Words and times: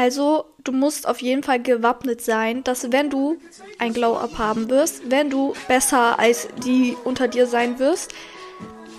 Also, 0.00 0.44
du 0.62 0.70
musst 0.70 1.08
auf 1.08 1.20
jeden 1.22 1.42
Fall 1.42 1.60
gewappnet 1.60 2.20
sein, 2.20 2.62
dass 2.62 2.92
wenn 2.92 3.10
du 3.10 3.36
ein 3.80 3.92
Glow-Up 3.92 4.38
haben 4.38 4.70
wirst, 4.70 5.10
wenn 5.10 5.28
du 5.28 5.54
besser 5.66 6.20
als 6.20 6.46
die 6.64 6.96
unter 7.02 7.26
dir 7.26 7.48
sein 7.48 7.80
wirst, 7.80 8.14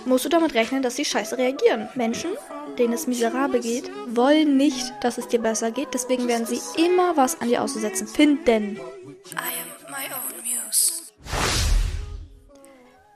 musst 0.04 0.26
du 0.26 0.30
damit 0.30 0.56
rechnen, 0.56 0.82
dass 0.82 0.98
sie 0.98 1.06
scheiße 1.06 1.38
reagieren. 1.38 1.88
Menschen, 1.96 2.32
denen 2.78 2.92
es 2.92 3.08
miserabel 3.08 3.62
geht, 3.62 3.90
wollen 4.10 4.58
nicht, 4.58 4.92
dass 5.00 5.18
es 5.18 5.30
dir 5.30 5.40
besser 5.40 5.72
geht. 5.72 5.94
Deswegen 5.94 6.28
werden 6.28 6.46
sie 6.46 6.60
immer 6.76 7.16
was 7.16 7.40
an 7.40 7.48
dir 7.48 7.64
auszusetzen 7.64 8.06
finden. 8.06 8.78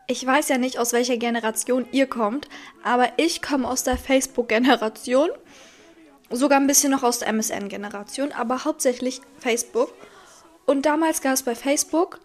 Ich 0.07 0.25
weiß 0.25 0.47
ja 0.47 0.57
nicht, 0.57 0.79
aus 0.79 0.93
welcher 0.93 1.17
Generation 1.17 1.85
ihr 1.91 2.07
kommt, 2.07 2.47
aber 2.81 3.09
ich 3.17 3.41
komme 3.41 3.67
aus 3.67 3.83
der 3.83 3.97
Facebook-Generation 3.97 5.29
sogar 6.29 6.59
ein 6.59 6.67
bisschen 6.67 6.91
noch 6.91 7.03
aus 7.03 7.19
der 7.19 7.27
MSN-Generation, 7.29 8.31
aber 8.31 8.63
hauptsächlich 8.63 9.21
Facebook. 9.39 9.93
Und 10.65 10.85
damals 10.85 11.21
gab 11.21 11.33
es 11.33 11.43
bei 11.43 11.55
Facebook 11.55 12.19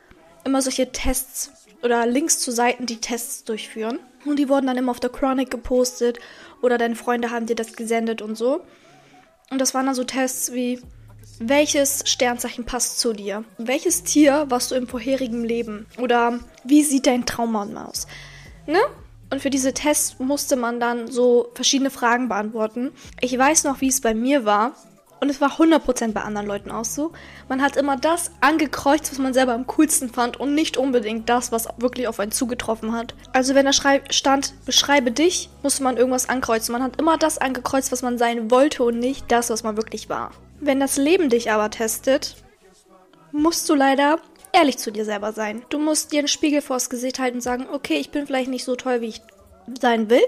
immer 0.45 0.63
solche 0.63 0.93
Tests 0.93 1.53
oder 1.83 2.07
Links 2.07 2.39
zu 2.39 2.51
Seiten, 2.51 2.87
die 2.87 3.01
Tests 3.01 3.45
durchführen. 3.45 3.99
Und 4.25 4.39
die 4.39 4.49
wurden 4.49 4.67
dann 4.67 4.77
immer 4.77 4.91
auf 4.91 5.01
der 5.01 5.11
Chronic 5.11 5.51
gepostet 5.51 6.19
oder 6.63 6.79
deine 6.79 6.97
Freunde 6.97 7.31
haben 7.31 7.47
dir 7.47 7.57
das 7.57 7.75
gesendet 7.75 8.23
und 8.23 8.37
so. 8.37 8.61
Und 9.51 9.61
das 9.61 9.75
waren 9.75 9.87
dann 9.87 9.95
so 9.95 10.05
Tests 10.05 10.53
wie, 10.53 10.81
welches 11.41 12.03
Sternzeichen 12.07 12.65
passt 12.65 12.99
zu 12.99 13.13
dir? 13.13 13.45
Welches 13.59 14.03
Tier 14.03 14.47
warst 14.49 14.71
du 14.71 14.75
im 14.75 14.89
vorherigen 14.89 15.45
Leben? 15.45 15.87
Oder 15.99 16.41
wie 16.65 16.83
sieht 16.83 17.07
dein 17.07 17.27
Traummann 17.27 17.77
aus? 17.77 18.07
Ne? 18.67 18.81
Und 19.31 19.43
für 19.43 19.51
diese 19.51 19.75
Tests 19.75 20.19
musste 20.19 20.57
man 20.57 20.81
dann 20.81 21.11
so 21.11 21.51
verschiedene 21.55 21.91
Fragen 21.91 22.29
beantworten. 22.29 22.93
Ich 23.21 23.37
weiß 23.37 23.65
noch, 23.65 23.81
wie 23.81 23.89
es 23.89 24.01
bei 24.01 24.15
mir 24.15 24.45
war. 24.45 24.75
Und 25.21 25.31
es 25.31 25.41
war 25.41 25.51
100% 25.51 26.13
bei 26.13 26.21
anderen 26.21 26.47
Leuten 26.47 26.71
auch 26.71 26.85
so. 26.85 27.13
Man 27.49 27.61
hat 27.61 27.77
immer 27.77 27.97
das 27.97 28.31
angekreuzt, 28.41 29.11
was 29.11 29.19
man 29.19 29.35
selber 29.35 29.53
am 29.53 29.67
coolsten 29.67 30.11
fand 30.11 30.39
und 30.39 30.55
nicht 30.55 30.77
unbedingt 30.77 31.29
das, 31.29 31.51
was 31.51 31.67
wirklich 31.79 32.07
auf 32.07 32.21
einen 32.21 32.31
zugetroffen 32.31 32.93
hat. 32.93 33.15
Also 33.33 33.57
wenn 33.57 33.67
da 33.67 33.73
stand, 33.73 34.55
beschreibe 34.65 35.11
dich, 35.11 35.51
musste 35.65 35.83
man 35.83 35.97
irgendwas 35.97 36.29
ankreuzen. 36.29 36.73
Man 36.73 36.85
hat 36.85 37.01
immer 37.01 37.19
das 37.19 37.39
angekreuzt, 37.39 37.91
was 37.91 38.03
man 38.03 38.17
sein 38.17 38.51
wollte 38.53 38.85
und 38.85 39.01
nicht 39.01 39.31
das, 39.33 39.51
was 39.51 39.65
man 39.65 39.77
wirklich 39.77 40.09
war. 40.09 40.31
Wenn 40.61 40.79
das 40.79 40.97
Leben 40.97 41.31
dich 41.31 41.51
aber 41.51 41.71
testet, 41.71 42.37
musst 43.33 43.69
du 43.69 43.75
leider 43.75 44.21
ehrlich 44.53 44.79
zu 44.79 44.91
dir 44.91 45.05
selber 45.05 45.33
sein. 45.33 45.63
Du 45.69 45.79
musst 45.79 46.13
dir 46.13 46.21
einen 46.21 46.29
Spiegel 46.29 46.63
vors 46.63 46.91
Gesicht 46.91 47.19
halten 47.19 47.37
und 47.37 47.43
sagen, 47.43 47.67
okay, 47.73 47.95
ich 47.95 48.11
bin 48.11 48.27
vielleicht 48.27 48.51
nicht 48.51 48.65
so 48.65 48.77
toll, 48.77 49.01
wie 49.01 49.09
ich 49.09 49.23
sein 49.81 50.11
will, 50.11 50.25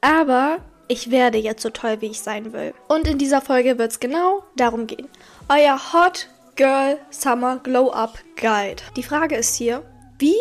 aber 0.00 0.58
ich 0.88 1.10
werde 1.10 1.38
jetzt 1.38 1.62
so 1.62 1.70
toll, 1.70 2.00
wie 2.00 2.06
ich 2.06 2.20
sein 2.20 2.52
will. 2.52 2.74
Und 2.88 3.06
in 3.06 3.18
dieser 3.18 3.40
Folge 3.40 3.78
wird 3.78 3.92
es 3.92 4.00
genau 4.00 4.42
darum 4.56 4.86
gehen. 4.86 5.08
Euer 5.48 5.92
Hot 5.92 6.28
Girl 6.56 6.98
Summer 7.10 7.58
Glow 7.58 7.90
Up 7.90 8.18
Guide. 8.36 8.82
Die 8.96 9.02
Frage 9.02 9.36
ist 9.36 9.56
hier, 9.56 9.82
wie 10.18 10.36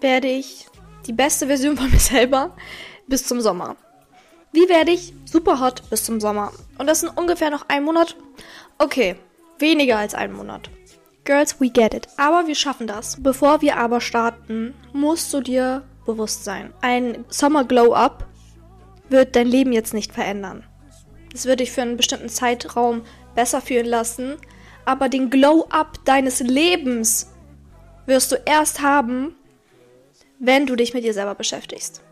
werde 0.00 0.28
ich 0.28 0.66
die 1.06 1.12
beste 1.12 1.46
Version 1.46 1.76
von 1.76 1.90
mir 1.90 1.98
selber 1.98 2.56
bis 3.06 3.26
zum 3.26 3.40
Sommer? 3.40 3.76
Wie 4.52 4.68
werde 4.68 4.92
ich 4.92 5.14
super 5.24 5.60
hot 5.60 5.88
bis 5.90 6.04
zum 6.04 6.20
Sommer? 6.20 6.52
Und 6.78 6.86
das 6.86 7.00
sind 7.00 7.16
ungefähr 7.16 7.50
noch 7.50 7.68
ein 7.68 7.84
Monat. 7.84 8.16
Okay, 8.78 9.16
weniger 9.58 9.96
als 9.96 10.14
ein 10.14 10.32
Monat. 10.32 10.70
Girls, 11.24 11.60
we 11.60 11.70
get 11.70 11.94
it. 11.94 12.08
Aber 12.16 12.46
wir 12.46 12.54
schaffen 12.54 12.86
das. 12.86 13.22
Bevor 13.22 13.60
wir 13.62 13.76
aber 13.76 14.00
starten, 14.00 14.74
musst 14.92 15.32
du 15.32 15.40
dir 15.40 15.82
bewusst 16.04 16.44
sein. 16.44 16.72
Ein 16.80 17.24
Summer 17.28 17.64
Glow 17.64 17.94
Up 17.94 18.26
wird 19.08 19.36
dein 19.36 19.46
Leben 19.46 19.72
jetzt 19.72 19.94
nicht 19.94 20.12
verändern. 20.12 20.64
Es 21.32 21.46
wird 21.46 21.60
dich 21.60 21.70
für 21.70 21.82
einen 21.82 21.96
bestimmten 21.96 22.28
Zeitraum 22.28 23.02
besser 23.34 23.60
fühlen 23.60 23.86
lassen, 23.86 24.36
aber 24.84 25.08
den 25.08 25.30
Glow 25.30 25.66
Up 25.70 26.04
deines 26.04 26.40
Lebens 26.40 27.32
wirst 28.06 28.32
du 28.32 28.36
erst 28.44 28.82
haben, 28.82 29.36
wenn 30.38 30.66
du 30.66 30.74
dich 30.74 30.92
mit 30.92 31.04
dir 31.04 31.14
selber 31.14 31.36
beschäftigst. 31.36 32.02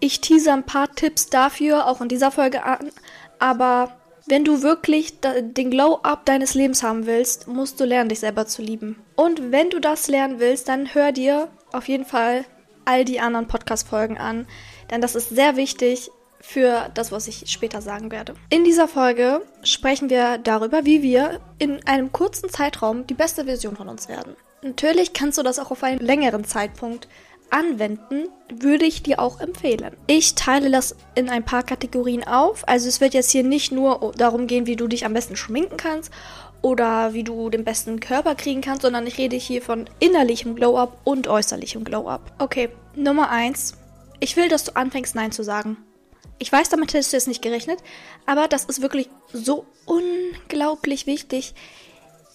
Ich 0.00 0.20
tease 0.20 0.52
ein 0.52 0.66
paar 0.66 0.92
Tipps 0.92 1.28
dafür 1.30 1.86
auch 1.86 2.00
in 2.00 2.08
dieser 2.08 2.32
Folge 2.32 2.64
an, 2.64 2.90
aber 3.38 3.96
wenn 4.26 4.44
du 4.44 4.62
wirklich 4.62 5.18
den 5.20 5.70
Glow-Up 5.70 6.26
deines 6.26 6.54
Lebens 6.54 6.82
haben 6.82 7.06
willst, 7.06 7.48
musst 7.48 7.80
du 7.80 7.84
lernen, 7.84 8.08
dich 8.08 8.20
selber 8.20 8.46
zu 8.46 8.62
lieben. 8.62 9.02
Und 9.16 9.52
wenn 9.52 9.70
du 9.70 9.80
das 9.80 10.08
lernen 10.08 10.38
willst, 10.38 10.68
dann 10.68 10.94
hör 10.94 11.12
dir 11.12 11.48
auf 11.72 11.88
jeden 11.88 12.04
Fall 12.04 12.44
all 12.84 13.04
die 13.04 13.20
anderen 13.20 13.46
Podcast-Folgen 13.46 14.18
an, 14.18 14.46
denn 14.90 15.00
das 15.00 15.14
ist 15.14 15.30
sehr 15.30 15.56
wichtig 15.56 16.10
für 16.40 16.90
das, 16.94 17.12
was 17.12 17.28
ich 17.28 17.44
später 17.46 17.80
sagen 17.80 18.10
werde. 18.10 18.34
In 18.50 18.64
dieser 18.64 18.88
Folge 18.88 19.42
sprechen 19.62 20.10
wir 20.10 20.38
darüber, 20.38 20.84
wie 20.84 21.02
wir 21.02 21.40
in 21.58 21.86
einem 21.86 22.10
kurzen 22.12 22.50
Zeitraum 22.50 23.06
die 23.06 23.14
beste 23.14 23.44
Version 23.44 23.76
von 23.76 23.88
uns 23.88 24.08
werden. 24.08 24.36
Natürlich 24.62 25.12
kannst 25.12 25.38
du 25.38 25.42
das 25.42 25.58
auch 25.58 25.70
auf 25.70 25.82
einen 25.82 26.00
längeren 26.00 26.44
Zeitpunkt 26.44 27.08
anwenden, 27.52 28.28
würde 28.52 28.84
ich 28.84 29.02
dir 29.02 29.20
auch 29.20 29.40
empfehlen. 29.40 29.96
Ich 30.06 30.34
teile 30.34 30.70
das 30.70 30.96
in 31.14 31.28
ein 31.28 31.44
paar 31.44 31.62
Kategorien 31.62 32.24
auf. 32.24 32.66
Also 32.66 32.88
es 32.88 33.00
wird 33.00 33.14
jetzt 33.14 33.30
hier 33.30 33.44
nicht 33.44 33.72
nur 33.72 34.12
darum 34.16 34.46
gehen, 34.46 34.66
wie 34.66 34.76
du 34.76 34.88
dich 34.88 35.04
am 35.04 35.14
besten 35.14 35.36
schminken 35.36 35.76
kannst 35.76 36.10
oder 36.62 37.12
wie 37.12 37.24
du 37.24 37.50
den 37.50 37.64
besten 37.64 38.00
Körper 38.00 38.34
kriegen 38.34 38.60
kannst, 38.60 38.82
sondern 38.82 39.06
ich 39.06 39.18
rede 39.18 39.36
hier 39.36 39.62
von 39.62 39.88
innerlichem 39.98 40.54
Glow-Up 40.54 40.98
und 41.04 41.28
äußerlichem 41.28 41.84
Glow-Up. 41.84 42.32
Okay, 42.38 42.70
Nummer 42.94 43.30
1. 43.30 43.74
Ich 44.20 44.36
will, 44.36 44.48
dass 44.48 44.64
du 44.64 44.76
anfängst, 44.76 45.14
Nein 45.14 45.32
zu 45.32 45.42
sagen. 45.42 45.76
Ich 46.38 46.50
weiß, 46.50 46.70
damit 46.70 46.92
hättest 46.92 47.12
du 47.12 47.16
jetzt 47.16 47.28
nicht 47.28 47.42
gerechnet, 47.42 47.78
aber 48.26 48.48
das 48.48 48.64
ist 48.64 48.82
wirklich 48.82 49.08
so 49.32 49.66
unglaublich 49.84 51.06
wichtig 51.06 51.54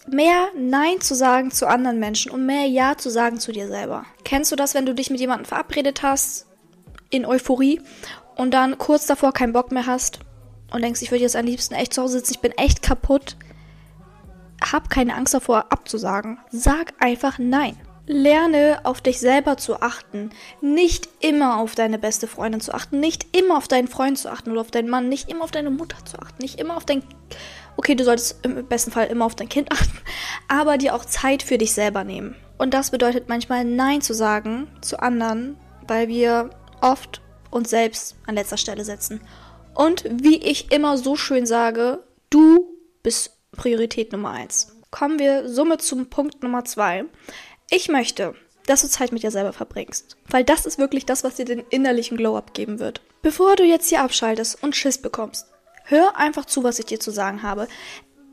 mehr 0.08 0.48
Nein 0.56 1.02
zu 1.02 1.16
sagen 1.16 1.52
zu 1.52 1.68
anderen 1.68 2.00
Menschen 2.00 2.32
und 2.32 2.46
mehr 2.46 2.66
Ja 2.66 2.98
zu 2.98 3.10
sagen 3.10 3.40
zu 3.40 3.52
dir 3.52 3.68
selber. 3.68 4.06
Kennst 4.24 4.52
du 4.52 4.56
das, 4.56 4.74
wenn 4.74 4.86
du 4.86 4.94
dich 4.94 5.10
mit 5.10 5.20
jemandem 5.20 5.46
verabredet 5.46 6.04
hast, 6.04 6.48
in 7.10 7.26
Euphorie, 7.26 7.82
und 8.36 8.54
dann 8.54 8.78
kurz 8.78 9.08
davor 9.08 9.34
keinen 9.34 9.54
Bock 9.54 9.72
mehr 9.72 9.88
hast 9.88 10.20
und 10.72 10.84
denkst, 10.84 11.02
ich 11.02 11.12
würde 11.12 11.24
jetzt 11.24 11.36
am 11.36 11.46
liebsten 11.46 11.74
echt 11.74 11.94
zu 11.94 12.04
Hause 12.04 12.20
sitzen, 12.20 12.34
ich 12.34 12.40
bin 12.40 12.52
echt 12.52 12.82
kaputt? 12.82 13.36
Hab 14.72 14.90
keine 14.90 15.16
Angst 15.16 15.34
davor, 15.34 15.66
abzusagen. 15.70 16.40
Sag 16.52 16.94
einfach 17.00 17.38
Nein. 17.40 17.78
Lerne 18.10 18.80
auf 18.84 19.02
dich 19.02 19.20
selber 19.20 19.58
zu 19.58 19.82
achten. 19.82 20.30
Nicht 20.62 21.10
immer 21.20 21.58
auf 21.58 21.76
deine 21.76 22.00
beste 22.00 22.26
Freundin 22.26 22.62
zu 22.62 22.74
achten. 22.74 23.00
Nicht 23.00 23.36
immer 23.38 23.58
auf 23.58 23.68
deinen 23.68 23.90
Freund 23.90 24.18
zu 24.18 24.32
achten 24.32 24.52
oder 24.52 24.62
auf 24.62 24.72
deinen 24.72 24.90
Mann. 24.90 25.10
Nicht 25.10 25.30
immer 25.30 25.44
auf 25.44 25.52
deine 25.52 25.70
Mutter 25.70 25.98
zu 26.06 26.18
achten. 26.18 26.42
Nicht 26.42 26.60
immer 26.60 26.78
auf 26.78 26.86
dein 26.86 27.04
Okay, 27.78 27.96
du 27.96 28.04
solltest 28.04 28.44
im 28.44 28.68
besten 28.68 28.92
Fall 28.92 29.08
immer 29.08 29.26
auf 29.26 29.36
dein 29.36 29.50
Kind 29.50 29.72
achten, 29.72 29.98
aber 30.48 30.78
dir 30.78 30.94
auch 30.94 31.06
Zeit 31.06 31.44
für 31.44 31.58
dich 31.58 31.74
selber 31.74 32.04
nehmen. 32.04 32.36
Und 32.58 32.74
das 32.74 32.92
bedeutet 32.92 33.30
manchmal 33.30 33.64
Nein 33.64 34.02
zu 34.02 34.14
sagen 34.14 34.68
zu 34.82 35.00
anderen, 35.00 35.58
weil 35.88 36.08
wir 36.08 36.50
oft 36.82 37.22
uns 37.52 37.70
selbst 37.70 38.16
an 38.26 38.36
letzter 38.36 38.58
Stelle 38.58 38.84
setzen. 38.84 39.22
Und 39.74 40.04
wie 40.10 40.38
ich 40.38 40.72
immer 40.72 40.98
so 40.98 41.16
schön 41.16 41.46
sage, 41.46 42.04
du 42.30 42.68
bist 43.04 43.38
Priorität 43.56 44.12
Nummer 44.12 44.32
eins. 44.32 44.76
Kommen 44.90 45.20
wir 45.20 45.48
somit 45.48 45.82
zum 45.82 46.10
Punkt 46.10 46.42
Nummer 46.42 46.66
zwei. 46.66 47.06
Ich 47.70 47.90
möchte, 47.90 48.34
dass 48.66 48.82
du 48.82 48.90
Zeit 48.90 49.12
mit 49.12 49.24
dir 49.24 49.32
selber 49.32 49.54
verbringst. 49.54 50.18
Weil 50.30 50.44
das 50.44 50.66
ist 50.66 50.78
wirklich 50.78 51.06
das, 51.06 51.24
was 51.24 51.36
dir 51.36 51.46
den 51.46 51.64
innerlichen 51.70 52.18
Glow-Up 52.18 52.54
geben 52.54 52.80
wird. 52.80 53.02
Bevor 53.22 53.56
du 53.56 53.64
jetzt 53.64 53.90
hier 53.90 54.02
abschaltest 54.02 54.62
und 54.64 54.76
Schiss 54.76 54.98
bekommst, 55.02 55.48
Hör 55.90 56.18
einfach 56.18 56.44
zu, 56.44 56.66
was 56.66 56.80
ich 56.80 56.86
dir 56.86 57.00
zu 57.00 57.12
sagen 57.12 57.44
habe. 57.44 57.70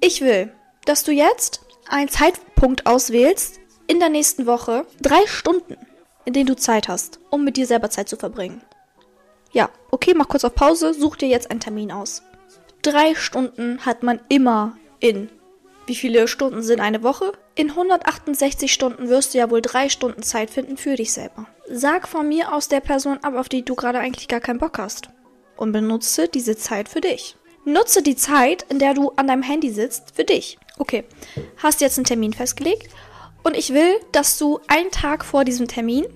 Ich 0.00 0.20
will, 0.20 0.52
dass 0.86 1.04
du 1.04 1.12
jetzt 1.12 1.60
einen 1.88 2.08
Zeitpunkt 2.08 2.84
auswählst 2.84 3.60
in 3.86 4.00
der 4.00 4.08
nächsten 4.08 4.46
Woche, 4.46 4.86
drei 5.00 5.24
Stunden, 5.26 5.76
in 6.24 6.32
denen 6.32 6.48
du 6.48 6.56
Zeit 6.56 6.88
hast, 6.88 7.20
um 7.30 7.44
mit 7.44 7.56
dir 7.56 7.68
selber 7.68 7.90
Zeit 7.90 8.08
zu 8.08 8.16
verbringen. 8.16 8.60
Ja, 9.52 9.70
okay, 9.92 10.14
mach 10.16 10.26
kurz 10.26 10.42
auf 10.42 10.56
Pause, 10.56 10.94
such 10.94 11.14
dir 11.14 11.28
jetzt 11.28 11.52
einen 11.52 11.60
Termin 11.60 11.92
aus. 11.92 12.24
Drei 12.82 13.14
Stunden 13.14 13.86
hat 13.86 14.02
man 14.02 14.18
immer 14.28 14.76
in. 14.98 15.30
Wie 15.86 15.94
viele 15.94 16.26
Stunden 16.26 16.60
sind 16.60 16.80
eine 16.80 17.04
Woche? 17.04 17.34
In 17.54 17.70
168 17.70 18.72
Stunden 18.72 19.08
wirst 19.08 19.32
du 19.32 19.38
ja 19.38 19.48
wohl 19.48 19.62
drei 19.62 19.88
Stunden 19.88 20.24
Zeit 20.24 20.50
finden 20.50 20.76
für 20.76 20.96
dich 20.96 21.12
selber. 21.12 21.46
Sag 21.70 22.08
von 22.08 22.28
mir 22.28 22.52
aus 22.52 22.66
der 22.66 22.80
Person 22.80 23.18
ab, 23.22 23.34
auf 23.36 23.48
die 23.48 23.64
du 23.64 23.76
gerade 23.76 24.00
eigentlich 24.00 24.26
gar 24.26 24.40
keinen 24.40 24.58
Bock 24.58 24.78
hast. 24.78 25.10
Und 25.56 25.70
benutze 25.70 26.26
diese 26.26 26.56
Zeit 26.56 26.88
für 26.88 27.00
dich. 27.00 27.36
Nutze 27.64 28.02
die 28.02 28.16
Zeit, 28.16 28.66
in 28.68 28.78
der 28.78 28.94
du 28.94 29.10
an 29.16 29.26
deinem 29.26 29.42
Handy 29.42 29.70
sitzt, 29.70 30.14
für 30.14 30.24
dich. 30.24 30.58
Okay, 30.78 31.04
hast 31.56 31.80
jetzt 31.80 31.98
einen 31.98 32.04
Termin 32.04 32.32
festgelegt 32.32 32.88
und 33.42 33.56
ich 33.56 33.72
will, 33.72 34.00
dass 34.12 34.38
du 34.38 34.60
einen 34.66 34.90
Tag 34.90 35.24
vor 35.24 35.44
diesem 35.44 35.68
Termin 35.68 36.06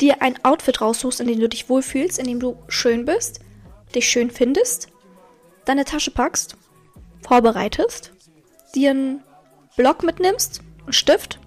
dir 0.00 0.20
ein 0.20 0.44
Outfit 0.44 0.80
raussuchst, 0.80 1.20
in 1.20 1.28
dem 1.28 1.40
du 1.40 1.48
dich 1.48 1.68
wohlfühlst, 1.68 2.18
in 2.18 2.26
dem 2.26 2.40
du 2.40 2.56
schön 2.68 3.04
bist, 3.04 3.40
dich 3.94 4.08
schön 4.08 4.30
findest, 4.30 4.88
deine 5.64 5.84
Tasche 5.84 6.10
packst, 6.10 6.56
vorbereitest, 7.22 8.12
dir 8.74 8.90
einen 8.90 9.22
Block 9.76 10.02
mitnimmst, 10.02 10.60
einen 10.82 10.92
Stift, 10.92 11.38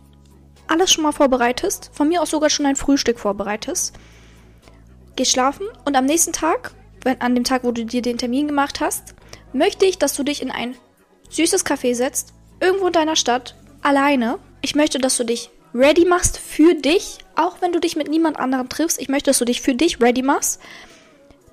alles 0.68 0.92
schon 0.92 1.04
mal 1.04 1.12
vorbereitest, 1.12 1.92
von 1.94 2.07
mir 2.07 2.22
aus 2.22 2.30
sogar 2.30 2.50
schon 2.50 2.66
ein 2.66 2.75
Frühstück 2.75 3.19
vorbereitest, 3.19 3.94
geh 5.16 5.25
schlafen 5.25 5.68
und 5.84 5.96
am 5.96 6.06
nächsten 6.06 6.34
Tag 6.34 6.74
wenn, 7.06 7.22
an 7.22 7.36
dem 7.36 7.44
Tag, 7.44 7.63
wo 7.63 7.72
du 7.72 7.86
dir 7.86 8.02
den 8.02 8.18
Termin 8.18 8.48
gemacht 8.48 8.81
hast, 8.81 9.16
möchte 9.54 9.86
ich, 9.86 9.98
dass 9.98 10.16
du 10.16 10.24
dich 10.24 10.42
in 10.42 10.52
ein 10.52 10.75
süßes 11.30 11.63
Kaffee 11.63 11.94
setzt, 11.94 12.34
irgendwo 12.60 12.88
in 12.88 12.94
deiner 12.94 13.16
Stadt, 13.16 13.56
alleine. 13.81 14.40
Ich 14.62 14.75
möchte, 14.75 15.00
dass 15.00 15.16
du 15.18 15.24
dich 15.24 15.52
ready 15.74 16.06
machst 16.06 16.38
für 16.38 16.74
dich, 16.74 17.19
auch 17.36 17.62
wenn 17.62 17.72
du 17.72 17.80
dich 17.80 17.96
mit 17.96 18.10
niemand 18.10 18.38
anderem 18.38 18.69
triffst. 18.69 19.00
Ich 19.00 19.10
möchte, 19.10 19.30
dass 19.30 19.40
du 19.40 19.46
dich 19.46 19.62
für 19.62 19.75
dich 19.75 20.02
ready 20.02 20.22
machst, 20.22 20.60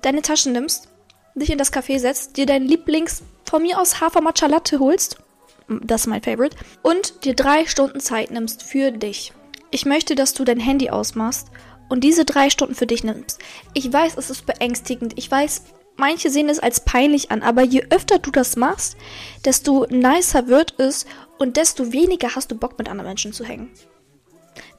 deine 0.01 0.21
Taschen 0.21 0.53
nimmst, 0.53 0.89
dich 1.35 1.51
in 1.51 1.57
das 1.57 1.71
Café 1.71 1.99
setzt, 1.99 2.37
dir 2.37 2.45
dein 2.45 2.63
Lieblings, 2.63 3.23
von 3.45 3.61
mir 3.61 3.79
aus 3.79 4.01
Hafer 4.01 4.21
Matcha 4.21 4.47
Latte 4.47 4.79
holst, 4.79 5.17
das 5.67 6.01
ist 6.01 6.07
mein 6.07 6.23
Favorite, 6.23 6.57
und 6.81 7.23
dir 7.25 7.35
drei 7.35 7.67
Stunden 7.67 7.99
Zeit 7.99 8.31
nimmst 8.31 8.63
für 8.63 8.91
dich. 8.91 9.33
Ich 9.69 9.85
möchte, 9.85 10.15
dass 10.15 10.33
du 10.33 10.43
dein 10.43 10.59
Handy 10.59 10.89
ausmachst 10.89 11.49
und 11.93 12.03
diese 12.03 12.25
drei 12.25 12.49
Stunden 12.49 12.73
für 12.73 12.87
dich 12.87 13.03
nimmst. 13.03 13.37
Ich 13.75 13.93
weiß, 13.93 14.17
es 14.17 14.31
ist 14.31 14.47
beängstigend. 14.47 15.13
Ich 15.15 15.29
weiß, 15.29 15.61
manche 15.95 16.31
sehen 16.31 16.49
es 16.49 16.57
als 16.57 16.79
peinlich 16.79 17.29
an, 17.29 17.43
aber 17.43 17.61
je 17.61 17.85
öfter 17.91 18.17
du 18.17 18.31
das 18.31 18.55
machst, 18.55 18.97
desto 19.45 19.85
nicer 19.91 20.47
wird 20.47 20.79
es 20.79 21.05
und 21.37 21.55
desto 21.55 21.93
weniger 21.93 22.35
hast 22.35 22.49
du 22.49 22.55
Bock 22.55 22.79
mit 22.79 22.89
anderen 22.89 23.09
Menschen 23.09 23.31
zu 23.31 23.45
hängen. 23.45 23.69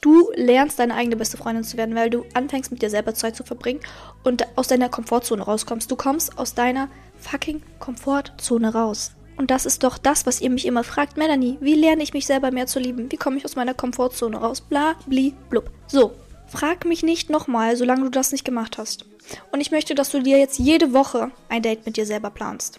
Du 0.00 0.32
lernst 0.34 0.81
deine 0.81 0.96
eigene 0.96 1.14
beste 1.14 1.37
Freundin 1.37 1.62
zu 1.62 1.76
werden, 1.76 1.94
weil 1.94 2.11
du 2.11 2.25
anfängst 2.34 2.72
mit 2.72 2.82
dir 2.82 2.90
selber 2.90 3.14
Zeit 3.14 3.37
zu 3.37 3.44
verbringen 3.44 3.78
und 4.25 4.49
aus 4.56 4.66
deiner 4.66 4.88
Komfortzone 4.88 5.43
rauskommst. 5.43 5.88
Du 5.88 5.94
kommst 5.94 6.37
aus 6.37 6.55
deiner 6.55 6.88
fucking 7.20 7.62
Komfortzone 7.78 8.72
raus. 8.72 9.12
Und 9.37 9.52
das 9.52 9.66
ist 9.66 9.84
doch 9.84 9.99
das, 9.99 10.26
was 10.26 10.40
ihr 10.40 10.50
mich 10.50 10.66
immer 10.66 10.82
fragt. 10.82 11.16
Melanie, 11.16 11.58
wie 11.61 11.75
lerne 11.75 12.02
ich 12.02 12.12
mich 12.12 12.26
selber 12.26 12.50
mehr 12.50 12.66
zu 12.66 12.81
lieben? 12.81 13.12
Wie 13.12 13.16
komme 13.16 13.37
ich 13.37 13.44
aus 13.44 13.55
meiner 13.55 13.75
Komfortzone 13.75 14.37
raus? 14.37 14.61
Bla, 14.61 14.96
bli, 15.06 15.32
blub. 15.49 15.70
So, 15.87 16.12
frag 16.54 16.84
mich 16.84 17.02
nicht 17.02 17.30
nochmal, 17.30 17.76
solange 17.76 18.04
du 18.04 18.10
das 18.10 18.32
nicht 18.32 18.44
gemacht 18.44 18.78
hast. 18.78 19.06
Und 19.52 19.60
ich 19.60 19.70
möchte, 19.70 19.94
dass 19.94 20.10
du 20.10 20.22
dir 20.22 20.38
jetzt 20.38 20.58
jede 20.58 20.92
Woche 20.92 21.30
ein 21.48 21.62
Date 21.62 21.84
mit 21.84 21.96
dir 21.96 22.06
selber 22.06 22.30
planst. 22.30 22.78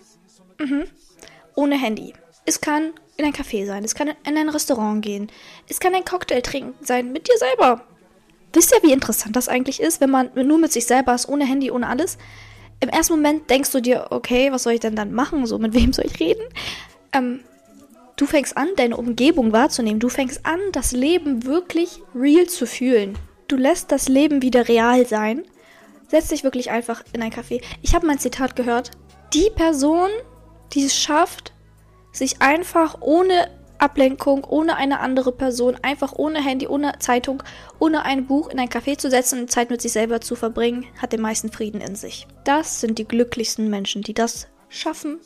Mhm. 0.59 0.85
Ohne 1.55 1.77
Handy. 1.77 2.13
Es 2.45 2.61
kann 2.61 2.93
in 3.17 3.25
ein 3.25 3.33
Café 3.33 3.65
sein, 3.65 3.83
es 3.83 3.95
kann 3.95 4.09
in 4.25 4.37
ein 4.37 4.49
Restaurant 4.49 5.03
gehen, 5.03 5.29
es 5.67 5.79
kann 5.79 5.95
ein 5.95 6.05
Cocktail 6.05 6.41
trinken 6.41 6.73
sein 6.81 7.11
mit 7.11 7.27
dir 7.27 7.37
selber. 7.37 7.85
Wisst 8.53 8.73
ihr, 8.73 8.87
wie 8.87 8.93
interessant 8.93 9.35
das 9.35 9.49
eigentlich 9.49 9.81
ist, 9.81 9.99
wenn 9.99 10.09
man 10.09 10.29
nur 10.33 10.57
mit 10.57 10.71
sich 10.71 10.85
selber 10.85 11.13
ist, 11.13 11.27
ohne 11.27 11.45
Handy, 11.45 11.71
ohne 11.71 11.87
alles? 11.87 12.17
Im 12.79 12.89
ersten 12.89 13.13
Moment 13.13 13.49
denkst 13.49 13.71
du 13.71 13.81
dir, 13.81 14.07
okay, 14.11 14.51
was 14.51 14.63
soll 14.63 14.73
ich 14.73 14.79
denn 14.79 14.95
dann 14.95 15.13
machen? 15.13 15.45
So, 15.45 15.57
mit 15.59 15.73
wem 15.73 15.91
soll 15.91 16.05
ich 16.05 16.19
reden? 16.19 16.43
Ähm, 17.13 17.41
du 18.15 18.25
fängst 18.25 18.55
an, 18.55 18.69
deine 18.75 18.97
Umgebung 18.97 19.51
wahrzunehmen. 19.51 19.99
Du 19.99 20.09
fängst 20.09 20.45
an, 20.45 20.59
das 20.71 20.91
Leben 20.91 21.45
wirklich 21.45 22.01
real 22.13 22.47
zu 22.47 22.65
fühlen. 22.65 23.17
Du 23.47 23.57
lässt 23.57 23.91
das 23.91 24.09
Leben 24.09 24.41
wieder 24.41 24.67
real 24.67 25.05
sein. 25.05 25.43
Setz 26.07 26.29
dich 26.29 26.43
wirklich 26.43 26.71
einfach 26.71 27.03
in 27.13 27.21
ein 27.21 27.31
Café. 27.31 27.61
Ich 27.81 27.93
habe 27.93 28.07
mein 28.07 28.19
Zitat 28.19 28.55
gehört. 28.55 28.91
Die 29.33 29.49
Person, 29.53 30.09
die 30.73 30.85
es 30.85 30.95
schafft, 30.95 31.53
sich 32.11 32.41
einfach 32.41 33.01
ohne 33.01 33.49
Ablenkung, 33.77 34.45
ohne 34.45 34.77
eine 34.77 34.99
andere 34.99 35.31
Person, 35.31 35.77
einfach 35.81 36.13
ohne 36.13 36.43
Handy, 36.43 36.67
ohne 36.67 36.97
Zeitung, 36.99 37.43
ohne 37.77 38.03
ein 38.03 38.25
Buch 38.25 38.49
in 38.49 38.59
ein 38.59 38.69
Café 38.69 38.97
zu 38.97 39.09
setzen 39.09 39.41
und 39.41 39.51
Zeit 39.51 39.69
mit 39.69 39.81
sich 39.81 39.91
selber 39.91 40.21
zu 40.21 40.35
verbringen, 40.35 40.85
hat 40.99 41.11
den 41.13 41.21
meisten 41.21 41.51
Frieden 41.51 41.81
in 41.81 41.95
sich. 41.95 42.25
Das 42.45 42.81
sind 42.81 42.97
die 42.97 43.07
glücklichsten 43.07 43.69
Menschen, 43.69 44.01
die 44.01 44.13
das 44.13 44.47
schaffen 44.69 45.19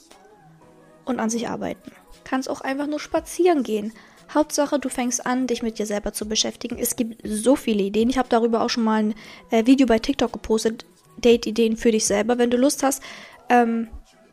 und 1.06 1.19
an 1.19 1.30
sich 1.30 1.48
arbeiten. 1.48 1.92
Kannst 2.24 2.50
auch 2.50 2.62
einfach 2.62 2.88
nur 2.88 3.00
spazieren 3.00 3.63
gehen. 3.63 3.94
Hauptsache, 4.33 4.79
du 4.79 4.89
fängst 4.89 5.25
an, 5.25 5.47
dich 5.47 5.63
mit 5.63 5.79
dir 5.79 5.85
selber 5.85 6.13
zu 6.13 6.27
beschäftigen. 6.27 6.77
Es 6.79 6.95
gibt 6.95 7.21
so 7.23 7.55
viele 7.55 7.83
Ideen. 7.83 8.09
Ich 8.09 8.17
habe 8.17 8.29
darüber 8.29 8.61
auch 8.61 8.69
schon 8.69 8.83
mal 8.83 9.03
ein 9.03 9.15
äh, 9.51 9.65
Video 9.65 9.87
bei 9.87 9.99
TikTok 9.99 10.31
gepostet. 10.31 10.85
Date-Ideen 11.17 11.75
für 11.75 11.91
dich 11.91 12.05
selber. 12.05 12.37
Wenn 12.37 12.49
du 12.49 12.57
Lust 12.57 12.83
hast, 12.83 13.03
ähm, 13.49 13.89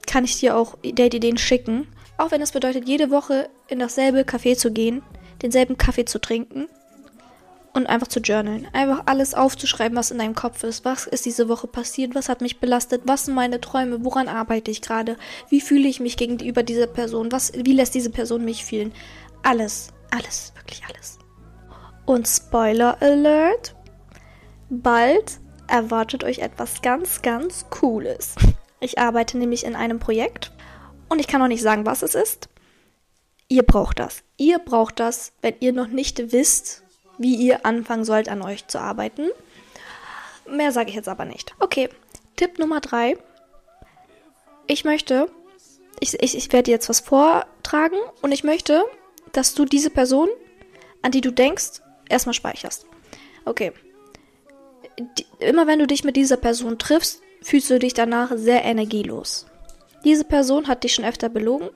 kann 0.06 0.24
ich 0.24 0.38
dir 0.38 0.56
auch 0.56 0.76
Date-Ideen 0.84 1.38
schicken. 1.38 1.88
Auch 2.18 2.30
wenn 2.30 2.40
es 2.40 2.52
bedeutet, 2.52 2.88
jede 2.88 3.10
Woche 3.10 3.48
in 3.68 3.78
dasselbe 3.78 4.20
Café 4.20 4.56
zu 4.56 4.70
gehen, 4.70 5.02
denselben 5.42 5.76
Kaffee 5.76 6.04
zu 6.04 6.20
trinken 6.20 6.68
und 7.76 7.86
einfach 7.86 8.08
zu 8.08 8.20
journalen. 8.20 8.66
Einfach 8.72 9.02
alles 9.04 9.34
aufzuschreiben, 9.34 9.96
was 9.98 10.10
in 10.10 10.18
deinem 10.18 10.34
Kopf 10.34 10.64
ist. 10.64 10.84
Was 10.86 11.06
ist 11.06 11.26
diese 11.26 11.48
Woche 11.48 11.66
passiert? 11.66 12.14
Was 12.14 12.30
hat 12.30 12.40
mich 12.40 12.58
belastet? 12.58 13.02
Was 13.04 13.26
sind 13.26 13.34
meine 13.34 13.60
Träume? 13.60 14.02
Woran 14.02 14.28
arbeite 14.28 14.70
ich 14.70 14.80
gerade? 14.80 15.18
Wie 15.50 15.60
fühle 15.60 15.86
ich 15.86 16.00
mich 16.00 16.16
gegenüber 16.16 16.62
dieser 16.62 16.86
Person? 16.86 17.30
Was, 17.32 17.52
wie 17.54 17.74
lässt 17.74 17.94
diese 17.94 18.10
Person 18.10 18.44
mich 18.46 18.64
fühlen? 18.64 18.92
Alles. 19.42 19.92
Alles. 20.10 20.52
Wirklich 20.56 20.82
alles. 20.88 21.18
Und 22.04 22.26
Spoiler 22.26 23.00
Alert. 23.00 23.74
Bald 24.68 25.38
erwartet 25.68 26.24
euch 26.24 26.38
etwas 26.38 26.82
ganz, 26.82 27.22
ganz 27.22 27.66
Cooles. 27.70 28.34
Ich 28.80 28.98
arbeite 28.98 29.38
nämlich 29.38 29.64
in 29.64 29.74
einem 29.74 29.98
Projekt 29.98 30.52
und 31.08 31.18
ich 31.18 31.28
kann 31.28 31.40
noch 31.40 31.48
nicht 31.48 31.62
sagen, 31.62 31.86
was 31.86 32.02
es 32.02 32.14
ist. 32.14 32.48
Ihr 33.48 33.62
braucht 33.62 33.98
das. 33.98 34.22
Ihr 34.36 34.58
braucht 34.58 35.00
das, 35.00 35.32
wenn 35.40 35.54
ihr 35.60 35.72
noch 35.72 35.86
nicht 35.86 36.32
wisst, 36.32 36.82
wie 37.18 37.36
ihr 37.36 37.64
anfangen 37.64 38.04
sollt, 38.04 38.28
an 38.28 38.42
euch 38.42 38.66
zu 38.66 38.78
arbeiten. 38.80 39.28
Mehr 40.48 40.72
sage 40.72 40.90
ich 40.90 40.96
jetzt 40.96 41.08
aber 41.08 41.24
nicht. 41.24 41.54
Okay, 41.60 41.88
Tipp 42.36 42.58
Nummer 42.58 42.80
drei. 42.80 43.16
Ich 44.66 44.84
möchte, 44.84 45.30
ich, 46.00 46.20
ich, 46.20 46.36
ich 46.36 46.52
werde 46.52 46.70
jetzt 46.70 46.88
was 46.88 47.00
vortragen 47.00 47.96
und 48.20 48.32
ich 48.32 48.44
möchte, 48.44 48.84
dass 49.36 49.54
du 49.54 49.64
diese 49.64 49.90
Person, 49.90 50.28
an 51.02 51.12
die 51.12 51.20
du 51.20 51.30
denkst, 51.30 51.82
erstmal 52.08 52.34
speicherst. 52.34 52.86
Okay. 53.44 53.72
Die, 54.98 55.26
immer 55.40 55.66
wenn 55.66 55.78
du 55.78 55.86
dich 55.86 56.04
mit 56.04 56.16
dieser 56.16 56.36
Person 56.36 56.78
triffst, 56.78 57.20
fühlst 57.42 57.70
du 57.70 57.78
dich 57.78 57.94
danach 57.94 58.32
sehr 58.34 58.64
energielos. 58.64 59.46
Diese 60.04 60.24
Person 60.24 60.68
hat 60.68 60.84
dich 60.84 60.94
schon 60.94 61.04
öfter 61.04 61.28
belogen. 61.28 61.68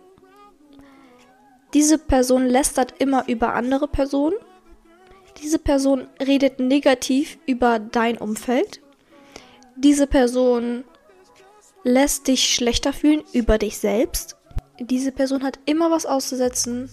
Diese 1.75 1.99
Person 1.99 2.47
lästert 2.47 2.95
immer 2.99 3.29
über 3.29 3.55
andere 3.55 3.89
Personen. 3.89 4.37
Diese 5.43 5.59
Person 5.59 6.09
redet 6.21 6.59
negativ 6.59 7.39
über 7.47 7.79
dein 7.79 8.19
Umfeld. 8.19 8.81
Diese 9.77 10.07
Person 10.07 10.85
lässt 11.85 12.27
dich 12.27 12.55
schlechter 12.55 12.93
fühlen 12.93 13.23
über 13.33 13.59
dich 13.59 13.79
selbst. 13.79 14.37
Diese 14.79 15.13
Person 15.13 15.43
hat 15.43 15.59
immer 15.67 15.91
was 15.91 16.07
auszusetzen. 16.07 16.91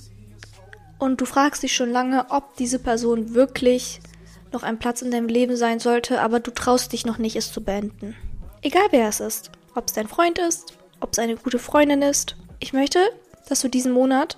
Und 0.99 1.21
du 1.21 1.25
fragst 1.25 1.63
dich 1.63 1.75
schon 1.75 1.91
lange, 1.91 2.25
ob 2.29 2.55
diese 2.55 2.79
Person 2.79 3.33
wirklich 3.33 4.01
noch 4.51 4.63
ein 4.63 4.79
Platz 4.79 5.01
in 5.01 5.11
deinem 5.11 5.27
Leben 5.27 5.55
sein 5.55 5.79
sollte, 5.79 6.21
aber 6.21 6.39
du 6.39 6.51
traust 6.51 6.93
dich 6.93 7.05
noch 7.05 7.17
nicht, 7.17 7.35
es 7.35 7.51
zu 7.51 7.63
beenden. 7.63 8.15
Egal 8.61 8.87
wer 8.91 9.07
es 9.07 9.19
ist. 9.19 9.51
Ob 9.75 9.87
es 9.87 9.93
dein 9.93 10.07
Freund 10.07 10.39
ist, 10.39 10.73
ob 10.99 11.11
es 11.11 11.19
eine 11.19 11.35
gute 11.35 11.59
Freundin 11.59 12.01
ist. 12.01 12.35
Ich 12.59 12.73
möchte, 12.73 12.99
dass 13.47 13.61
du 13.61 13.69
diesen 13.69 13.91
Monat 13.91 14.37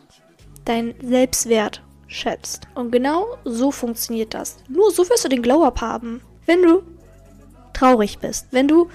deinen 0.65 0.95
Selbstwert 1.01 1.81
schätzt. 2.07 2.68
Und 2.75 2.92
genau 2.92 3.37
so 3.45 3.71
funktioniert 3.71 4.33
das. 4.33 4.57
Nur 4.68 4.92
so 4.92 5.07
wirst 5.09 5.23
du 5.23 5.30
den 5.30 5.42
Glow-Up 5.42 5.80
haben. 5.80 6.21
Wenn 6.45 6.63
du 6.63 6.83
traurig 7.73 8.19
bist, 8.19 8.47
wenn 8.51 8.68
du 8.68 8.89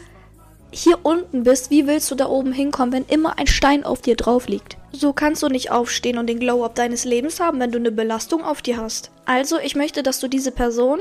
hier 0.75 0.99
unten 1.03 1.45
bist, 1.45 1.71
wie 1.71 1.87
willst 1.87 2.11
du 2.11 2.15
da 2.15 2.29
oben 2.29 2.53
hinkommen, 2.53 2.93
wenn 2.93 3.07
immer 3.07 3.39
ein 3.39 3.47
Stein 3.47 3.85
auf 3.85 4.03
dir 4.03 4.17
drauf 4.17 4.49
liegt? 4.49 4.77
So 4.93 5.13
kannst 5.13 5.43
du 5.43 5.49
nicht 5.49 5.71
aufstehen 5.71 6.19
und 6.19 6.27
den 6.27 6.41
Glow-Up 6.41 6.75
deines 6.75 7.05
Lebens 7.05 7.41
haben, 7.41 7.61
wenn 7.61 7.71
du 7.71 7.79
eine 7.79 7.93
Belastung 7.93 8.45
auf 8.45 8.61
dir 8.61 8.77
hast. 8.77 9.11
Also, 9.25 9.59
ich 9.59 9.77
möchte, 9.77 10.03
dass 10.03 10.21
du 10.21 10.29
diese 10.29 10.51
Person 10.51 11.01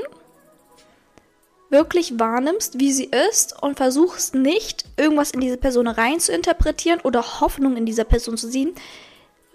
wirklich 1.70 2.18
wahrnimmst, 2.18 2.78
wie 2.78 2.92
sie 2.92 3.10
ist 3.28 3.60
und 3.60 3.76
versuchst 3.76 4.34
nicht, 4.34 4.84
irgendwas 4.96 5.32
in 5.32 5.40
diese 5.40 5.56
Person 5.56 5.88
rein 5.88 6.20
zu 6.20 6.32
interpretieren 6.32 7.00
oder 7.00 7.40
Hoffnung 7.40 7.76
in 7.76 7.84
dieser 7.84 8.04
Person 8.04 8.36
zu 8.36 8.48
sehen. 8.48 8.74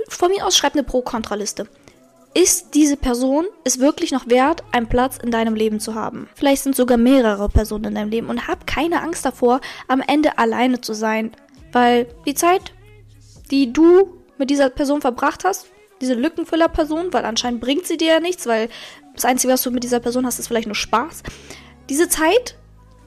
Von 0.07 0.29
mir 0.31 0.45
aus 0.45 0.57
schreib 0.57 0.73
eine 0.73 0.83
Pro-Kontra-Liste. 0.83 1.67
Ist 2.33 2.75
diese 2.75 2.95
Person 2.95 3.47
es 3.63 3.79
wirklich 3.79 4.11
noch 4.11 4.29
wert, 4.29 4.63
einen 4.71 4.87
Platz 4.87 5.17
in 5.17 5.31
deinem 5.31 5.55
Leben 5.55 5.79
zu 5.79 5.95
haben? 5.95 6.29
Vielleicht 6.35 6.63
sind 6.63 6.75
sogar 6.75 6.97
mehrere 6.97 7.49
Personen 7.49 7.85
in 7.85 7.95
deinem 7.95 8.11
Leben 8.11 8.27
und 8.27 8.47
hab 8.47 8.67
keine 8.67 9.01
Angst 9.01 9.25
davor, 9.25 9.61
am 9.87 10.01
Ende 10.01 10.37
alleine 10.37 10.79
zu 10.79 10.93
sein, 10.93 11.31
weil 11.71 12.07
die 12.25 12.35
Zeit, 12.35 12.73
die 13.49 13.73
du 13.73 14.13
mit 14.37 14.49
dieser 14.51 14.69
Person 14.69 15.01
verbracht 15.01 15.43
hast, 15.43 15.67
diese 16.01 16.13
Lückenfüller-Person, 16.13 17.11
weil 17.11 17.25
anscheinend 17.25 17.61
bringt 17.61 17.87
sie 17.87 17.97
dir 17.97 18.13
ja 18.13 18.19
nichts, 18.19 18.45
weil 18.45 18.69
das 19.15 19.25
Einzige, 19.25 19.51
was 19.51 19.63
du 19.63 19.71
mit 19.71 19.83
dieser 19.83 19.99
Person 19.99 20.25
hast, 20.25 20.39
ist 20.39 20.47
vielleicht 20.47 20.67
nur 20.67 20.75
Spaß. 20.75 21.23
Diese 21.89 22.07
Zeit 22.07 22.55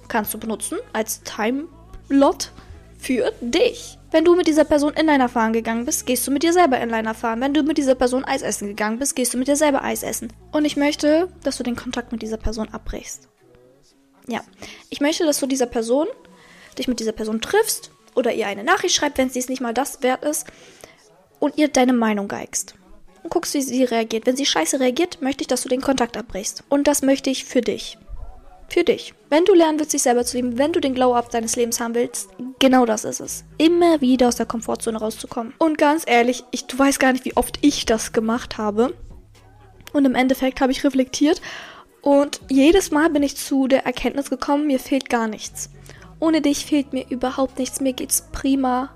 kannst 0.08 0.34
du 0.34 0.38
benutzen 0.38 0.78
als 0.92 1.22
Time-Lot 1.22 2.50
für 2.98 3.32
dich. 3.40 3.98
Wenn 4.12 4.26
du 4.26 4.36
mit 4.36 4.46
dieser 4.46 4.64
Person 4.64 4.92
Inliner 4.92 5.30
fahren 5.30 5.54
gegangen 5.54 5.86
bist, 5.86 6.04
gehst 6.04 6.26
du 6.26 6.30
mit 6.30 6.42
dir 6.42 6.52
selber 6.52 6.78
Inliner 6.78 7.14
fahren. 7.14 7.40
Wenn 7.40 7.54
du 7.54 7.62
mit 7.62 7.78
dieser 7.78 7.94
Person 7.94 8.26
Eis 8.26 8.42
essen 8.42 8.68
gegangen 8.68 8.98
bist, 8.98 9.16
gehst 9.16 9.32
du 9.32 9.38
mit 9.38 9.48
dir 9.48 9.56
selber 9.56 9.82
Eis 9.82 10.02
essen. 10.02 10.30
Und 10.52 10.66
ich 10.66 10.76
möchte, 10.76 11.28
dass 11.42 11.56
du 11.56 11.62
den 11.62 11.76
Kontakt 11.76 12.12
mit 12.12 12.20
dieser 12.20 12.36
Person 12.36 12.68
abbrichst. 12.68 13.28
Ja, 14.28 14.42
ich 14.90 15.00
möchte, 15.00 15.24
dass 15.24 15.40
du 15.40 15.46
dieser 15.46 15.64
Person, 15.64 16.08
dich 16.78 16.88
mit 16.88 17.00
dieser 17.00 17.12
Person 17.12 17.40
triffst 17.40 17.90
oder 18.14 18.34
ihr 18.34 18.46
eine 18.46 18.64
Nachricht 18.64 18.94
schreibst, 18.94 19.16
wenn 19.16 19.30
sie 19.30 19.38
es 19.38 19.48
nicht 19.48 19.62
mal 19.62 19.72
das 19.72 20.02
wert 20.02 20.24
ist 20.24 20.46
und 21.38 21.56
ihr 21.56 21.68
deine 21.68 21.94
Meinung 21.94 22.28
geigst. 22.28 22.74
Und 23.22 23.30
guckst, 23.30 23.54
wie 23.54 23.62
sie 23.62 23.84
reagiert. 23.84 24.26
Wenn 24.26 24.36
sie 24.36 24.44
scheiße 24.44 24.78
reagiert, 24.78 25.22
möchte 25.22 25.40
ich, 25.40 25.48
dass 25.48 25.62
du 25.62 25.70
den 25.70 25.80
Kontakt 25.80 26.18
abbrichst. 26.18 26.64
Und 26.68 26.86
das 26.86 27.00
möchte 27.00 27.30
ich 27.30 27.46
für 27.46 27.62
dich 27.62 27.96
Für 28.72 28.84
dich. 28.84 29.12
Wenn 29.28 29.44
du 29.44 29.52
lernen 29.52 29.78
willst, 29.78 29.92
dich 29.92 30.00
selber 30.00 30.24
zu 30.24 30.38
lieben, 30.38 30.56
wenn 30.56 30.72
du 30.72 30.80
den 30.80 30.94
Glow-Up 30.94 31.30
deines 31.30 31.56
Lebens 31.56 31.78
haben 31.78 31.94
willst, 31.94 32.30
genau 32.58 32.86
das 32.86 33.04
ist 33.04 33.20
es. 33.20 33.44
Immer 33.58 34.00
wieder 34.00 34.28
aus 34.28 34.36
der 34.36 34.46
Komfortzone 34.46 34.98
rauszukommen. 34.98 35.52
Und 35.58 35.76
ganz 35.76 36.04
ehrlich, 36.06 36.42
ich, 36.52 36.66
du 36.68 36.78
weißt 36.78 36.98
gar 36.98 37.12
nicht, 37.12 37.26
wie 37.26 37.36
oft 37.36 37.58
ich 37.60 37.84
das 37.84 38.14
gemacht 38.14 38.56
habe. 38.56 38.94
Und 39.92 40.06
im 40.06 40.14
Endeffekt 40.14 40.62
habe 40.62 40.72
ich 40.72 40.84
reflektiert 40.84 41.42
und 42.00 42.40
jedes 42.48 42.90
Mal 42.90 43.10
bin 43.10 43.22
ich 43.22 43.36
zu 43.36 43.68
der 43.68 43.84
Erkenntnis 43.84 44.30
gekommen, 44.30 44.66
mir 44.66 44.80
fehlt 44.80 45.10
gar 45.10 45.28
nichts. 45.28 45.68
Ohne 46.18 46.40
dich 46.40 46.64
fehlt 46.64 46.94
mir 46.94 47.04
überhaupt 47.10 47.58
nichts. 47.58 47.82
Mir 47.82 47.92
geht's 47.92 48.26
prima. 48.32 48.88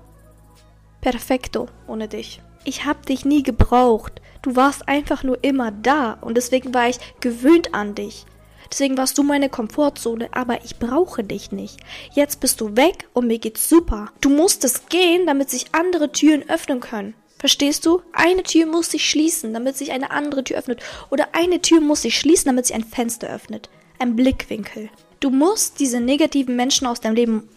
Perfekto 1.01 1.67
ohne 1.85 2.07
dich. 2.07 2.41
Ich 2.63 2.85
hab 2.85 3.05
dich 3.05 3.25
nie 3.25 3.43
gebraucht. 3.43 4.21
Du 4.41 4.55
warst 4.55 4.87
einfach 4.87 5.21
nur 5.21 5.43
immer 5.43 5.71
da 5.71 6.17
und 6.21 6.35
deswegen 6.35 6.73
war 6.73 6.89
ich 6.89 6.97
gewöhnt 7.19 7.75
an 7.75 7.93
dich. 7.93 8.25
Deswegen 8.71 8.97
warst 8.97 9.17
du 9.17 9.23
meine 9.23 9.49
Komfortzone, 9.49 10.29
aber 10.31 10.63
ich 10.63 10.77
brauche 10.77 11.23
dich 11.23 11.51
nicht. 11.51 11.79
Jetzt 12.13 12.39
bist 12.39 12.61
du 12.61 12.75
weg 12.75 13.07
und 13.13 13.27
mir 13.27 13.39
geht's 13.39 13.69
super. 13.69 14.11
Du 14.21 14.29
musstest 14.29 14.89
gehen, 14.89 15.25
damit 15.25 15.49
sich 15.49 15.67
andere 15.73 16.11
Türen 16.11 16.49
öffnen 16.49 16.79
können. 16.79 17.13
Verstehst 17.39 17.85
du? 17.85 18.01
Eine 18.13 18.43
Tür 18.43 18.65
muss 18.65 18.91
sich 18.91 19.07
schließen, 19.07 19.53
damit 19.53 19.77
sich 19.77 19.91
eine 19.91 20.11
andere 20.11 20.43
Tür 20.43 20.57
öffnet. 20.57 20.81
Oder 21.11 21.29
eine 21.33 21.61
Tür 21.61 21.81
muss 21.81 22.01
sich 22.01 22.17
schließen, 22.17 22.45
damit 22.47 22.65
sich 22.65 22.75
ein 22.75 22.83
Fenster 22.83 23.29
öffnet. 23.29 23.69
Ein 23.99 24.15
Blickwinkel. 24.15 24.89
Du 25.19 25.29
musst 25.29 25.79
diese 25.79 25.99
negativen 25.99 26.55
Menschen 26.55 26.87
aus 26.87 26.99
deinem 26.99 27.15
Leben 27.15 27.49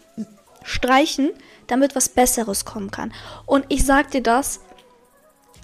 streichen, 0.63 1.31
damit 1.67 1.95
was 1.95 2.09
Besseres 2.09 2.65
kommen 2.65 2.91
kann. 2.91 3.13
Und 3.45 3.65
ich 3.69 3.85
sag 3.85 4.11
dir 4.11 4.21
das 4.21 4.61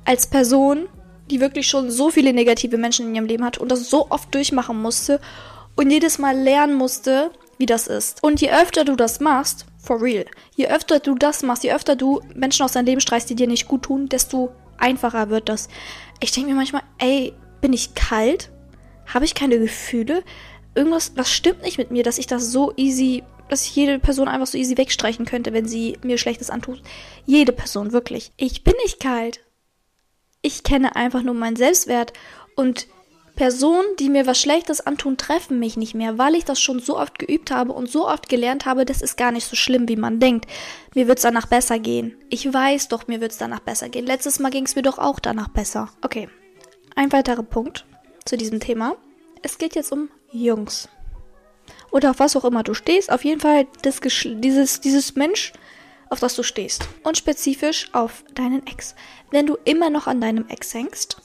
als 0.06 0.27
Person, 0.27 0.88
die 1.29 1.39
wirklich 1.39 1.67
schon 1.67 1.91
so 1.91 2.10
viele 2.10 2.34
negative 2.34 2.77
Menschen 2.77 3.07
in 3.07 3.15
ihrem 3.15 3.25
Leben 3.25 3.46
hat 3.46 3.57
und 3.57 3.69
das 3.69 3.89
so 3.89 4.10
oft 4.10 4.34
durchmachen 4.34 4.81
musste 4.81 5.19
und 5.75 5.91
jedes 5.91 6.17
Mal 6.17 6.38
lernen 6.38 6.75
musste, 6.75 7.31
wie 7.57 7.65
das 7.65 7.88
ist. 7.88 8.24
Und 8.24 8.41
je 8.41 8.51
öfter 8.51 8.86
du 8.86 8.96
das 8.96 9.19
machst, 9.19 9.65
for 9.77 10.01
real, 10.01 10.25
je 10.55 10.67
öfter 10.67 11.00
du 11.00 11.15
das 11.15 11.43
machst, 11.43 11.63
je 11.63 11.74
öfter 11.74 11.96
du 11.96 12.22
Menschen 12.36 12.63
aus 12.63 12.74
deinem 12.74 12.86
Leben 12.86 13.01
streichst, 13.01 13.29
die 13.29 13.36
dir 13.36 13.48
nicht 13.48 13.67
gut 13.67 13.84
tun, 13.84 14.10
desto 14.10 14.51
einfacher 14.77 15.29
wird 15.29 15.50
das. 15.50 15.69
Ich 16.19 16.31
denke 16.31 16.50
mir 16.50 16.55
manchmal, 16.55 16.84
ey, 17.00 17.34
bin 17.62 17.74
ich 17.74 17.96
kalt? 17.96 18.51
Habe 19.05 19.25
ich 19.25 19.36
keine 19.36 19.60
Gefühle? 19.60 20.24
Irgendwas, 20.75 21.13
was 21.15 21.31
stimmt 21.31 21.63
nicht 21.63 21.77
mit 21.77 21.91
mir, 21.91 22.03
dass 22.03 22.17
ich 22.17 22.27
das 22.27 22.51
so 22.51 22.74
easy, 22.75 23.24
dass 23.50 23.63
ich 23.63 23.75
jede 23.75 24.00
Person 24.00 24.27
einfach 24.27 24.48
so 24.48 24.57
easy 24.57 24.77
wegstreichen 24.77 25.25
könnte, 25.25 25.53
wenn 25.53 25.67
sie 25.67 25.98
mir 26.03 26.17
Schlechtes 26.17 26.50
antut. 26.50 26.81
Jede 27.25 27.51
Person, 27.51 27.93
wirklich. 27.93 28.31
Ich 28.38 28.63
bin 28.63 28.74
nicht 28.84 29.00
kalt. 29.00 29.41
Ich 30.48 30.63
kenne 30.63 30.96
einfach 30.96 31.24
nur 31.24 31.34
meinen 31.34 31.58
Selbstwert 31.58 32.13
und 32.56 32.88
Personen, 33.36 33.98
die 34.00 34.08
mir 34.08 34.25
was 34.27 34.39
Schlechtes 34.39 34.80
antun, 34.80 35.18
treffen 35.18 35.60
mich 35.60 35.75
nicht 35.75 35.94
mehr, 35.94 36.18
weil 36.18 36.36
ich 36.36 36.46
das 36.46 36.62
schon 36.62 36.80
so 36.80 36.98
oft 36.98 37.20
geübt 37.20 37.51
habe 37.51 37.74
und 37.74 37.92
so 37.92 38.08
oft 38.08 38.30
gelernt 38.30 38.66
habe, 38.66 38.86
das 38.86 39.01
ist 39.01 39.18
gar 39.18 39.34
nicht 39.34 39.46
so 39.46 39.58
schlimm, 39.58 39.89
wie 39.89 39.98
man 39.98 40.22
denkt. 40.22 40.46
Mir 40.96 41.10
wird's 41.10 41.24
danach 41.24 41.48
besser 41.48 41.80
gehen. 41.80 42.16
Ich 42.30 42.54
weiß 42.54 42.88
doch, 42.88 43.08
mir 43.08 43.20
wird's 43.20 43.38
danach 43.38 43.60
besser 43.60 43.89
gehen. 43.89 44.06
Letztes 44.06 44.39
Mal 44.39 44.50
ging's 44.50 44.77
mir 44.77 44.84
doch 44.84 45.00
auch 45.00 45.20
danach 45.20 45.50
besser. 45.50 45.89
Okay. 46.01 46.30
Ein 46.96 47.12
weiterer 47.12 47.44
Punkt 47.44 47.86
zu 48.24 48.38
diesem 48.38 48.62
Thema. 48.62 48.96
Es 49.42 49.58
geht 49.58 49.75
jetzt 49.75 49.92
um 49.92 50.08
Jungs. 50.32 50.88
Oder 51.92 52.12
auf 52.12 52.20
was 52.20 52.38
auch 52.38 52.46
immer 52.46 52.63
du 52.63 52.74
stehst. 52.74 53.12
Auf 53.12 53.25
jeden 53.25 53.42
Fall 53.42 53.68
das 53.82 54.00
dieses, 54.00 54.80
dieses 54.80 55.16
Mensch, 55.16 55.51
auf 56.10 56.20
das 56.20 56.36
du 56.36 56.44
stehst. 56.44 56.88
Und 57.04 57.18
spezifisch 57.18 57.90
auf 57.94 58.24
deinen 58.34 58.66
Ex. 58.68 58.96
Wenn 59.32 59.46
du 59.46 59.58
immer 59.66 59.90
noch 59.90 60.08
an 60.08 60.22
deinem 60.22 60.48
Ex 60.48 60.74
hängst 60.74 61.18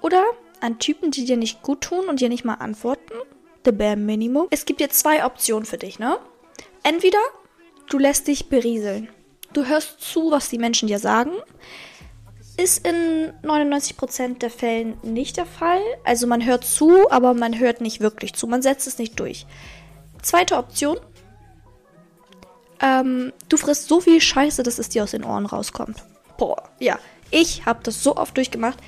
oder 0.00 0.24
an 0.60 0.78
Typen, 0.78 1.10
die 1.10 1.24
dir 1.24 1.36
nicht 1.36 1.62
gut 1.62 1.82
tun 1.82 2.08
und 2.08 2.20
dir 2.20 2.28
nicht 2.28 2.44
mal 2.44 2.54
antworten, 2.54 3.14
the 3.64 3.72
bare 3.72 3.96
minimum. 3.96 4.46
Es 4.50 4.64
gibt 4.64 4.80
jetzt 4.80 4.98
zwei 4.98 5.24
Optionen 5.24 5.66
für 5.66 5.78
dich, 5.78 5.98
ne? 5.98 6.18
Entweder 6.82 7.18
du 7.88 7.98
lässt 7.98 8.26
dich 8.28 8.48
berieseln. 8.48 9.08
Du 9.52 9.66
hörst 9.66 10.00
zu, 10.00 10.30
was 10.30 10.48
die 10.48 10.58
Menschen 10.58 10.88
dir 10.88 10.98
sagen. 10.98 11.32
Ist 12.56 12.86
in 12.86 13.32
99% 13.42 14.38
der 14.38 14.50
Fällen 14.50 14.96
nicht 15.02 15.36
der 15.36 15.46
Fall. 15.46 15.80
Also 16.04 16.26
man 16.26 16.44
hört 16.44 16.64
zu, 16.64 17.10
aber 17.10 17.34
man 17.34 17.58
hört 17.58 17.80
nicht 17.80 18.00
wirklich 18.00 18.34
zu. 18.34 18.46
Man 18.46 18.62
setzt 18.62 18.86
es 18.86 18.98
nicht 18.98 19.18
durch. 19.18 19.46
Zweite 20.22 20.56
Option, 20.56 20.98
ähm, 22.84 23.32
du 23.48 23.56
frisst 23.56 23.88
so 23.88 24.00
viel 24.00 24.20
Scheiße, 24.20 24.62
dass 24.62 24.78
es 24.78 24.90
dir 24.90 25.04
aus 25.04 25.12
den 25.12 25.24
Ohren 25.24 25.46
rauskommt. 25.46 26.04
Boah, 26.36 26.62
ja. 26.78 26.98
Ich 27.30 27.64
habe 27.64 27.80
das 27.82 28.02
so 28.02 28.16
oft 28.16 28.36
durchgemacht. 28.36 28.78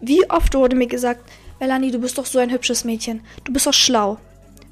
Wie 0.00 0.28
oft 0.28 0.54
wurde 0.54 0.76
mir 0.76 0.88
gesagt, 0.88 1.30
Melanie, 1.60 1.92
du 1.92 2.00
bist 2.00 2.18
doch 2.18 2.26
so 2.26 2.40
ein 2.40 2.50
hübsches 2.50 2.84
Mädchen. 2.84 3.22
Du 3.44 3.52
bist 3.52 3.66
doch 3.66 3.72
schlau. 3.72 4.18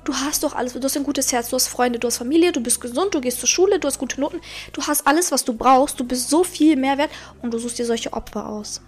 Du 0.04 0.12
hast 0.12 0.42
doch 0.42 0.54
alles. 0.54 0.72
Du 0.72 0.82
hast 0.82 0.96
ein 0.96 1.04
gutes 1.04 1.32
Herz, 1.32 1.50
du 1.50 1.56
hast 1.56 1.68
Freunde, 1.68 2.00
du 2.00 2.08
hast 2.08 2.18
Familie, 2.18 2.50
du 2.50 2.61
bist 2.61 2.80
gesund, 2.80 3.14
du 3.14 3.20
gehst 3.20 3.38
zur 3.38 3.49
Schule, 3.49 3.78
du 3.78 3.87
hast 3.87 3.99
gute 3.99 4.20
Noten. 4.20 4.40
Du 4.72 4.82
hast 4.82 5.06
alles, 5.06 5.30
was 5.30 5.44
du 5.44 5.54
brauchst. 5.54 6.00
Du 6.00 6.04
bist 6.04 6.28
so 6.28 6.42
viel 6.42 6.76
mehr 6.76 6.99
wert 6.99 7.11
und 7.40 7.54
du 7.54 7.58
suchst 7.58 7.78
dir 7.78 7.87
solche 7.87 8.12
Opfer 8.12 8.49
aus. 8.49 8.82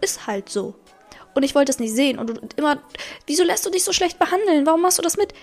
Ist 0.00 0.28
halt 0.28 0.48
so. 0.48 0.76
Und 1.34 1.42
ich 1.42 1.56
wollte 1.56 1.72
es 1.72 1.80
nicht 1.80 1.92
sehen. 1.92 2.20
Und 2.20 2.54
immer, 2.54 2.80
wieso 3.26 3.42
lässt 3.42 3.66
du 3.66 3.70
dich 3.70 3.82
so 3.82 3.92
schlecht 3.92 4.20
behandeln? 4.20 4.64
Warum 4.66 4.82
machst 4.82 4.98
du 4.98 5.02
das 5.02 5.16
mit? 5.16 5.34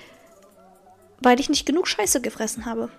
Weil 1.21 1.39
ich 1.39 1.49
nicht 1.49 1.65
genug 1.65 1.87
Scheiße 1.87 2.21
gefressen 2.21 2.65
habe. 2.65 2.89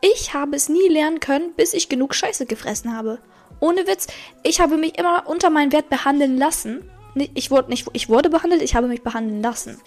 Ich 0.00 0.34
habe 0.34 0.56
es 0.56 0.68
nie 0.68 0.88
lernen 0.88 1.20
können, 1.20 1.52
bis 1.54 1.74
ich 1.74 1.88
genug 1.88 2.14
Scheiße 2.14 2.46
gefressen 2.46 2.96
habe. 2.96 3.18
Ohne 3.60 3.86
Witz, 3.86 4.08
ich 4.42 4.60
habe 4.60 4.76
mich 4.76 4.98
immer 4.98 5.24
unter 5.26 5.50
meinen 5.50 5.72
Wert 5.72 5.88
behandeln 5.88 6.36
lassen. 6.36 6.88
Ich 7.34 7.50
wurde 7.50 7.70
nicht, 7.70 7.86
ich 7.92 8.08
wurde 8.08 8.30
behandelt, 8.30 8.62
ich 8.62 8.74
habe 8.74 8.88
mich 8.88 9.02
behandeln 9.02 9.42
lassen. 9.42 9.80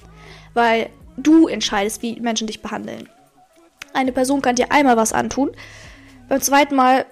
Weil 0.54 0.90
du 1.18 1.48
entscheidest, 1.48 2.02
wie 2.02 2.20
Menschen 2.20 2.48
dich 2.48 2.62
behandeln. 2.62 3.10
Eine 3.94 4.12
Person 4.12 4.42
kann 4.42 4.56
dir 4.56 4.72
einmal 4.72 4.98
was 4.98 5.14
antun, 5.14 5.52
beim 6.28 6.42
zweiten 6.42 6.76
Mal 6.76 7.06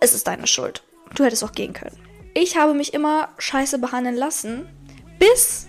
ist 0.00 0.14
es 0.14 0.24
deine 0.24 0.46
Schuld. 0.46 0.82
Du 1.14 1.24
hättest 1.24 1.44
auch 1.44 1.52
gehen 1.52 1.72
können. 1.72 1.96
Ich 2.34 2.56
habe 2.56 2.74
mich 2.74 2.94
immer 2.94 3.28
scheiße 3.38 3.78
behandeln 3.78 4.16
lassen, 4.16 4.68
bis 5.18 5.66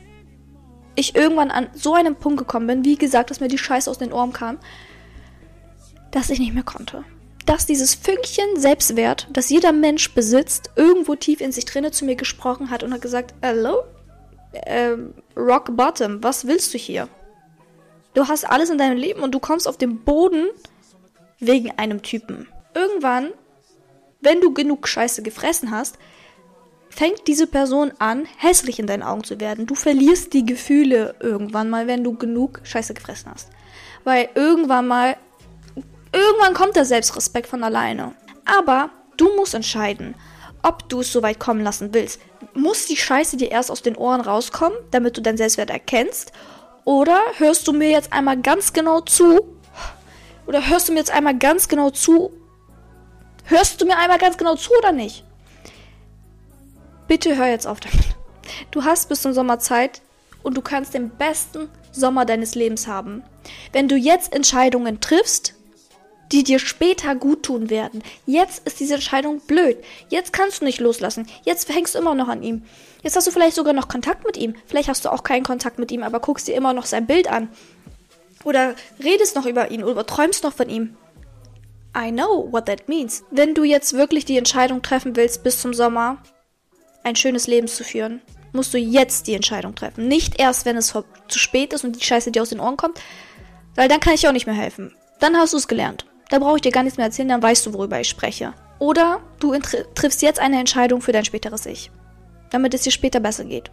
ich 0.96 1.16
irgendwann 1.16 1.52
an 1.52 1.68
so 1.74 1.94
einem 1.94 2.16
Punkt 2.16 2.40
gekommen 2.40 2.68
bin, 2.68 2.86
wie 2.86 2.98
gesagt, 2.98 3.30
dass 3.30 3.40
mir 3.40 3.48
die 3.48 3.58
Scheiße 3.58 3.90
aus 3.90 3.98
den 3.98 4.14
Ohren 4.14 4.34
kam, 4.34 4.58
dass 6.12 6.30
ich 6.30 6.40
nicht 6.40 6.54
mehr 6.54 6.64
konnte. 6.64 7.04
Dass 7.46 7.66
dieses 7.66 7.94
Fünkchen 7.94 8.58
Selbstwert, 8.58 9.28
das 9.32 9.50
jeder 9.50 9.72
Mensch 9.72 10.14
besitzt, 10.14 10.72
irgendwo 10.76 11.16
tief 11.16 11.42
in 11.42 11.52
sich 11.52 11.66
drinne 11.66 11.92
zu 11.92 12.06
mir 12.06 12.16
gesprochen 12.16 12.70
hat 12.70 12.84
und 12.84 12.94
hat 12.94 13.02
gesagt, 13.02 13.34
Hello? 13.42 13.84
Ähm, 14.66 15.14
Rock 15.36 15.76
Bottom, 15.76 16.24
was 16.24 16.48
willst 16.48 16.74
du 16.74 16.78
hier? 16.78 17.10
Du 18.14 18.28
hast 18.28 18.46
alles 18.50 18.70
in 18.70 18.78
deinem 18.78 18.98
Leben 18.98 19.22
und 19.22 19.34
du 19.36 19.40
kommst 19.40 19.68
auf 19.68 19.78
den 19.78 20.04
Boden 20.04 20.48
wegen 21.40 21.72
einem 21.78 22.02
Typen. 22.02 22.48
Irgendwann, 22.74 23.32
wenn 24.22 24.40
du 24.40 24.54
genug 24.54 24.88
Scheiße 24.88 25.22
gefressen 25.22 25.72
hast, 25.72 25.98
fängt 26.96 27.28
diese 27.28 27.46
Person 27.46 27.92
an, 28.00 28.26
hässlich 28.38 28.80
in 28.80 28.88
deinen 28.88 29.04
Augen 29.04 29.26
zu 29.26 29.42
werden. 29.42 29.66
Du 29.66 29.76
verlierst 29.76 30.32
die 30.34 30.46
Gefühle 30.46 31.16
irgendwann 31.20 31.70
mal, 31.70 31.88
wenn 31.88 32.06
du 32.06 32.16
genug 32.16 32.62
Scheiße 32.64 32.94
gefressen 32.94 33.32
hast. 33.34 33.50
Weil 34.06 34.30
irgendwann 34.34 34.88
mal, 34.88 35.18
irgendwann 36.14 36.54
kommt 36.54 36.78
der 36.78 36.86
Selbstrespekt 36.86 37.48
von 37.48 37.64
alleine. 37.64 38.16
Aber 38.46 38.92
du 39.18 39.36
musst 39.36 39.54
entscheiden, 39.56 40.16
ob 40.64 40.88
du 40.88 41.02
es 41.02 41.12
so 41.12 41.22
weit 41.22 41.38
kommen 41.38 41.62
lassen 41.62 41.94
willst. 41.94 42.22
Muss 42.54 42.86
die 42.86 42.96
Scheiße 42.96 43.36
dir 43.36 43.52
erst 43.52 43.72
aus 43.72 43.82
den 43.82 43.98
Ohren 43.98 44.22
rauskommen, 44.22 44.78
damit 44.92 45.18
du 45.18 45.22
deinen 45.22 45.38
Selbstwert 45.38 45.72
erkennst? 45.72 46.32
Oder 46.86 47.20
hörst 47.40 47.68
du 47.68 47.74
mir 47.74 47.90
jetzt 47.90 48.14
einmal 48.14 48.38
ganz 48.40 48.72
genau 48.72 49.02
zu? 49.02 49.42
Oder 50.48 50.66
hörst 50.70 50.88
du 50.88 50.94
mir 50.94 51.00
jetzt 51.00 51.12
einmal 51.12 51.38
ganz 51.38 51.68
genau 51.68 51.90
zu? 51.90 52.32
Hörst 53.44 53.82
du 53.82 53.86
mir 53.86 53.98
einmal 53.98 54.18
ganz 54.18 54.38
genau 54.38 54.56
zu 54.56 54.72
oder 54.80 54.94
nicht? 54.94 55.25
Bitte 57.08 57.36
hör 57.36 57.48
jetzt 57.48 57.68
auf 57.68 57.80
damit. 57.80 58.16
Du 58.72 58.84
hast 58.84 59.10
bis 59.10 59.22
zum 59.22 59.34
Sommer 59.34 59.60
Zeit 59.60 60.02
und 60.44 60.56
du 60.56 60.62
kannst 60.62 60.94
den 60.94 61.10
besten 61.10 61.70
Sommer 61.92 62.26
deines 62.26 62.56
Lebens 62.56 62.88
haben. 62.88 63.24
Wenn 63.72 63.88
du 63.88 63.96
jetzt 63.96 64.34
Entscheidungen 64.34 65.02
triffst, 65.02 65.56
die 66.32 66.44
dir 66.44 66.60
später 66.60 67.16
gut 67.16 67.44
tun 67.44 67.70
werden. 67.70 68.04
Jetzt 68.26 68.66
ist 68.68 68.80
diese 68.80 68.96
Entscheidung 68.96 69.40
blöd. 69.42 69.78
Jetzt 70.10 70.34
kannst 70.34 70.62
du 70.62 70.66
nicht 70.66 70.80
loslassen. 70.80 71.28
Jetzt 71.44 71.70
hängst 71.70 71.96
du 71.96 72.00
immer 72.00 72.16
noch 72.16 72.28
an 72.28 72.42
ihm. 72.42 72.64
Jetzt 73.04 73.16
hast 73.16 73.28
du 73.28 73.32
vielleicht 73.32 73.56
sogar 73.56 73.74
noch 73.74 73.88
Kontakt 73.88 74.26
mit 74.26 74.38
ihm. 74.38 74.56
Vielleicht 74.66 74.90
hast 74.90 75.06
du 75.06 75.12
auch 75.12 75.24
keinen 75.24 75.44
Kontakt 75.44 75.78
mit 75.78 75.92
ihm, 75.92 76.04
aber 76.04 76.20
guckst 76.20 76.48
dir 76.48 76.56
immer 76.56 76.74
noch 76.74 76.86
sein 76.86 77.06
Bild 77.06 77.28
an. 77.28 77.50
Oder 78.44 78.76
redest 79.04 79.36
noch 79.36 79.46
über 79.46 79.72
ihn 79.72 79.84
oder 79.84 80.06
träumst 80.06 80.44
noch 80.44 80.54
von 80.54 80.70
ihm. 80.70 80.96
I 81.98 82.12
know 82.12 82.52
what 82.52 82.66
that 82.66 82.90
means. 82.90 83.24
Wenn 83.32 83.54
du 83.54 83.64
jetzt 83.64 83.94
wirklich 83.94 84.26
die 84.26 84.38
Entscheidung 84.38 84.82
treffen 84.82 85.16
willst 85.16 85.44
bis 85.44 85.62
zum 85.62 85.74
Sommer, 85.74 86.18
ein 87.06 87.16
schönes 87.16 87.48
Leben 87.48 87.68
zu 87.68 87.84
führen, 87.84 88.22
musst 88.52 88.74
du 88.74 88.78
jetzt 88.78 89.28
die 89.28 89.36
Entscheidung 89.36 89.76
treffen. 89.76 90.08
Nicht 90.08 90.40
erst, 90.40 90.66
wenn 90.66 90.76
es 90.76 90.88
zu 90.88 91.40
spät 91.40 91.72
ist 91.74 91.84
und 91.84 91.96
die 91.96 92.04
Scheiße 92.04 92.32
dir 92.32 92.42
aus 92.42 92.50
den 92.50 92.60
Ohren 92.60 92.78
kommt, 92.78 93.00
weil 93.76 93.88
dann 93.88 94.00
kann 94.00 94.14
ich 94.14 94.28
auch 94.28 94.34
nicht 94.34 94.48
mehr 94.48 94.56
helfen. 94.56 94.94
Dann 95.20 95.38
hast 95.38 95.54
du 95.54 95.58
es 95.58 95.68
gelernt. 95.68 96.06
Da 96.30 96.40
brauche 96.40 96.56
ich 96.56 96.62
dir 96.62 96.72
gar 96.72 96.84
nichts 96.84 96.98
mehr 96.98 97.06
erzählen, 97.06 97.30
dann 97.30 97.44
weißt 97.44 97.66
du, 97.66 97.74
worüber 97.74 98.00
ich 98.00 98.10
spreche. 98.10 98.54
Oder 98.80 99.22
du 99.40 99.58
triffst 99.94 100.22
jetzt 100.22 100.40
eine 100.40 100.60
Entscheidung 100.60 101.02
für 101.02 101.12
dein 101.12 101.26
späteres 101.26 101.66
Ich, 101.66 101.92
damit 102.50 102.74
es 102.74 102.82
dir 102.82 102.92
später 102.92 103.20
besser 103.20 103.46
geht. 103.46 103.70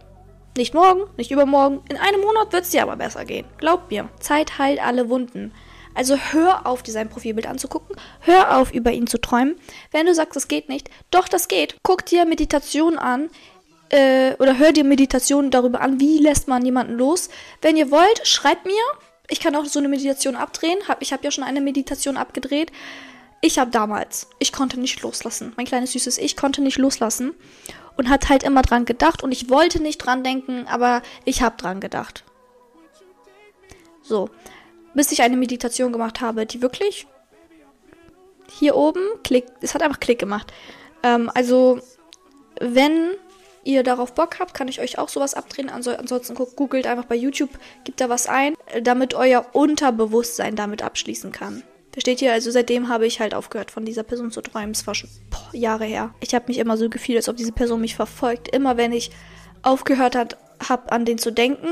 Nicht 0.55 0.75
morgen, 0.75 1.01
nicht 1.17 1.31
übermorgen. 1.31 1.81
In 1.89 1.97
einem 1.97 2.21
Monat 2.21 2.53
wird 2.53 2.63
es 2.63 2.69
dir 2.69 2.83
aber 2.83 2.95
besser 2.95 3.25
gehen. 3.25 3.47
Glaub 3.57 3.89
mir. 3.89 4.09
Zeit 4.19 4.59
heilt 4.59 4.79
alle 4.85 5.09
Wunden. 5.09 5.51
Also 5.95 6.17
hör 6.17 6.65
auf, 6.65 6.83
dir 6.83 6.91
sein 6.91 7.09
Profilbild 7.09 7.47
anzugucken. 7.47 7.95
Hör 8.21 8.57
auf, 8.57 8.73
über 8.73 8.91
ihn 8.91 9.07
zu 9.07 9.19
träumen. 9.19 9.55
Wenn 9.91 10.05
du 10.05 10.13
sagst, 10.13 10.35
das 10.35 10.47
geht 10.47 10.69
nicht, 10.69 10.89
doch, 11.11 11.27
das 11.27 11.47
geht. 11.47 11.77
Guck 11.83 12.05
dir 12.05 12.25
Meditation 12.25 12.97
an. 12.97 13.29
Äh, 13.89 14.33
oder 14.39 14.57
hör 14.57 14.71
dir 14.71 14.83
Meditationen 14.83 15.51
darüber 15.51 15.81
an, 15.81 15.99
wie 15.99 16.17
lässt 16.17 16.47
man 16.47 16.65
jemanden 16.65 16.93
los. 16.93 17.29
Wenn 17.61 17.77
ihr 17.77 17.91
wollt, 17.91 18.27
schreibt 18.27 18.65
mir. 18.65 18.81
Ich 19.29 19.39
kann 19.39 19.55
auch 19.55 19.65
so 19.65 19.79
eine 19.79 19.87
Meditation 19.87 20.35
abdrehen. 20.35 20.79
ich 20.99 21.13
habe 21.13 21.23
ja 21.23 21.31
schon 21.31 21.43
eine 21.43 21.61
Meditation 21.61 22.17
abgedreht. 22.17 22.71
Ich 23.41 23.59
habe 23.59 23.71
damals, 23.71 24.29
ich 24.39 24.53
konnte 24.53 24.79
nicht 24.79 25.01
loslassen. 25.01 25.53
Mein 25.57 25.65
kleines 25.65 25.91
süßes 25.91 26.17
Ich 26.17 26.37
konnte 26.37 26.61
nicht 26.61 26.77
loslassen 26.77 27.33
und 27.97 28.09
hat 28.09 28.29
halt 28.29 28.43
immer 28.43 28.61
dran 28.61 28.85
gedacht 28.85 29.21
und 29.21 29.31
ich 29.31 29.49
wollte 29.49 29.81
nicht 29.81 29.97
dran 29.97 30.23
denken, 30.23 30.65
aber 30.67 31.01
ich 31.25 31.41
habe 31.41 31.57
dran 31.57 31.79
gedacht. 31.79 32.23
So, 34.01 34.29
bis 34.93 35.11
ich 35.11 35.21
eine 35.21 35.37
Meditation 35.37 35.91
gemacht 35.91 36.21
habe, 36.21 36.45
die 36.45 36.61
wirklich 36.61 37.07
hier 38.49 38.75
oben 38.75 39.01
Klick, 39.23 39.45
es 39.61 39.73
hat 39.73 39.81
einfach 39.81 39.99
Klick 39.99 40.19
gemacht. 40.19 40.53
Ähm, 41.01 41.31
also, 41.33 41.79
wenn 42.59 43.11
ihr 43.63 43.83
darauf 43.83 44.13
Bock 44.13 44.39
habt, 44.39 44.53
kann 44.53 44.67
ich 44.67 44.81
euch 44.81 44.97
auch 44.97 45.09
sowas 45.09 45.33
abdrehen. 45.33 45.69
ansonsten 45.69 46.35
googelt 46.35 46.85
einfach 46.85 47.05
bei 47.05 47.15
YouTube, 47.15 47.49
gibt 47.83 48.01
da 48.01 48.09
was 48.09 48.27
ein, 48.27 48.55
damit 48.81 49.13
euer 49.13 49.45
Unterbewusstsein 49.53 50.55
damit 50.55 50.81
abschließen 50.81 51.31
kann. 51.31 51.63
Versteht 51.93 52.21
ihr? 52.21 52.33
Also 52.33 52.51
seitdem 52.51 52.89
habe 52.89 53.05
ich 53.05 53.19
halt 53.19 53.35
aufgehört, 53.35 53.71
von 53.71 53.85
dieser 53.85 54.03
Person 54.03 54.31
zu 54.31 54.41
träumen. 54.41 54.71
Es 54.71 54.85
war 54.87 54.95
schon 54.95 55.09
boah, 55.29 55.55
Jahre 55.55 55.85
her. 55.85 56.13
Ich 56.21 56.33
habe 56.33 56.45
mich 56.47 56.57
immer 56.57 56.75
so 56.75 56.89
gefühlt, 56.89 57.17
als 57.17 57.29
ob 57.29 57.37
diese 57.37 57.51
Person 57.51 57.81
mich 57.81 57.95
verfolgt. 57.95 58.47
Immer 58.47 58.77
wenn 58.77 58.91
ich 58.91 59.11
aufgehört 59.61 60.15
habe, 60.15 60.91
an 60.91 61.05
den 61.05 61.19
zu 61.19 61.31
denken, 61.31 61.67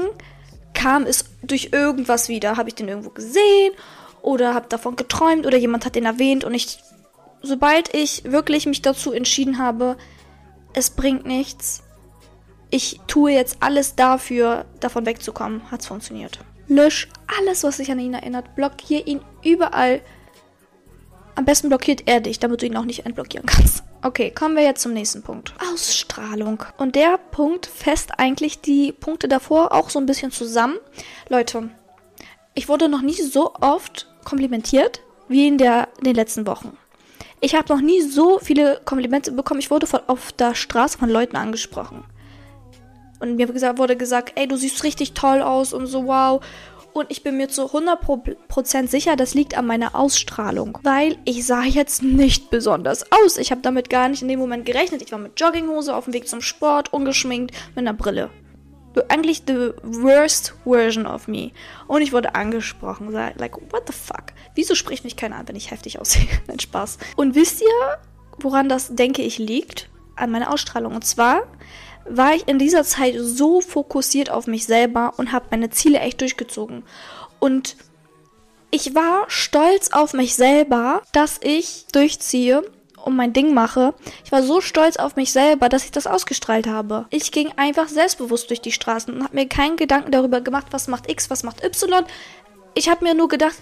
kam 0.74 1.04
es 1.04 1.26
durch 1.44 1.70
irgendwas 1.72 2.30
wieder. 2.30 2.58
Habe 2.58 2.70
ich 2.70 2.76
den 2.76 2.88
irgendwo 2.88 3.10
gesehen 3.10 3.74
oder 4.22 4.54
habe 4.54 4.68
davon 4.70 4.96
geträumt 4.96 5.46
oder 5.46 5.58
jemand 5.58 5.86
hat 5.86 5.96
den 5.96 6.06
erwähnt 6.06 6.44
und 6.44 6.54
ich, 6.54 6.80
sobald 7.42 7.94
ich 7.94 8.24
wirklich 8.26 8.66
mich 8.66 8.82
dazu 8.82 9.12
entschieden 9.12 9.58
habe, 9.58 9.98
es 10.74 10.92
bringt 10.92 11.26
nichts, 11.26 11.84
ich 12.70 13.02
tue 13.08 13.34
jetzt 13.34 13.58
alles 13.60 13.96
dafür, 13.96 14.66
davon 14.80 15.06
wegzukommen, 15.06 15.70
hat 15.70 15.82
es 15.82 15.88
funktioniert. 15.88 16.40
Lösch 16.68 17.10
alles, 17.40 17.64
was 17.64 17.78
sich 17.78 17.92
an 17.92 18.00
ihn 18.00 18.14
erinnert, 18.14 18.56
blockier 18.56 19.06
ihn 19.06 19.22
überall. 19.44 20.02
Am 21.36 21.44
besten 21.44 21.68
blockiert 21.68 22.04
er 22.06 22.22
dich, 22.22 22.40
damit 22.40 22.62
du 22.62 22.66
ihn 22.66 22.78
auch 22.78 22.86
nicht 22.86 23.06
entblockieren 23.06 23.46
kannst. 23.46 23.84
Okay, 24.04 24.32
kommen 24.32 24.56
wir 24.56 24.64
jetzt 24.64 24.82
zum 24.82 24.94
nächsten 24.94 25.22
Punkt. 25.22 25.54
Ausstrahlung. 25.72 26.64
Und 26.78 26.96
der 26.96 27.20
Punkt 27.20 27.68
fest 27.68 28.14
eigentlich 28.18 28.60
die 28.60 28.92
Punkte 28.92 29.28
davor 29.28 29.74
auch 29.74 29.92
so 29.92 30.00
ein 30.00 30.08
bisschen 30.08 30.32
zusammen. 30.32 30.78
Leute, 31.30 31.70
ich 32.56 32.68
wurde 32.68 32.90
noch 32.90 33.04
nie 33.04 33.14
so 33.14 33.54
oft 33.62 34.08
komplimentiert 34.24 35.02
wie 35.28 35.48
in, 35.48 35.60
der, 35.60 35.88
in 36.00 36.06
den 36.06 36.16
letzten 36.16 36.48
Wochen. 36.48 36.76
Ich 37.42 37.54
habe 37.54 37.72
noch 37.72 37.82
nie 37.82 38.02
so 38.02 38.40
viele 38.40 38.82
Komplimente 38.86 39.32
bekommen. 39.32 39.60
Ich 39.60 39.70
wurde 39.70 39.86
von, 39.86 40.02
auf 40.08 40.32
der 40.32 40.56
Straße 40.56 40.98
von 40.98 41.10
Leuten 41.10 41.36
angesprochen. 41.36 42.04
Und 43.20 43.36
mir 43.36 43.50
wurde 43.78 43.96
gesagt, 43.96 44.34
ey, 44.36 44.48
du 44.48 44.58
siehst 44.58 44.84
richtig 44.84 45.14
toll 45.14 45.44
aus 45.44 45.74
und 45.74 45.86
so, 45.86 46.08
wow. 46.08 46.44
Und 46.94 47.10
ich 47.10 47.24
bin 47.24 47.38
mir 47.38 47.48
zu 47.48 47.68
100% 47.68 48.88
sicher, 48.88 49.16
das 49.16 49.34
liegt 49.34 49.58
an 49.58 49.66
meiner 49.66 49.96
Ausstrahlung. 49.96 50.78
Weil 50.84 51.18
ich 51.26 51.46
sah 51.46 51.64
jetzt 51.64 52.04
nicht 52.04 52.50
besonders 52.50 53.12
aus. 53.12 53.38
Ich 53.38 53.52
habe 53.52 53.62
damit 53.62 53.90
gar 53.90 54.10
nicht 54.10 54.22
in 54.22 54.28
dem 54.28 54.40
Moment 54.40 54.66
gerechnet. 54.66 55.02
Ich 55.02 55.12
war 55.12 55.20
mit 55.20 55.40
Jogginghose 55.40 55.96
auf 55.96 56.06
dem 56.06 56.14
Weg 56.14 56.28
zum 56.28 56.42
Sport, 56.42 56.92
ungeschminkt, 56.94 57.56
mit 57.70 57.88
einer 57.88 57.94
Brille. 57.94 58.30
Eigentlich 59.08 59.44
the 59.48 59.72
worst 59.84 60.54
version 60.66 61.06
of 61.06 61.30
me. 61.30 61.52
Und 61.88 62.02
ich 62.02 62.12
wurde 62.12 62.36
angesprochen. 62.36 63.10
Like, 63.12 63.56
what 63.72 63.84
the 63.88 63.94
fuck? 63.94 64.34
Wieso 64.56 64.76
spricht 64.76 65.06
mich 65.06 65.16
keiner 65.16 65.38
an, 65.38 65.48
wenn 65.48 65.56
ich 65.56 65.72
heftig 65.72 66.00
aussehe? 66.00 66.28
Nein, 66.48 66.60
Spaß. 66.60 66.98
Und 67.16 67.36
wisst 67.36 67.62
ihr, 67.62 67.98
woran 68.40 68.68
das, 68.68 68.94
denke 68.94 69.22
ich, 69.22 69.38
liegt? 69.38 69.90
An 70.18 70.32
meiner 70.32 70.52
Ausstrahlung. 70.52 70.94
Und 70.94 71.06
zwar 71.06 71.44
war 72.10 72.36
ich 72.36 72.48
in 72.48 72.60
dieser 72.60 72.84
Zeit 72.84 73.16
so 73.18 73.62
fokussiert 73.62 74.30
auf 74.30 74.48
mich 74.48 74.66
selber 74.66 75.14
und 75.18 75.32
habe 75.32 75.46
meine 75.52 75.70
Ziele 75.70 76.00
echt 76.00 76.22
durchgezogen. 76.22 76.84
Und 77.40 77.76
ich 78.72 78.96
war 78.96 79.26
stolz 79.28 79.92
auf 79.92 80.14
mich 80.14 80.36
selber, 80.36 81.02
dass 81.12 81.40
ich 81.42 81.86
durchziehe 81.92 82.64
und 83.04 83.16
mein 83.16 83.34
Ding 83.34 83.54
mache. 83.54 83.94
Ich 84.24 84.32
war 84.32 84.44
so 84.44 84.62
stolz 84.62 84.98
auf 84.98 85.16
mich 85.16 85.32
selber, 85.32 85.70
dass 85.70 85.84
ich 85.86 85.92
das 85.92 86.08
ausgestrahlt 86.08 86.68
habe. 86.68 87.06
Ich 87.10 87.32
ging 87.32 87.52
einfach 87.58 87.88
selbstbewusst 87.88 88.50
durch 88.50 88.62
die 88.62 88.72
Straßen 88.72 89.14
und 89.14 89.24
habe 89.24 89.36
mir 89.36 89.48
keinen 89.48 89.76
Gedanken 89.76 90.12
darüber 90.12 90.42
gemacht, 90.42 90.68
was 90.72 90.88
macht 90.88 91.10
X, 91.10 91.30
was 91.30 91.44
macht 91.44 91.64
Y. 91.64 92.06
Ich 92.74 92.90
habe 92.90 93.04
mir 93.04 93.14
nur 93.14 93.28
gedacht, 93.28 93.58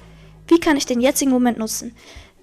wie 0.47 0.59
kann 0.59 0.77
ich 0.77 0.85
den 0.85 1.01
jetzigen 1.01 1.31
Moment 1.31 1.57
nutzen? 1.57 1.95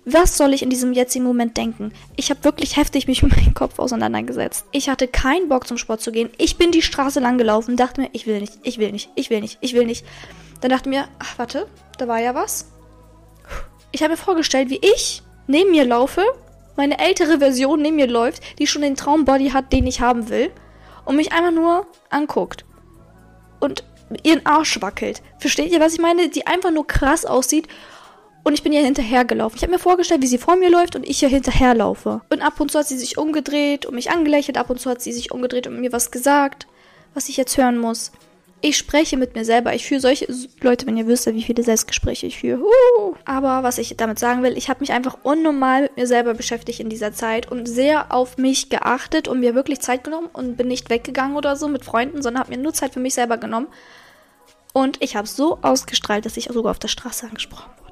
Was 0.08 0.36
soll 0.36 0.54
ich 0.54 0.62
in 0.62 0.70
diesem 0.70 0.92
jetzigen 0.92 1.24
Moment 1.24 1.56
denken? 1.56 1.92
Ich 2.14 2.30
habe 2.30 2.44
wirklich 2.44 2.76
heftig 2.76 3.08
mich 3.08 3.22
mit 3.24 3.36
meinem 3.36 3.54
Kopf 3.54 3.80
auseinandergesetzt. 3.80 4.64
Ich 4.70 4.88
hatte 4.88 5.08
keinen 5.08 5.48
Bock 5.48 5.66
zum 5.66 5.78
Sport 5.78 6.00
zu 6.00 6.12
gehen. 6.12 6.30
Ich 6.38 6.56
bin 6.56 6.70
die 6.70 6.80
Straße 6.80 7.18
lang 7.18 7.38
gelaufen, 7.38 7.76
dachte 7.76 8.00
mir, 8.00 8.10
ich 8.12 8.24
will 8.28 8.40
nicht, 8.40 8.54
ich 8.62 8.78
will 8.78 8.92
nicht, 8.92 9.10
ich 9.16 9.30
will 9.30 9.40
nicht, 9.40 9.58
ich 9.60 9.74
will 9.74 9.84
nicht. 9.84 10.06
Dann 10.60 10.70
dachte 10.70 10.88
mir, 10.88 11.08
ach 11.18 11.38
warte, 11.38 11.66
da 11.98 12.06
war 12.06 12.20
ja 12.20 12.36
was. 12.36 12.70
Ich 13.90 14.02
habe 14.02 14.12
mir 14.12 14.16
vorgestellt, 14.16 14.70
wie 14.70 14.80
ich 14.80 15.22
neben 15.48 15.72
mir 15.72 15.84
laufe, 15.84 16.22
meine 16.76 17.00
ältere 17.00 17.38
Version 17.40 17.82
neben 17.82 17.96
mir 17.96 18.06
läuft, 18.06 18.60
die 18.60 18.68
schon 18.68 18.82
den 18.82 18.94
Traumbody 18.94 19.50
hat, 19.50 19.72
den 19.72 19.88
ich 19.88 20.00
haben 20.00 20.28
will, 20.28 20.52
und 21.04 21.16
mich 21.16 21.32
einfach 21.32 21.52
nur 21.52 21.86
anguckt. 22.10 22.64
Und 23.58 23.82
ihren 24.22 24.46
Arsch 24.46 24.80
wackelt. 24.80 25.20
Versteht 25.40 25.72
ihr, 25.72 25.80
was 25.80 25.94
ich 25.94 26.00
meine? 26.00 26.28
Die 26.28 26.46
einfach 26.46 26.70
nur 26.70 26.86
krass 26.86 27.24
aussieht 27.24 27.66
und 28.46 28.54
ich 28.54 28.62
bin 28.62 28.72
ihr 28.72 28.84
hinterhergelaufen. 28.84 29.56
Ich 29.56 29.62
habe 29.62 29.72
mir 29.72 29.80
vorgestellt, 29.80 30.22
wie 30.22 30.28
sie 30.28 30.38
vor 30.38 30.54
mir 30.54 30.70
läuft 30.70 30.94
und 30.94 31.04
ich 31.04 31.20
ihr 31.20 31.28
hinterherlaufe. 31.28 32.20
Und 32.30 32.42
ab 32.42 32.60
und 32.60 32.70
zu 32.70 32.78
hat 32.78 32.86
sie 32.86 32.96
sich 32.96 33.18
umgedreht 33.18 33.86
und 33.86 33.96
mich 33.96 34.12
angelächelt, 34.12 34.56
ab 34.56 34.70
und 34.70 34.78
zu 34.78 34.88
hat 34.88 35.02
sie 35.02 35.12
sich 35.12 35.32
umgedreht 35.32 35.66
und 35.66 35.80
mir 35.80 35.90
was 35.90 36.12
gesagt, 36.12 36.68
was 37.12 37.28
ich 37.28 37.36
jetzt 37.36 37.58
hören 37.58 37.76
muss. 37.76 38.12
Ich 38.60 38.76
spreche 38.76 39.16
mit 39.16 39.34
mir 39.34 39.44
selber. 39.44 39.74
Ich 39.74 39.84
führe 39.84 40.00
solche 40.00 40.32
Leute, 40.60 40.86
wenn 40.86 40.96
ihr 40.96 41.08
wüsstet, 41.08 41.34
wie 41.34 41.42
viele 41.42 41.64
Selbstgespräche 41.64 42.28
ich 42.28 42.38
führe. 42.38 42.62
Uh. 42.62 43.14
Aber 43.24 43.64
was 43.64 43.78
ich 43.78 43.96
damit 43.96 44.20
sagen 44.20 44.44
will, 44.44 44.56
ich 44.56 44.68
habe 44.68 44.78
mich 44.78 44.92
einfach 44.92 45.18
unnormal 45.24 45.82
mit 45.82 45.96
mir 45.96 46.06
selber 46.06 46.34
beschäftigt 46.34 46.78
in 46.78 46.88
dieser 46.88 47.12
Zeit 47.12 47.50
und 47.50 47.66
sehr 47.66 48.12
auf 48.12 48.38
mich 48.38 48.68
geachtet 48.68 49.26
und 49.26 49.40
mir 49.40 49.56
wirklich 49.56 49.80
Zeit 49.80 50.04
genommen 50.04 50.28
und 50.32 50.56
bin 50.56 50.68
nicht 50.68 50.88
weggegangen 50.88 51.36
oder 51.36 51.56
so 51.56 51.66
mit 51.66 51.84
Freunden, 51.84 52.22
sondern 52.22 52.44
habe 52.44 52.54
mir 52.54 52.62
nur 52.62 52.74
Zeit 52.74 52.94
für 52.94 53.00
mich 53.00 53.14
selber 53.14 53.38
genommen. 53.38 53.66
Und 54.72 55.02
ich 55.02 55.16
habe 55.16 55.26
so 55.26 55.58
ausgestrahlt, 55.62 56.24
dass 56.24 56.36
ich 56.36 56.44
sogar 56.44 56.70
auf 56.70 56.78
der 56.78 56.86
Straße 56.86 57.26
angesprochen 57.26 57.72
wurde. 57.78 57.85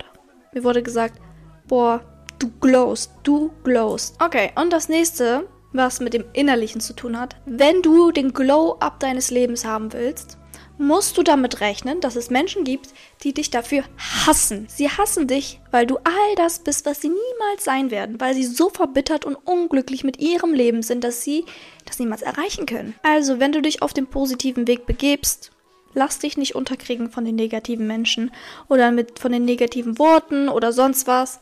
Mir 0.54 0.64
wurde 0.64 0.82
gesagt, 0.82 1.20
boah, 1.66 2.00
du 2.38 2.50
glowst, 2.60 3.10
du 3.24 3.50
glowst. 3.64 4.16
Okay, 4.20 4.52
und 4.54 4.72
das 4.72 4.88
nächste, 4.88 5.48
was 5.72 6.00
mit 6.00 6.14
dem 6.14 6.24
Innerlichen 6.32 6.80
zu 6.80 6.94
tun 6.94 7.18
hat. 7.18 7.36
Wenn 7.44 7.82
du 7.82 8.12
den 8.12 8.32
Glow-Up 8.32 9.00
deines 9.00 9.30
Lebens 9.30 9.64
haben 9.64 9.92
willst, 9.92 10.38
musst 10.78 11.16
du 11.16 11.22
damit 11.22 11.60
rechnen, 11.60 12.00
dass 12.00 12.16
es 12.16 12.30
Menschen 12.30 12.64
gibt, 12.64 12.94
die 13.22 13.32
dich 13.32 13.50
dafür 13.50 13.84
hassen. 14.26 14.66
Sie 14.68 14.88
hassen 14.88 15.26
dich, 15.26 15.60
weil 15.70 15.86
du 15.86 15.96
all 15.98 16.34
das 16.36 16.60
bist, 16.60 16.86
was 16.86 17.00
sie 17.00 17.08
niemals 17.08 17.64
sein 17.64 17.90
werden, 17.90 18.20
weil 18.20 18.34
sie 18.34 18.44
so 18.44 18.70
verbittert 18.70 19.24
und 19.24 19.36
unglücklich 19.36 20.04
mit 20.04 20.20
ihrem 20.20 20.52
Leben 20.52 20.82
sind, 20.82 21.04
dass 21.04 21.22
sie 21.22 21.44
das 21.84 21.98
niemals 21.98 22.22
erreichen 22.22 22.66
können. 22.66 22.94
Also, 23.02 23.38
wenn 23.40 23.52
du 23.52 23.62
dich 23.62 23.82
auf 23.82 23.92
den 23.92 24.06
positiven 24.06 24.66
Weg 24.66 24.86
begebst, 24.86 25.52
lass 25.94 26.18
dich 26.18 26.36
nicht 26.36 26.54
unterkriegen 26.54 27.10
von 27.10 27.24
den 27.24 27.36
negativen 27.36 27.86
Menschen 27.86 28.30
oder 28.68 28.90
mit 28.90 29.18
von 29.18 29.32
den 29.32 29.44
negativen 29.44 29.98
Worten 29.98 30.48
oder 30.48 30.72
sonst 30.72 31.06
was. 31.06 31.40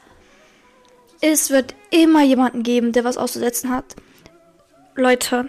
Es 1.21 1.51
wird 1.51 1.75
immer 1.91 2.23
jemanden 2.23 2.63
geben, 2.63 2.93
der 2.93 3.05
was 3.05 3.17
auszusetzen 3.17 3.71
hat. 3.71 3.97
Leute, 4.95 5.49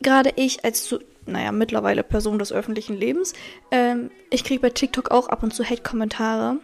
gerade 0.00 0.32
ich 0.36 0.64
als 0.64 0.94
naja, 1.26 1.52
mittlerweile 1.52 2.02
Person 2.02 2.38
des 2.38 2.52
öffentlichen 2.52 2.96
Lebens, 2.96 3.34
ähm, 3.70 4.10
ich 4.30 4.44
kriege 4.44 4.62
bei 4.62 4.70
TikTok 4.70 5.10
auch 5.10 5.28
ab 5.28 5.42
und 5.42 5.54
zu 5.54 5.62
Hate-Kommentare. 5.62 6.58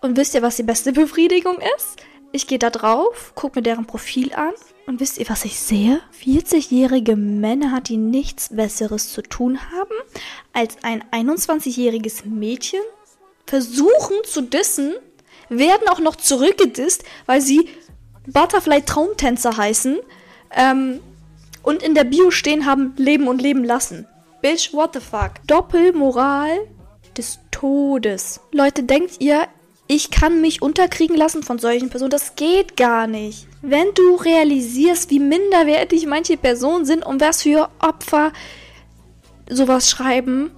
Und 0.00 0.16
wisst 0.16 0.34
ihr, 0.34 0.42
was 0.42 0.56
die 0.56 0.62
beste 0.62 0.92
Befriedigung 0.94 1.58
ist? 1.76 2.02
Ich 2.32 2.46
gehe 2.46 2.58
da 2.58 2.70
drauf, 2.70 3.32
gucke 3.34 3.58
mir 3.58 3.62
deren 3.62 3.86
Profil 3.86 4.32
an 4.32 4.54
und 4.88 5.00
wisst 5.00 5.18
ihr, 5.18 5.28
was 5.28 5.44
ich 5.44 5.60
sehe? 5.60 6.00
40-jährige 6.24 7.14
Männer, 7.14 7.82
die 7.82 7.98
nichts 7.98 8.48
Besseres 8.48 9.12
zu 9.12 9.20
tun 9.20 9.70
haben, 9.70 9.94
als 10.54 10.78
ein 10.82 11.04
21-jähriges 11.12 12.24
Mädchen 12.24 12.80
versuchen 13.46 14.16
zu 14.24 14.40
dissen, 14.40 14.94
werden 15.50 15.88
auch 15.88 16.00
noch 16.00 16.16
zurückgedisst, 16.16 17.04
weil 17.26 17.42
sie 17.42 17.68
Butterfly 18.26 18.82
Traumtänzer 18.82 19.58
heißen 19.58 19.98
ähm, 20.52 21.00
und 21.62 21.82
in 21.82 21.94
der 21.94 22.04
Bio 22.04 22.30
stehen 22.30 22.64
haben 22.64 22.94
Leben 22.96 23.28
und 23.28 23.42
Leben 23.42 23.64
lassen. 23.64 24.06
Bitch, 24.40 24.72
what 24.72 24.94
the 24.94 25.00
fuck? 25.00 25.32
Doppelmoral 25.46 26.66
des 27.16 27.40
Todes. 27.50 28.40
Leute, 28.52 28.84
denkt 28.84 29.16
ihr, 29.20 29.48
ich 29.88 30.10
kann 30.10 30.42
mich 30.42 30.60
unterkriegen 30.60 31.16
lassen 31.16 31.42
von 31.42 31.58
solchen 31.58 31.88
Personen. 31.88 32.10
Das 32.10 32.36
geht 32.36 32.76
gar 32.76 33.06
nicht. 33.06 33.46
Wenn 33.62 33.86
du 33.94 34.16
realisierst, 34.16 35.10
wie 35.10 35.18
minderwertig 35.18 36.06
manche 36.06 36.36
Personen 36.36 36.84
sind 36.84 37.04
und 37.04 37.22
was 37.22 37.42
für 37.42 37.70
Opfer 37.80 38.32
sowas 39.48 39.88
schreiben. 39.88 40.50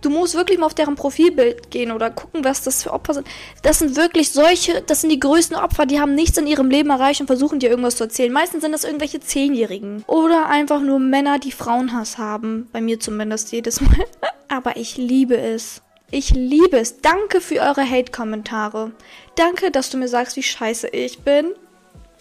Du 0.00 0.10
musst 0.10 0.34
wirklich 0.34 0.58
mal 0.58 0.66
auf 0.66 0.74
deren 0.74 0.96
Profilbild 0.96 1.70
gehen 1.70 1.92
oder 1.92 2.10
gucken, 2.10 2.44
was 2.44 2.64
das 2.64 2.82
für 2.82 2.92
Opfer 2.92 3.14
sind. 3.14 3.28
Das 3.62 3.78
sind 3.78 3.94
wirklich 3.94 4.32
solche, 4.32 4.82
das 4.82 5.02
sind 5.02 5.10
die 5.10 5.20
größten 5.20 5.56
Opfer, 5.56 5.86
die 5.86 6.00
haben 6.00 6.16
nichts 6.16 6.36
in 6.36 6.48
ihrem 6.48 6.68
Leben 6.68 6.90
erreicht 6.90 7.20
und 7.20 7.28
versuchen 7.28 7.60
dir 7.60 7.70
irgendwas 7.70 7.94
zu 7.94 8.04
erzählen. 8.04 8.32
Meistens 8.32 8.62
sind 8.62 8.72
das 8.72 8.82
irgendwelche 8.82 9.20
Zehnjährigen. 9.20 10.02
Oder 10.08 10.48
einfach 10.48 10.80
nur 10.80 10.98
Männer, 10.98 11.38
die 11.38 11.52
Frauenhass 11.52 12.18
haben. 12.18 12.68
Bei 12.72 12.80
mir 12.80 12.98
zumindest 12.98 13.52
jedes 13.52 13.80
Mal. 13.80 13.94
Aber 14.48 14.76
ich 14.76 14.96
liebe 14.96 15.36
es. 15.36 15.82
Ich 16.14 16.30
liebe 16.30 16.76
es. 16.76 17.00
Danke 17.00 17.40
für 17.40 17.60
eure 17.60 17.88
Hate-Kommentare. 17.88 18.92
Danke, 19.34 19.70
dass 19.70 19.88
du 19.88 19.96
mir 19.96 20.08
sagst, 20.08 20.36
wie 20.36 20.42
scheiße 20.42 20.88
ich 20.88 21.20
bin. 21.20 21.54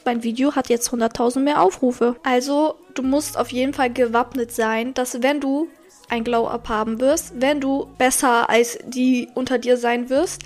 Mein 0.06 0.24
Video 0.24 0.56
hat 0.56 0.70
jetzt 0.70 0.92
100.000 0.92 1.42
mehr 1.42 1.62
Aufrufe. 1.62 2.16
Also, 2.24 2.76
du 2.94 3.04
musst 3.04 3.38
auf 3.38 3.52
jeden 3.52 3.74
Fall 3.74 3.92
gewappnet 3.92 4.54
sein, 4.54 4.94
dass 4.94 5.22
wenn 5.22 5.42
du 5.42 5.68
ein 6.08 6.24
Glow-Up 6.24 6.70
haben 6.70 7.02
wirst, 7.02 7.34
wenn 7.42 7.60
du 7.60 7.90
besser 7.98 8.50
als 8.50 8.80
die 8.86 9.28
unter 9.36 9.58
dir 9.58 9.76
sein 9.76 10.10
wirst, 10.10 10.42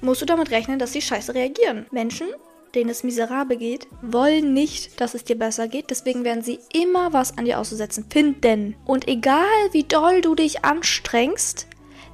musst 0.00 0.22
du 0.22 0.26
damit 0.26 0.50
rechnen, 0.50 0.80
dass 0.80 0.92
sie 0.92 1.00
scheiße 1.00 1.34
reagieren. 1.34 1.86
Menschen, 1.92 2.26
denen 2.74 2.90
es 2.90 3.04
miserabel 3.04 3.56
geht, 3.56 3.86
wollen 4.02 4.52
nicht, 4.52 5.00
dass 5.00 5.14
es 5.14 5.22
dir 5.22 5.38
besser 5.38 5.68
geht. 5.68 5.90
Deswegen 5.90 6.24
werden 6.24 6.42
sie 6.42 6.58
immer 6.72 7.12
was 7.12 7.38
an 7.38 7.44
dir 7.44 7.60
auszusetzen 7.60 8.06
finden. 8.10 8.74
Und 8.84 9.06
egal 9.06 9.46
wie 9.70 9.84
doll 9.84 10.22
du 10.22 10.34
dich 10.34 10.64
anstrengst, 10.64 11.67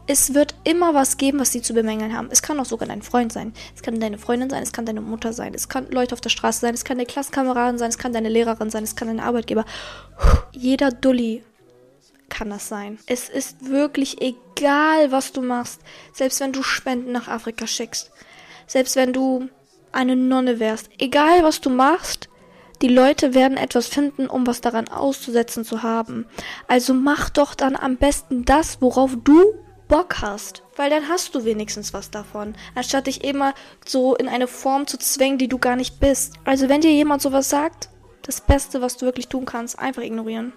es 0.07 0.35
wird 0.35 0.55
immer 0.65 0.95
was 0.95 1.17
geben, 1.17 1.41
was 1.41 1.53
sie 1.53 1.63
zu 1.63 1.73
bemängeln 1.73 2.17
haben. 2.17 2.29
Es 2.31 2.43
kann 2.43 2.61
auch 2.61 2.67
sogar 2.67 2.89
dein 2.89 3.03
Freund 3.03 3.33
sein. 3.33 3.55
Es 3.75 3.83
kann 3.83 3.99
deine 4.01 4.19
Freundin 4.19 4.51
sein, 4.51 4.63
es 4.63 4.73
kann 4.73 4.87
deine 4.87 5.01
Mutter 5.01 5.33
sein, 5.33 5.55
es 5.55 5.69
kann 5.69 5.91
Leute 5.91 6.15
auf 6.15 6.21
der 6.21 6.31
Straße 6.31 6.61
sein, 6.61 6.75
es 6.75 6.85
kann 6.85 6.99
deine 6.99 7.07
Klassenkameraden 7.07 7.79
sein, 7.79 7.89
es 7.89 7.99
kann 7.99 8.13
deine 8.13 8.29
Lehrerin 8.29 8.71
sein, 8.71 8.85
es 8.85 8.97
kann 8.97 9.09
dein 9.09 9.21
Arbeitgeber. 9.21 9.65
Jeder 10.53 10.91
Dulli 10.91 11.43
kann 12.29 12.51
das 12.51 12.69
sein. 12.69 12.99
Es 13.07 13.29
ist 13.29 13.69
wirklich 13.71 14.21
egal, 14.21 15.11
was 15.11 15.33
du 15.33 15.41
machst. 15.41 15.81
Selbst 16.13 16.41
wenn 16.41 16.53
du 16.53 16.63
Spenden 16.63 17.13
nach 17.13 17.29
Afrika 17.29 17.67
schickst. 17.67 18.11
Selbst 18.67 18.97
wenn 18.97 19.13
du 19.13 19.49
eine 19.93 20.17
Nonne 20.17 20.59
wärst. 20.59 20.91
Egal, 20.99 21.43
was 21.43 21.61
du 21.61 21.71
machst, 21.71 22.29
die 22.83 22.89
Leute 22.89 23.35
werden 23.35 23.57
etwas 23.57 23.87
finden, 23.87 24.27
um 24.27 24.47
was 24.47 24.61
daran 24.61 24.89
auszusetzen 24.89 25.65
zu 25.65 25.83
haben. 25.83 26.27
Also 26.67 26.93
mach 26.93 27.31
doch 27.31 27.55
dann 27.55 27.77
am 27.77 27.97
besten 27.97 28.45
das, 28.45 28.83
worauf 28.83 29.17
du 29.23 29.55
Bock 29.89 30.21
hast. 30.21 30.63
Weil 30.77 30.91
dann 30.91 31.09
hast 31.09 31.35
du 31.35 31.45
wenigstens 31.45 31.93
was 31.93 32.11
davon. 32.11 32.55
Anstatt 32.75 33.07
dich 33.07 33.25
immer 33.25 33.55
so 33.85 34.15
in 34.17 34.29
eine 34.29 34.47
Form 34.47 34.87
zu 34.87 34.99
zwängen, 34.99 35.39
die 35.39 35.49
du 35.49 35.59
gar 35.59 35.77
nicht 35.77 36.01
bist. 36.01 36.35
Also 36.45 36.69
wenn 36.69 36.81
dir 36.81 36.93
jemand 36.93 37.23
sowas 37.23 37.49
sagt, 37.49 37.89
das 38.23 38.41
Beste, 38.41 38.81
was 38.81 38.97
du 38.97 39.07
wirklich 39.07 39.29
tun 39.29 39.45
kannst, 39.45 39.79
einfach 39.79 40.03
ignorieren. 40.03 40.53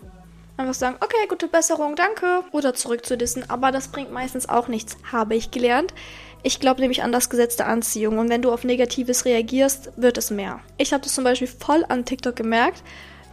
Einfach 0.56 0.74
sagen, 0.74 0.96
okay, 1.02 1.28
gute 1.30 1.48
Besserung, 1.48 1.96
danke. 1.96 2.44
Oder 2.52 2.74
zurück 2.74 3.06
zu 3.06 3.16
dissen. 3.16 3.48
Aber 3.50 3.72
das 3.72 3.90
bringt 3.90 4.12
meistens 4.12 4.50
auch 4.50 4.68
nichts, 4.68 4.98
habe 5.12 5.36
ich 5.36 5.52
gelernt. 5.52 5.94
Ich 6.42 6.60
glaube 6.60 6.82
nämlich 6.82 7.04
an 7.04 7.12
das 7.12 7.30
Gesetz 7.30 7.58
der 7.58 7.68
Anziehung. 7.68 8.18
Und 8.18 8.30
wenn 8.30 8.42
du 8.42 8.52
auf 8.52 8.64
Negatives 8.64 9.26
reagierst, 9.26 9.92
wird 9.98 10.18
es 10.18 10.32
mehr. 10.32 10.60
Ich 10.78 10.94
habe 10.94 11.04
das 11.04 11.14
zum 11.14 11.24
Beispiel 11.24 11.48
voll 11.48 11.86
an 11.90 12.06
TikTok 12.06 12.36
gemerkt. 12.36 12.84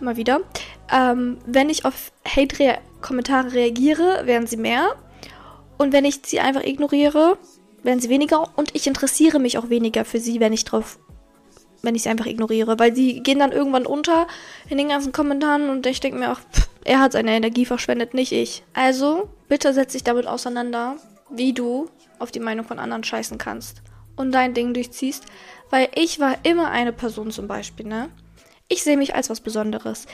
Mal 0.01 0.17
wieder. 0.17 0.41
Ähm, 0.93 1.39
wenn 1.47 1.71
ich 1.71 1.85
auf 1.85 2.13
Hate-Kommentare 2.27 3.53
reagiere, 3.53 4.27
werden 4.27 4.47
sie 4.47 4.57
mehr. 4.57 4.97
Und 5.79 5.93
wenn 5.93 6.05
ich 6.05 6.21
sie 6.25 6.41
einfach 6.41 6.63
ignoriere, 6.63 7.39
werden 7.83 8.01
sie 8.01 8.09
weniger. 8.09 8.51
Und 8.57 8.75
ich 8.75 8.87
interessiere 8.87 9.39
mich 9.39 9.59
auch 9.59 9.69
weniger 9.69 10.05
für 10.05 10.21
sie, 10.21 10.41
wenn 10.41 10.53
ich 10.53 10.65
drauf 10.65 10.99
wenn 11.85 11.95
ich 11.95 12.05
sie 12.05 12.09
einfach 12.09 12.27
ignoriere, 12.27 12.79
weil 12.79 12.95
sie 12.95 13.21
gehen 13.21 13.39
dann 13.39 13.53
irgendwann 13.53 13.85
unter 13.85 14.27
in 14.69 14.79
den 14.79 14.89
ganzen 14.89 15.13
Kommentaren 15.13 15.69
und 15.69 15.87
ich 15.87 16.01
denke 16.01 16.19
mir 16.19 16.33
auch, 16.33 16.41
pff, 16.41 16.69
er 16.85 17.01
hat 17.01 17.13
seine 17.13 17.33
Energie 17.33 17.67
verschwendet, 17.67 18.15
nicht 18.15 18.33
ich. 18.33 18.63
Also, 18.73 19.29
bitte 19.49 19.73
setz 19.73 19.93
dich 19.93 20.05
damit 20.05 20.27
auseinander, 20.27 20.97
wie 21.31 21.53
du 21.53 21.89
auf 22.19 22.31
die 22.31 22.41
Meinung 22.41 22.67
von 22.67 22.79
anderen 22.79 23.05
scheißen 23.05 23.39
kannst 23.39 23.83
und 24.17 24.33
dein 24.33 24.55
Ding 24.55 24.75
durchziehst, 24.75 25.25
weil 25.71 25.89
ich 25.95 26.21
war 26.21 26.37
immer 26.45 26.71
eine 26.71 26.93
Person 26.93 27.31
zum 27.31 27.49
Beispiel, 27.49 27.87
ne? 27.87 28.09
Ich 28.69 28.83
sehe 28.83 28.97
mich 28.97 29.15
als 29.15 29.29
was 29.29 29.41
Besonderes. 29.41 30.07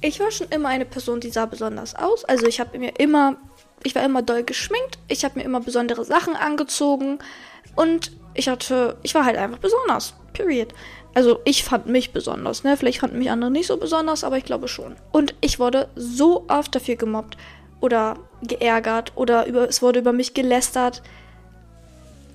Ich 0.00 0.20
war 0.20 0.30
schon 0.30 0.48
immer 0.50 0.68
eine 0.68 0.84
Person, 0.84 1.20
die 1.20 1.30
sah 1.30 1.46
besonders 1.46 1.94
aus. 1.94 2.24
Also 2.24 2.46
ich 2.46 2.60
habe 2.60 2.78
mir 2.78 2.92
immer, 2.98 3.36
ich 3.84 3.94
war 3.94 4.02
immer 4.02 4.22
doll 4.22 4.42
geschminkt, 4.42 4.98
ich 5.08 5.24
habe 5.24 5.38
mir 5.38 5.44
immer 5.44 5.60
besondere 5.60 6.04
Sachen 6.04 6.34
angezogen 6.34 7.20
und 7.76 8.10
ich 8.34 8.48
hatte, 8.48 8.96
ich 9.02 9.14
war 9.14 9.24
halt 9.24 9.36
einfach 9.36 9.58
besonders. 9.58 10.14
Period. 10.32 10.74
Also 11.14 11.38
ich 11.44 11.62
fand 11.62 11.86
mich 11.86 12.12
besonders, 12.12 12.64
ne? 12.64 12.76
Vielleicht 12.76 12.98
fanden 12.98 13.18
mich 13.18 13.30
andere 13.30 13.50
nicht 13.50 13.68
so 13.68 13.76
besonders, 13.76 14.24
aber 14.24 14.36
ich 14.36 14.44
glaube 14.44 14.66
schon. 14.66 14.96
Und 15.12 15.34
ich 15.40 15.60
wurde 15.60 15.88
so 15.94 16.44
oft 16.48 16.74
dafür 16.74 16.96
gemobbt 16.96 17.36
oder 17.80 18.16
geärgert 18.42 19.12
oder 19.14 19.46
über, 19.46 19.68
es 19.68 19.80
wurde 19.80 20.00
über 20.00 20.12
mich 20.12 20.34
gelästert. 20.34 21.02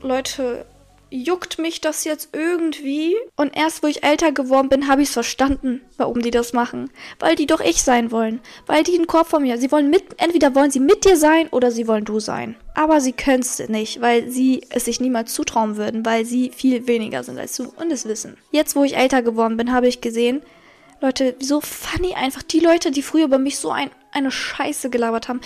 Leute, 0.02 0.66
juckt 1.12 1.60
mich 1.60 1.82
das 1.82 2.04
jetzt 2.04 2.30
irgendwie? 2.34 3.16
Und 3.36 3.56
erst 3.56 3.84
wo 3.84 3.88
ich 3.88 4.04
älter 4.04 4.32
geworden 4.32 4.70
bin, 4.70 4.88
habe 4.88 5.02
ich 5.02 5.10
es 5.10 5.14
verstanden, 5.14 5.82
warum 5.98 6.22
die 6.22 6.32
das 6.32 6.54
machen. 6.54 6.90
Weil 7.20 7.36
die 7.36 7.48
doch 7.48 7.62
ich 7.62 7.82
sein 7.82 8.12
wollen. 8.12 8.40
Weil 8.66 8.84
die 8.84 8.96
einen 8.96 9.08
Korb 9.08 9.28
von 9.28 9.44
mir. 9.44 9.58
Sie 9.58 9.72
wollen 9.72 9.90
mit, 9.90 10.04
entweder 10.18 10.56
wollen 10.56 10.72
sie 10.72 10.80
mit 10.80 11.06
dir 11.06 11.18
sein 11.18 11.48
oder 11.50 11.72
sie 11.72 11.88
wollen 11.88 12.06
du 12.06 12.20
sein. 12.20 12.56
Aber 12.76 13.02
sie 13.02 13.14
können 13.14 13.42
es 13.42 13.60
nicht, 13.70 14.02
weil 14.02 14.30
sie 14.30 14.62
es 14.70 14.86
sich 14.86 15.00
niemals 15.00 15.34
zutrauen 15.34 15.78
würden, 15.78 16.06
weil 16.06 16.26
sie 16.26 16.52
viel 16.52 16.88
weniger 16.88 17.24
sind 17.24 17.40
als 17.40 17.56
du 17.58 17.74
und 17.76 17.92
es 17.92 18.06
wissen. 18.06 18.38
Jetzt, 18.52 18.76
wo 18.76 18.84
ich 18.84 18.96
älter 18.96 19.22
geworden 19.22 19.58
bin, 19.58 19.74
habe 19.74 19.88
ich 19.88 20.02
gesehen, 20.02 20.42
Leute, 21.02 21.36
so 21.40 21.62
funny 21.62 22.14
einfach. 22.14 22.44
Die 22.44 22.60
Leute, 22.60 22.92
die 22.92 23.02
früher 23.02 23.26
über 23.26 23.38
mich 23.38 23.58
so 23.58 23.72
ein, 23.72 23.90
eine 24.12 24.32
Scheiße 24.32 24.90
gelabert 24.90 25.30
haben, 25.30 25.42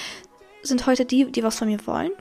sind 0.64 0.88
heute 0.88 1.06
die, 1.06 1.26
die 1.26 1.44
was 1.44 1.58
von 1.58 1.68
mir 1.68 1.86
wollen. 1.86 2.12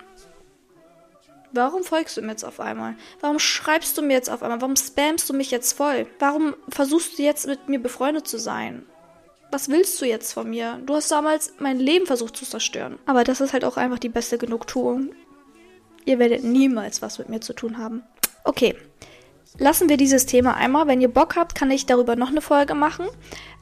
Warum 1.53 1.85
folgst 1.85 2.17
du 2.17 2.23
mir 2.23 2.31
jetzt 2.31 2.45
auf 2.45 2.61
einmal? 2.61 2.95
Warum 3.21 3.38
schreibst 3.38 3.99
du 3.99 4.03
mir 4.03 4.15
jetzt 4.15 4.31
auf 4.31 4.43
einmal? 4.43 4.62
Warum 4.62 4.77
spammst 4.77 5.29
du 5.29 5.35
mich 5.35 5.51
jetzt 5.51 5.75
voll? 5.75 6.07
Warum 6.19 6.55
versuchst 6.69 7.19
du 7.19 7.23
jetzt 7.23 7.47
mit 7.47 7.69
mir 7.69 7.79
befreundet 7.79 8.27
zu 8.27 8.38
sein? 8.38 8.87
Was 9.51 9.69
willst 9.69 10.01
du 10.01 10.07
jetzt 10.07 10.33
von 10.33 10.49
mir? 10.49 10.81
Du 10.87 10.95
hast 10.95 11.11
damals 11.11 11.53
mein 11.59 11.79
Leben 11.79 12.07
versucht 12.07 12.38
zu 12.38 12.47
zerstören. 12.47 12.99
Aber 13.05 13.23
das 13.23 13.43
ist 13.43 13.53
halt 13.53 13.67
auch 13.67 13.77
einfach 13.77 13.99
die 13.99 14.09
beste 14.09 14.38
Genugtuung. 14.38 15.11
Ihr 16.07 16.19
werdet 16.19 16.43
niemals 16.43 17.03
was 17.03 17.19
mit 17.19 17.29
mir 17.29 17.41
zu 17.41 17.53
tun 17.53 17.77
haben. 17.77 18.03
Okay. 18.45 18.75
Lassen 19.59 19.91
wir 19.91 19.99
dieses 19.99 20.25
Thema 20.25 20.55
einmal. 20.55 20.87
Wenn 20.87 21.03
ihr 21.03 21.12
Bock 21.12 21.37
habt, 21.37 21.55
kann 21.55 21.71
ich 21.71 21.85
darüber 21.85 22.17
noch 22.17 22.31
eine 22.31 22.41
Folge 22.41 22.75
machen. 22.75 23.07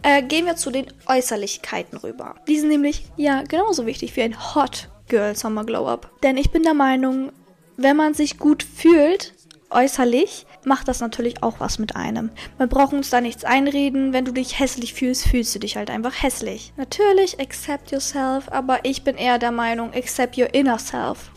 Äh, 0.05 0.22
gehen 0.22 0.46
wir 0.46 0.55
zu 0.55 0.70
den 0.70 0.87
Äußerlichkeiten 1.07 1.98
rüber. 1.98 2.37
Die 2.46 2.61
sind 2.61 2.68
nämlich 2.68 3.07
ja 3.16 3.42
genauso 3.42 3.85
wichtig 3.87 4.14
wie 4.14 4.22
ein 4.22 4.55
Hot 4.55 4.88
Girl 5.09 5.35
Summer 5.35 5.64
Glow 5.64 5.88
Up. 5.88 6.12
Denn 6.22 6.37
ich 6.37 6.53
bin 6.53 6.62
der 6.62 6.74
Meinung, 6.74 7.33
wenn 7.82 7.96
man 7.96 8.14
sich 8.14 8.38
gut 8.38 8.62
fühlt, 8.62 9.34
äußerlich, 9.70 10.46
macht 10.64 10.88
das 10.88 11.00
natürlich 11.00 11.42
auch 11.42 11.60
was 11.60 11.78
mit 11.78 11.96
einem. 11.96 12.30
Man 12.58 12.68
braucht 12.68 12.92
uns 12.92 13.10
da 13.10 13.20
nichts 13.20 13.44
einreden. 13.44 14.12
Wenn 14.12 14.24
du 14.24 14.32
dich 14.32 14.58
hässlich 14.58 14.94
fühlst, 14.94 15.26
fühlst 15.28 15.54
du 15.54 15.58
dich 15.58 15.76
halt 15.76 15.90
einfach 15.90 16.22
hässlich. 16.22 16.72
Natürlich, 16.76 17.40
accept 17.40 17.90
yourself, 17.92 18.48
aber 18.50 18.80
ich 18.84 19.04
bin 19.04 19.16
eher 19.16 19.38
der 19.38 19.52
Meinung, 19.52 19.92
accept 19.94 20.36
your 20.36 20.52
inner 20.52 20.78
self. 20.78 21.30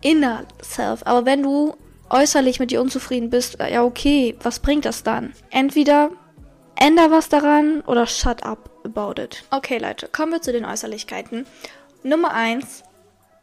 Inner 0.00 0.44
self. 0.62 1.02
Aber 1.04 1.26
wenn 1.26 1.42
du 1.42 1.76
äußerlich 2.08 2.58
mit 2.58 2.70
dir 2.70 2.80
unzufrieden 2.80 3.30
bist, 3.30 3.58
ja 3.60 3.84
okay, 3.84 4.36
was 4.42 4.58
bringt 4.58 4.84
das 4.84 5.02
dann? 5.02 5.32
Entweder 5.50 6.10
änder 6.76 7.10
was 7.10 7.28
daran 7.28 7.82
oder 7.82 8.06
shut 8.06 8.42
up 8.42 8.70
about 8.84 9.20
it. 9.20 9.44
Okay, 9.50 9.78
Leute, 9.78 10.08
kommen 10.08 10.32
wir 10.32 10.42
zu 10.42 10.52
den 10.52 10.64
Äußerlichkeiten. 10.64 11.46
Nummer 12.02 12.32
eins, 12.32 12.82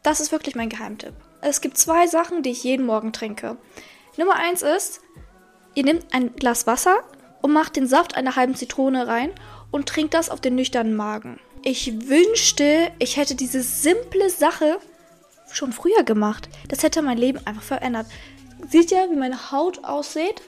das 0.02 0.20
ist 0.20 0.32
wirklich 0.32 0.56
mein 0.56 0.68
Geheimtipp. 0.68 1.14
Es 1.40 1.60
gibt 1.60 1.78
zwei 1.78 2.06
Sachen, 2.06 2.42
die 2.42 2.50
ich 2.50 2.64
jeden 2.64 2.86
Morgen 2.86 3.12
trinke. 3.12 3.56
Nummer 4.16 4.34
eins 4.34 4.62
ist, 4.62 5.00
ihr 5.74 5.84
nehmt 5.84 6.12
ein 6.12 6.34
Glas 6.34 6.66
Wasser 6.66 6.98
und 7.42 7.52
macht 7.52 7.76
den 7.76 7.86
Saft 7.86 8.16
einer 8.16 8.36
halben 8.36 8.56
Zitrone 8.56 9.06
rein 9.06 9.30
und 9.70 9.88
trinkt 9.88 10.14
das 10.14 10.30
auf 10.30 10.40
den 10.40 10.56
nüchternen 10.56 10.96
Magen. 10.96 11.38
Ich 11.62 12.08
wünschte, 12.08 12.90
ich 12.98 13.16
hätte 13.16 13.34
diese 13.34 13.62
simple 13.62 14.30
Sache 14.30 14.78
schon 15.52 15.72
früher 15.72 16.02
gemacht. 16.02 16.48
Das 16.68 16.82
hätte 16.82 17.02
mein 17.02 17.18
Leben 17.18 17.40
einfach 17.44 17.62
verändert. 17.62 18.06
Seht 18.68 18.90
ihr, 18.90 19.08
wie 19.10 19.16
meine 19.16 19.52
Haut 19.52 19.84
aussieht? 19.84 20.42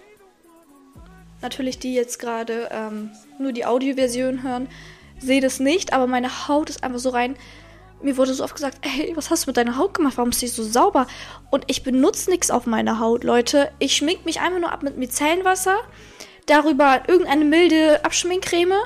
Natürlich 1.43 1.79
die 1.79 1.95
jetzt 1.95 2.19
gerade 2.19 2.69
ähm, 2.71 3.11
nur 3.39 3.53
die 3.53 3.65
Audioversion 3.65 4.43
hören, 4.43 4.69
seht 5.19 5.45
es 5.45 5.61
nicht, 5.61 5.93
aber 5.93 6.07
meine 6.07 6.49
Haut 6.49 6.71
ist 6.71 6.83
einfach 6.83 6.99
so 6.99 7.11
rein 7.11 7.37
mir 8.03 8.17
wurde 8.17 8.35
so 8.35 8.45
oft 8.45 8.55
gesagt, 8.55 8.79
ey, 8.83 9.13
was 9.15 9.31
hast 9.31 9.45
du 9.45 9.51
mit 9.51 9.57
deiner 9.57 9.77
Haut 9.77 9.95
gemacht? 9.95 10.17
Warum 10.17 10.31
ist 10.31 10.43
die 10.43 10.49
so 10.49 10.63
sauber? 10.63 11.07
Und 11.51 11.65
ich 11.69 11.83
benutze 11.83 12.31
nichts 12.31 12.51
auf 12.51 12.67
meiner 12.67 12.99
Haut, 12.99 13.25
Leute. 13.25 13.71
Ich 13.79 13.97
schmink 13.97 14.25
mich 14.25 14.41
einfach 14.41 14.61
nur 14.61 14.73
ab 14.73 14.83
mit 14.83 14.97
Micellenwasser, 14.97 15.77
darüber 16.47 17.03
irgendeine 17.07 17.45
milde 17.45 18.05
Abschminkcreme 18.05 18.77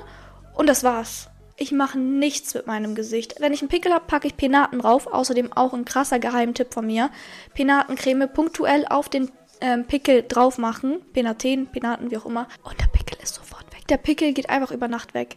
und 0.55 0.69
das 0.69 0.85
war's. 0.85 1.29
Ich 1.57 1.71
mache 1.71 1.99
nichts 1.99 2.55
mit 2.55 2.67
meinem 2.67 2.95
Gesicht. 2.95 3.37
Wenn 3.39 3.53
ich 3.53 3.63
einen 3.63 3.69
Pickel 3.69 3.93
habe, 3.93 4.07
packe 4.07 4.27
ich 4.27 4.37
Penaten 4.37 4.81
drauf. 4.81 5.07
Außerdem 5.07 5.53
auch 5.53 5.73
ein 5.73 5.85
krasser 5.85 6.19
Geheimtipp 6.19 6.75
von 6.75 6.85
mir. 6.85 7.11
Penatencreme 7.55 8.29
punktuell 8.29 8.85
auf 8.89 9.09
den 9.09 9.31
ähm, 9.61 9.85
Pickel 9.85 10.25
drauf 10.27 10.59
machen. 10.59 11.01
Penaten, 11.13 11.69
Penaten, 11.69 12.11
wie 12.11 12.17
auch 12.17 12.27
immer. 12.27 12.49
Und 12.65 12.81
der 12.81 12.87
Pickel 12.87 13.19
ist 13.23 13.37
sofort 13.37 13.73
weg. 13.73 13.87
Der 13.89 13.99
Pickel 13.99 14.33
geht 14.33 14.51
einfach 14.51 14.73
über 14.73 14.89
Nacht 14.89 15.15
weg. 15.15 15.37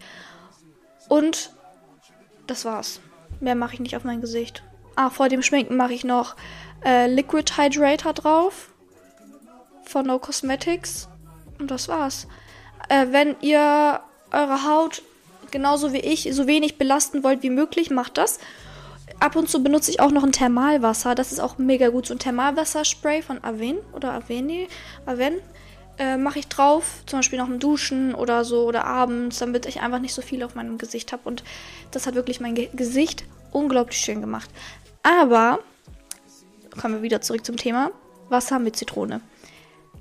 Und 1.07 1.51
das 2.47 2.65
war's. 2.65 2.99
Mehr 3.39 3.55
mache 3.55 3.75
ich 3.75 3.79
nicht 3.79 3.95
auf 3.95 4.03
mein 4.03 4.21
Gesicht. 4.21 4.63
Ah, 4.95 5.09
vor 5.09 5.29
dem 5.29 5.43
Schminken 5.43 5.77
mache 5.77 5.93
ich 5.93 6.03
noch 6.03 6.35
äh, 6.83 7.07
Liquid 7.07 7.53
Hydrator 7.57 8.13
drauf. 8.13 8.71
Von 9.83 10.07
No 10.07 10.19
Cosmetics. 10.19 11.07
Und 11.59 11.71
das 11.71 11.87
war's. 11.87 12.27
Äh, 12.89 13.07
wenn 13.11 13.35
ihr 13.41 14.01
eure 14.31 14.63
Haut 14.67 15.01
genauso 15.51 15.93
wie 15.93 15.99
ich 15.99 16.27
so 16.33 16.47
wenig 16.47 16.77
belasten 16.77 17.23
wollt 17.23 17.43
wie 17.43 17.49
möglich, 17.49 17.89
macht 17.89 18.17
das. 18.17 18.39
Ab 19.19 19.35
und 19.35 19.49
zu 19.49 19.63
benutze 19.63 19.91
ich 19.91 19.99
auch 19.99 20.11
noch 20.11 20.23
ein 20.23 20.31
Thermalwasser. 20.31 21.15
Das 21.15 21.31
ist 21.31 21.39
auch 21.39 21.57
mega 21.57 21.89
gut. 21.89 22.05
So 22.05 22.13
ein 22.13 22.19
Thermalwasserspray 22.19 23.21
von 23.21 23.43
Aven 23.43 23.77
oder 23.93 24.13
Aveni. 24.13 24.67
Aven. 25.05 25.35
Äh, 25.99 26.17
mache 26.17 26.39
ich 26.39 26.47
drauf, 26.47 27.01
zum 27.07 27.19
Beispiel 27.19 27.39
nach 27.39 27.47
dem 27.47 27.59
Duschen 27.59 28.13
oder 28.13 28.45
so 28.45 28.65
oder 28.65 28.85
abends, 28.85 29.39
damit 29.39 29.65
ich 29.65 29.81
einfach 29.81 29.99
nicht 29.99 30.13
so 30.13 30.21
viel 30.21 30.43
auf 30.43 30.53
meinem 30.53 30.77
Gesicht 30.77 31.11
habe. 31.11 31.23
Und 31.25 31.43
das 31.91 32.05
hat 32.05 32.13
wirklich 32.13 32.39
mein 32.39 32.53
Ge 32.53 32.69
Gesicht 32.73 33.23
unglaublich 33.51 33.97
schön 33.97 34.21
gemacht. 34.21 34.49
Aber 35.01 35.59
kommen 36.79 36.95
wir 36.95 37.01
wieder 37.01 37.21
zurück 37.21 37.43
zum 37.45 37.57
Thema 37.57 37.91
Wasser 38.29 38.59
mit 38.59 38.75
Zitrone. 38.75 39.21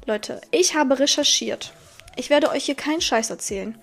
Leute, 0.05 0.41
ich 0.51 0.75
habe 0.75 0.99
recherchiert. 0.99 1.73
Ich 2.17 2.29
werde 2.29 2.51
euch 2.51 2.65
hier 2.65 2.75
keinen 2.75 3.01
Scheiß 3.01 3.31
erzählen. 3.31 3.79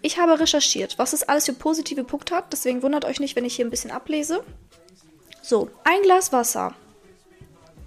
Ich 0.00 0.18
habe 0.18 0.40
recherchiert, 0.40 0.98
was 0.98 1.12
es 1.12 1.24
alles 1.24 1.44
für 1.46 1.52
positive 1.52 2.04
Punkte 2.04 2.36
hat. 2.36 2.52
Deswegen 2.52 2.82
wundert 2.82 3.04
euch 3.04 3.20
nicht, 3.20 3.36
wenn 3.36 3.44
ich 3.44 3.56
hier 3.56 3.66
ein 3.66 3.70
bisschen 3.70 3.90
ablese. 3.90 4.42
So, 5.42 5.70
ein 5.84 6.02
Glas 6.02 6.32
Wasser 6.32 6.74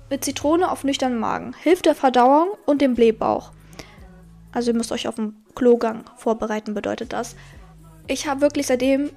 mit 0.10 0.24
Zitrone 0.24 0.70
auf 0.70 0.84
nüchternen 0.84 1.20
Magen 1.20 1.56
hilft 1.64 1.88
der 1.88 1.96
Verdauung 1.96 2.50
und 2.66 2.82
dem 2.82 2.94
Blähbauch. 2.94 3.52
Also 4.54 4.72
ihr 4.72 4.78
müsst 4.78 4.92
euch 4.92 5.08
auf 5.08 5.16
den 5.16 5.36
Klogang 5.56 6.06
vorbereiten, 6.16 6.74
bedeutet 6.74 7.14
das. 7.14 7.36
Ich 8.08 8.28
habe 8.28 8.42
wirklich 8.42 8.68
seitdem 8.68 9.12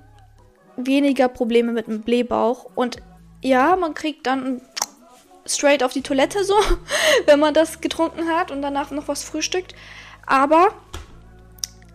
weniger 0.77 1.29
Probleme 1.29 1.72
mit 1.72 1.87
dem 1.87 2.03
Blähbauch. 2.03 2.66
Und 2.75 2.99
ja, 3.42 3.77
man 3.77 3.94
kriegt 3.94 4.27
dann 4.27 4.61
straight 5.46 5.83
auf 5.83 5.92
die 5.92 6.03
Toilette 6.03 6.44
so, 6.44 6.55
wenn 7.27 7.40
man 7.40 7.55
das 7.55 7.81
getrunken 7.81 8.29
hat 8.29 8.51
und 8.51 8.62
danach 8.62 8.90
noch 8.90 9.09
was 9.09 9.22
frühstückt. 9.25 9.75
Aber 10.27 10.68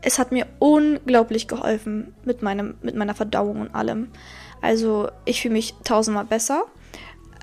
es 0.02 0.20
hat 0.20 0.32
mir 0.32 0.48
unglaublich 0.60 1.48
geholfen 1.48 2.16
mit, 2.24 2.42
meinem, 2.42 2.76
mit 2.82 2.96
meiner 2.96 3.14
Verdauung 3.14 3.62
und 3.62 3.76
allem. 3.76 4.10
Also 4.62 5.10
ich 5.26 5.42
fühle 5.42 5.54
mich 5.54 5.76
tausendmal 5.84 6.26
besser. 6.26 6.66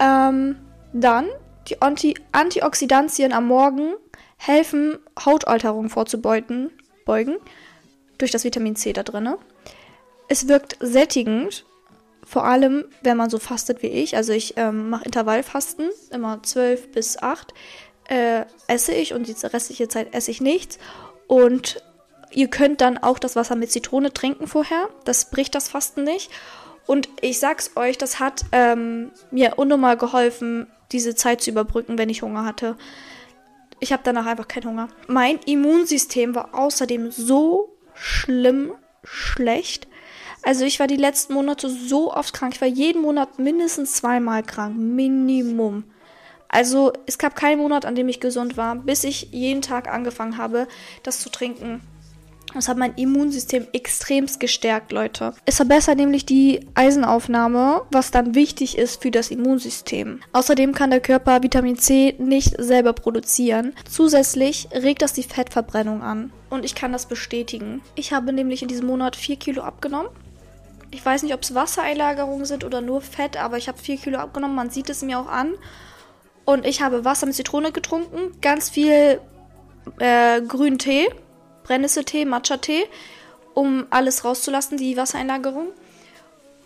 Ähm, 0.01 0.57
dann 0.93 1.27
die 1.69 1.83
Anti 1.83 2.15
Antioxidantien 2.33 3.33
am 3.33 3.47
Morgen 3.47 3.95
helfen, 4.39 4.99
Hautalterungen 5.23 5.91
vorzubeugen, 5.91 6.71
beugen, 7.05 7.37
durch 8.17 8.31
das 8.31 8.45
Vitamin 8.45 8.77
C 8.77 8.93
da 8.93 9.03
drin. 9.03 9.35
Es 10.29 10.49
wirkt 10.49 10.77
sättigend, 10.81 11.65
vor 12.25 12.45
allem 12.45 12.85
wenn 13.03 13.17
man 13.17 13.31
so 13.31 13.39
fastet 13.39 13.83
wie 13.83 13.89
ich. 13.89 14.17
Also 14.17 14.33
ich 14.33 14.55
ähm, 14.57 14.91
mache 14.91 15.05
Intervallfasten, 15.05 15.91
immer 16.11 16.43
12 16.43 16.93
bis 16.93 17.19
8 17.19 17.55
äh, 18.09 18.45
esse 18.67 18.93
ich 18.93 19.15
und 19.15 19.29
die 19.29 19.47
restliche 19.47 19.89
Zeit 19.89 20.15
esse 20.15 20.31
ich 20.31 20.41
nichts. 20.41 20.79
Und 21.27 21.83
ihr 22.31 22.49
könnt 22.49 22.81
dann 22.81 22.99
auch 22.99 23.19
das 23.19 23.37
Wasser 23.37 23.57
mit 23.57 23.71
Zitrone 23.71 24.13
trinken 24.13 24.47
vorher. 24.47 24.89
Das 25.05 25.31
bricht 25.31 25.55
das 25.55 25.69
Fasten 25.69 26.05
nicht. 26.05 26.31
Und 26.87 27.09
ich 27.21 27.39
sag's 27.39 27.73
euch, 27.77 27.99
das 27.99 28.19
hat 28.19 28.45
ähm, 28.53 29.11
mir 29.31 29.59
unnormal 29.59 29.97
geholfen, 29.97 30.67
diese 30.91 31.15
Zeit 31.15 31.43
zu 31.43 31.51
überbrücken, 31.51 31.99
wenn 31.99 32.09
ich 32.09 32.23
Hunger 32.23 32.45
hatte. 32.47 32.77
Ich 33.81 33.93
habe 33.93 34.03
danach 34.05 34.27
einfach 34.27 34.49
keinen 34.49 34.67
Hunger. 34.67 34.89
Mein 35.07 35.39
Immunsystem 35.47 36.35
war 36.35 36.55
außerdem 36.55 37.11
so 37.11 37.77
schlimm 37.95 38.73
schlecht. 39.05 39.89
Also 40.43 40.65
ich 40.65 40.81
war 40.81 40.87
die 40.87 40.97
letzten 40.97 41.35
Monate 41.35 41.69
so 41.69 42.13
oft 42.13 42.33
krank. 42.35 42.55
Ich 42.55 42.61
war 42.61 42.69
jeden 42.69 43.03
Monat 43.03 43.39
mindestens 43.39 43.95
zweimal 43.95 44.43
krank. 44.43 44.77
Minimum. 44.77 45.85
Also 46.49 46.93
es 47.07 47.19
gab 47.19 47.37
keinen 47.37 47.59
Monat, 47.59 47.85
an 47.85 47.95
dem 47.95 48.09
ich 48.09 48.21
gesund 48.21 48.57
war, 48.57 48.75
bis 48.77 49.05
ich 49.05 49.29
jeden 49.33 49.63
Tag 49.63 49.89
angefangen 49.89 50.39
habe, 50.39 50.67
das 51.03 51.21
zu 51.21 51.29
trinken. 51.29 51.83
Das 52.55 52.69
hat 52.69 52.79
mein 52.79 52.95
Immunsystem 52.95 53.67
extremst 53.73 54.41
gestärkt, 54.41 54.93
Leute. 54.93 55.35
Es 55.45 55.57
verbessert 55.57 55.99
nämlich 55.99 56.25
die 56.25 56.67
Eisenaufnahme, 56.75 57.83
was 57.91 58.11
dann 58.11 58.35
wichtig 58.35 58.79
ist 58.79 59.03
für 59.03 59.11
das 59.11 59.31
Immunsystem. 59.31 60.21
Außerdem 60.33 60.75
kann 60.75 60.91
der 60.91 61.01
Körper 61.01 61.43
Vitamin 61.43 61.77
C 61.77 62.15
nicht 62.19 62.55
selber 62.59 62.95
produzieren. 62.95 63.75
Zusätzlich 63.89 64.69
regt 64.73 65.03
das 65.03 65.13
die 65.13 65.23
Fettverbrennung 65.23 66.03
an. 66.03 66.33
Und 66.49 66.65
ich 66.65 66.75
kann 66.75 66.93
das 66.93 67.07
bestätigen. 67.07 67.83
Ich 67.95 68.13
habe 68.13 68.33
nämlich 68.33 68.63
in 68.63 68.69
diesem 68.69 68.87
Monat 68.87 69.17
4 69.17 69.37
Kilo 69.37 69.63
abgenommen. 69.63 70.11
Ich 70.91 71.05
weiß 71.05 71.23
nicht, 71.23 71.35
ob 71.35 71.43
es 71.43 71.55
Wassereinlagerungen 71.55 72.47
sind 72.47 72.65
oder 72.65 72.81
nur 72.81 73.03
Fett, 73.03 73.37
aber 73.37 73.59
ich 73.59 73.69
habe 73.69 73.79
4 73.79 73.99
Kilo 73.99 74.19
abgenommen. 74.19 74.57
Man 74.57 74.71
sieht 74.71 74.89
es 74.89 75.03
mir 75.03 75.19
auch 75.19 75.29
an. 75.29 75.53
Und 76.47 76.65
ich 76.65 76.81
habe 76.81 77.05
Wasser 77.05 77.27
mit 77.27 77.35
Zitrone 77.35 77.73
getrunken, 77.73 78.41
ganz 78.41 78.71
viel 78.71 79.21
äh, 79.99 80.41
grünen 80.41 80.79
Tee 80.79 81.09
Brennnesseltee, 81.69 82.25
Matcha-Tee, 82.25 82.87
um 83.55 83.87
alles 83.91 84.25
rauszulassen, 84.25 84.79
die 84.79 84.97
Wassereinlagerung. 84.97 85.69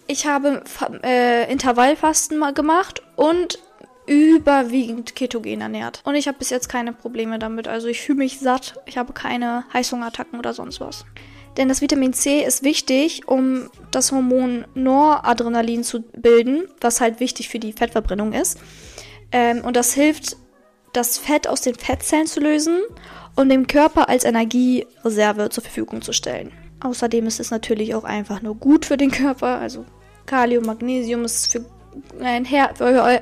Ich 0.06 0.26
habe 0.26 0.62
äh, 1.02 1.50
Intervallfasten 1.50 2.38
mal 2.38 2.54
gemacht 2.54 3.02
und 3.16 3.58
überwiegend 4.06 5.16
ketogen 5.16 5.60
ernährt. 5.60 6.00
Und 6.04 6.14
ich 6.14 6.28
habe 6.28 6.38
bis 6.38 6.50
jetzt 6.50 6.68
keine 6.68 6.92
Probleme 6.92 7.38
damit. 7.38 7.68
Also 7.68 7.88
ich 7.88 8.00
fühle 8.00 8.18
mich 8.18 8.38
satt. 8.38 8.80
Ich 8.86 8.96
habe 8.96 9.12
keine 9.12 9.64
Heißhungerattacken 9.72 10.38
oder 10.38 10.54
sonst 10.54 10.80
was. 10.80 11.04
Denn 11.56 11.68
das 11.68 11.80
Vitamin 11.80 12.12
C 12.12 12.42
ist 12.44 12.62
wichtig, 12.62 13.28
um 13.28 13.70
das 13.90 14.12
Hormon 14.12 14.64
Noradrenalin 14.74 15.84
zu 15.84 16.02
bilden, 16.02 16.68
was 16.80 17.00
halt 17.00 17.20
wichtig 17.20 17.48
für 17.48 17.58
die 17.58 17.72
Fettverbrennung 17.72 18.32
ist. 18.32 18.58
Ähm, 19.32 19.62
und 19.64 19.76
das 19.76 19.94
hilft, 19.94 20.36
das 20.92 21.18
Fett 21.18 21.48
aus 21.48 21.60
den 21.60 21.74
Fettzellen 21.74 22.26
zu 22.26 22.40
lösen 22.40 22.80
um 23.36 23.48
dem 23.48 23.66
Körper 23.66 24.08
als 24.08 24.24
Energiereserve 24.24 25.50
zur 25.50 25.62
Verfügung 25.62 26.02
zu 26.02 26.12
stellen. 26.12 26.52
Außerdem 26.80 27.26
ist 27.26 27.40
es 27.40 27.50
natürlich 27.50 27.94
auch 27.94 28.04
einfach 28.04 28.42
nur 28.42 28.56
gut 28.56 28.86
für 28.86 28.96
den 28.96 29.10
Körper. 29.10 29.58
Also 29.58 29.84
Kalium, 30.26 30.64
Magnesium 30.64 31.24
ist 31.24 31.50
für, 31.50 31.64
ein 32.20 32.44
Her 32.44 32.70
für 32.74 32.84
euer, 32.84 33.20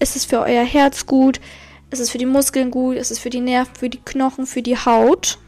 ist 0.00 0.16
es 0.16 0.24
für 0.24 0.40
euer 0.40 0.64
Herz 0.64 1.06
gut, 1.06 1.40
ist 1.90 2.00
es 2.00 2.10
für 2.10 2.18
die 2.18 2.26
Muskeln 2.26 2.70
gut, 2.70 2.96
ist 2.96 3.10
es 3.10 3.18
für 3.18 3.30
die 3.30 3.40
Nerven, 3.40 3.74
für 3.74 3.90
die 3.90 4.00
Knochen, 4.00 4.46
für 4.46 4.62
die 4.62 4.76
Haut. 4.76 5.38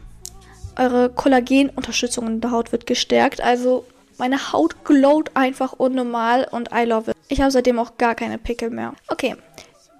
Eure 0.75 1.09
Kollagenunterstützung 1.09 2.27
in 2.27 2.41
der 2.41 2.51
Haut 2.51 2.71
wird 2.71 2.85
gestärkt. 2.85 3.41
Also 3.41 3.85
meine 4.17 4.53
Haut 4.53 4.83
glowt 4.85 5.31
einfach 5.35 5.73
unnormal 5.73 6.47
und 6.51 6.69
I 6.73 6.85
love 6.85 7.11
it. 7.11 7.17
Ich 7.29 7.41
habe 7.41 7.51
seitdem 7.51 7.79
auch 7.79 7.97
gar 7.97 8.15
keine 8.15 8.37
Pickel 8.37 8.69
mehr. 8.69 8.93
Okay, 9.07 9.35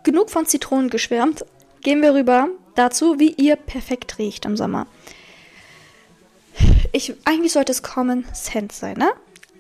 genug 0.04 0.30
von 0.30 0.46
Zitronen 0.46 0.90
geschwärmt. 0.90 1.46
Gehen 1.82 2.02
wir 2.02 2.14
rüber 2.14 2.50
dazu, 2.76 3.20
wie 3.20 3.32
ihr 3.32 3.56
perfekt 3.56 4.18
riecht 4.18 4.46
im 4.46 4.58
Sommer. 4.58 4.88
Ich, 6.92 7.14
eigentlich 7.26 7.54
sollte 7.54 7.72
es 7.72 7.82
Common 7.82 8.26
Sense 8.34 8.80
sein, 8.80 8.98
ne? 8.98 9.12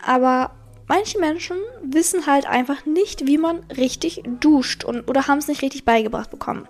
Aber 0.05 0.51
manche 0.87 1.19
Menschen 1.19 1.57
wissen 1.81 2.27
halt 2.27 2.45
einfach 2.45 2.85
nicht, 2.85 3.25
wie 3.25 3.37
man 3.37 3.63
richtig 3.75 4.21
duscht 4.39 4.83
und, 4.83 5.09
oder 5.09 5.27
haben 5.27 5.39
es 5.39 5.47
nicht 5.47 5.61
richtig 5.61 5.85
beigebracht 5.85 6.29
bekommen. 6.29 6.67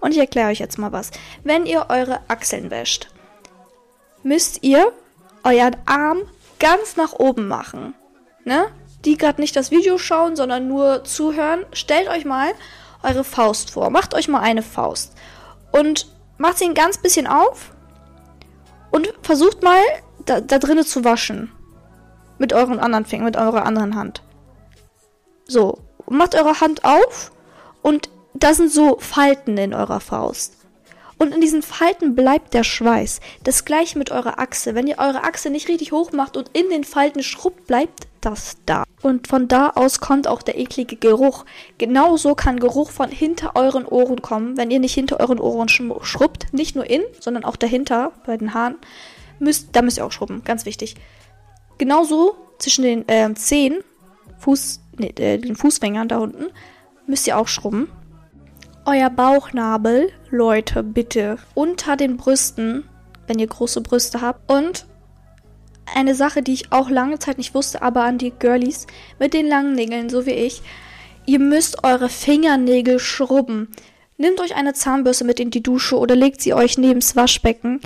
Und 0.00 0.12
ich 0.12 0.18
erkläre 0.18 0.50
euch 0.50 0.58
jetzt 0.58 0.78
mal 0.78 0.92
was. 0.92 1.10
Wenn 1.44 1.66
ihr 1.66 1.86
eure 1.88 2.20
Achseln 2.28 2.70
wäscht, 2.70 3.08
müsst 4.22 4.62
ihr 4.62 4.92
euren 5.44 5.76
Arm 5.84 6.22
ganz 6.58 6.96
nach 6.96 7.12
oben 7.14 7.48
machen. 7.48 7.94
Ne? 8.44 8.66
Die 9.04 9.16
gerade 9.16 9.40
nicht 9.40 9.56
das 9.56 9.70
Video 9.70 9.98
schauen, 9.98 10.36
sondern 10.36 10.68
nur 10.68 11.04
zuhören. 11.04 11.66
Stellt 11.72 12.08
euch 12.08 12.24
mal 12.24 12.52
eure 13.02 13.24
Faust 13.24 13.70
vor. 13.70 13.90
Macht 13.90 14.14
euch 14.14 14.28
mal 14.28 14.40
eine 14.40 14.62
Faust 14.62 15.12
und 15.76 16.06
macht 16.38 16.58
sie 16.58 16.64
ein 16.64 16.74
ganz 16.74 16.98
bisschen 16.98 17.26
auf 17.26 17.72
und 18.90 19.12
versucht 19.22 19.62
mal 19.62 19.80
da, 20.24 20.40
da 20.40 20.58
drinnen 20.58 20.84
zu 20.84 21.04
waschen. 21.04 21.52
Mit 22.38 22.52
euren 22.52 22.80
anderen 22.80 23.06
Fingern, 23.06 23.26
mit 23.26 23.36
eurer 23.36 23.64
anderen 23.64 23.94
Hand. 23.96 24.22
So, 25.46 25.78
macht 26.08 26.34
eure 26.34 26.60
Hand 26.60 26.84
auf 26.84 27.32
und 27.82 28.10
da 28.34 28.52
sind 28.52 28.70
so 28.70 28.98
Falten 28.98 29.56
in 29.56 29.72
eurer 29.72 30.00
Faust. 30.00 30.55
Und 31.18 31.34
in 31.34 31.40
diesen 31.40 31.62
Falten 31.62 32.14
bleibt 32.14 32.52
der 32.52 32.62
Schweiß. 32.62 33.20
Das 33.42 33.64
gleiche 33.64 33.98
mit 33.98 34.10
eurer 34.10 34.38
Achse. 34.38 34.74
Wenn 34.74 34.86
ihr 34.86 34.98
eure 34.98 35.24
Achse 35.24 35.48
nicht 35.48 35.68
richtig 35.68 35.92
hoch 35.92 36.12
macht 36.12 36.36
und 36.36 36.50
in 36.52 36.68
den 36.68 36.84
Falten 36.84 37.22
schrubbt, 37.22 37.66
bleibt 37.66 38.06
das 38.20 38.56
da. 38.66 38.84
Und 39.02 39.28
von 39.28 39.48
da 39.48 39.70
aus 39.70 40.00
kommt 40.00 40.26
auch 40.26 40.42
der 40.42 40.58
eklige 40.58 40.96
Geruch. 40.96 41.46
Genauso 41.78 42.34
kann 42.34 42.60
Geruch 42.60 42.90
von 42.90 43.10
hinter 43.10 43.52
euren 43.54 43.86
Ohren 43.86 44.20
kommen, 44.20 44.56
wenn 44.56 44.70
ihr 44.70 44.80
nicht 44.80 44.94
hinter 44.94 45.20
euren 45.20 45.40
Ohren 45.40 45.68
schrubbt. 45.68 46.52
Nicht 46.52 46.76
nur 46.76 46.88
in, 46.88 47.02
sondern 47.20 47.44
auch 47.44 47.56
dahinter, 47.56 48.12
bei 48.26 48.36
den 48.36 48.52
Haaren. 48.52 48.76
Müsst, 49.38 49.68
da 49.72 49.82
müsst 49.82 49.98
ihr 49.98 50.04
auch 50.04 50.12
schrubben, 50.12 50.42
ganz 50.44 50.66
wichtig. 50.66 50.96
Genauso 51.78 52.36
zwischen 52.58 52.82
den 52.82 53.08
äh, 53.08 53.32
Zehen, 53.34 53.82
Fuß, 54.38 54.80
nee, 54.98 55.12
äh, 55.18 55.38
den 55.38 55.56
Fußfingern 55.56 56.08
da 56.08 56.18
unten, 56.18 56.46
müsst 57.06 57.26
ihr 57.26 57.38
auch 57.38 57.48
schrubben. 57.48 57.90
Euer 58.88 59.10
Bauchnabel, 59.10 60.12
Leute, 60.30 60.84
bitte 60.84 61.38
unter 61.54 61.96
den 61.96 62.16
Brüsten, 62.16 62.84
wenn 63.26 63.40
ihr 63.40 63.48
große 63.48 63.80
Brüste 63.80 64.20
habt, 64.20 64.48
und 64.48 64.86
eine 65.92 66.14
Sache, 66.14 66.40
die 66.40 66.52
ich 66.52 66.70
auch 66.70 66.88
lange 66.88 67.18
Zeit 67.18 67.36
nicht 67.36 67.52
wusste, 67.52 67.82
aber 67.82 68.04
an 68.04 68.18
die 68.18 68.30
Girlies 68.30 68.86
mit 69.18 69.34
den 69.34 69.48
langen 69.48 69.74
Nägeln, 69.74 70.08
so 70.08 70.24
wie 70.24 70.30
ich, 70.30 70.62
ihr 71.26 71.40
müsst 71.40 71.82
eure 71.82 72.08
Fingernägel 72.08 73.00
schrubben. 73.00 73.72
Nehmt 74.18 74.40
euch 74.40 74.54
eine 74.54 74.72
Zahnbürste 74.72 75.24
mit 75.24 75.40
in 75.40 75.50
die 75.50 75.64
Dusche 75.64 75.98
oder 75.98 76.14
legt 76.14 76.40
sie 76.40 76.54
euch 76.54 76.78
neben 76.78 77.00
das 77.00 77.16
Waschbecken. 77.16 77.80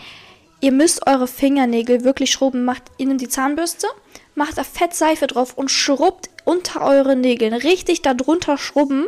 Ihr 0.61 0.73
müsst 0.73 1.07
eure 1.07 1.27
Fingernägel 1.27 2.05
wirklich 2.05 2.31
schrubben. 2.31 2.67
Macht 2.67 2.83
ihnen 2.99 3.17
die 3.17 3.29
Zahnbürste, 3.29 3.87
macht 4.35 4.59
da 4.59 4.65
Fettseife 4.65 5.27
drauf 5.27 5.57
und 5.57 5.71
schrubbt 5.71 6.29
unter 6.45 6.83
eure 6.83 7.17
Nägeln. 7.17 7.55
Richtig 7.55 8.03
darunter 8.03 8.59
schrubben 8.59 9.07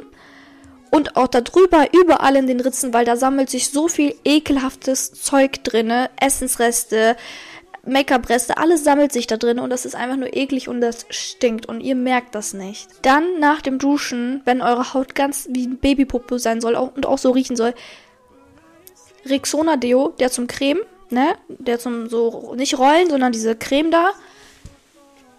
und 0.93 1.17
auch 1.17 1.27
darüber 1.27 1.89
überall 1.95 2.37
in 2.37 2.47
den 2.47 2.61
Ritzen, 2.61 2.93
weil 2.93 3.07
da 3.07 3.17
sammelt 3.17 3.49
sich 3.49 3.71
so 3.71 3.89
viel 3.89 4.15
ekelhaftes 4.25 5.13
Zeug 5.15 5.65
drinne, 5.65 6.11
Essensreste, 6.21 7.17
Make-up-Reste, 7.85 8.59
alles 8.59 8.85
sammelt 8.85 9.11
sich 9.11 9.27
da 9.27 9.39
drin 9.39 9.59
und 9.59 9.71
das 9.71 9.87
ist 9.87 9.97
einfach 9.97 10.19
nur 10.19 10.37
eklig 10.37 10.69
und 10.69 10.83
das 10.83 11.07
stinkt 11.09 11.65
und 11.67 11.81
ihr 11.81 11.97
merkt 11.97 12.35
das 12.35 12.53
nicht. 12.53 12.89
Dann 13.01 13.41
nach 13.41 13.63
dem 13.63 13.79
Duschen, 13.79 14.43
wenn 14.45 14.61
eure 14.61 14.93
Haut 14.93 15.15
ganz 15.15 15.49
wie 15.51 15.67
ein 15.67 15.79
Babypuppe 15.79 16.39
sein 16.39 16.61
soll 16.61 16.75
und 16.75 17.07
auch 17.07 17.19
so 17.19 17.31
riechen 17.31 17.57
soll, 17.57 17.75
Rexona 19.25 19.79
Deo, 19.79 20.13
der 20.21 20.31
zum 20.31 20.47
Creme, 20.47 20.81
ne, 21.09 21.37
der 21.49 21.79
zum 21.79 22.11
so 22.11 22.55
nicht 22.55 22.79
rollen, 22.79 23.09
sondern 23.09 23.33
diese 23.33 23.57
Creme 23.57 23.91
da, 23.91 24.11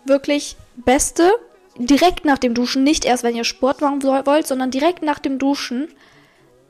wirklich 0.05 0.55
beste. 0.77 1.31
Direkt 1.77 2.25
nach 2.25 2.37
dem 2.37 2.53
Duschen, 2.53 2.83
nicht 2.83 3.05
erst 3.05 3.23
wenn 3.23 3.35
ihr 3.35 3.43
Sport 3.43 3.81
machen 3.81 4.03
wollt, 4.03 4.47
sondern 4.47 4.71
direkt 4.71 5.01
nach 5.01 5.19
dem 5.19 5.39
Duschen, 5.39 5.87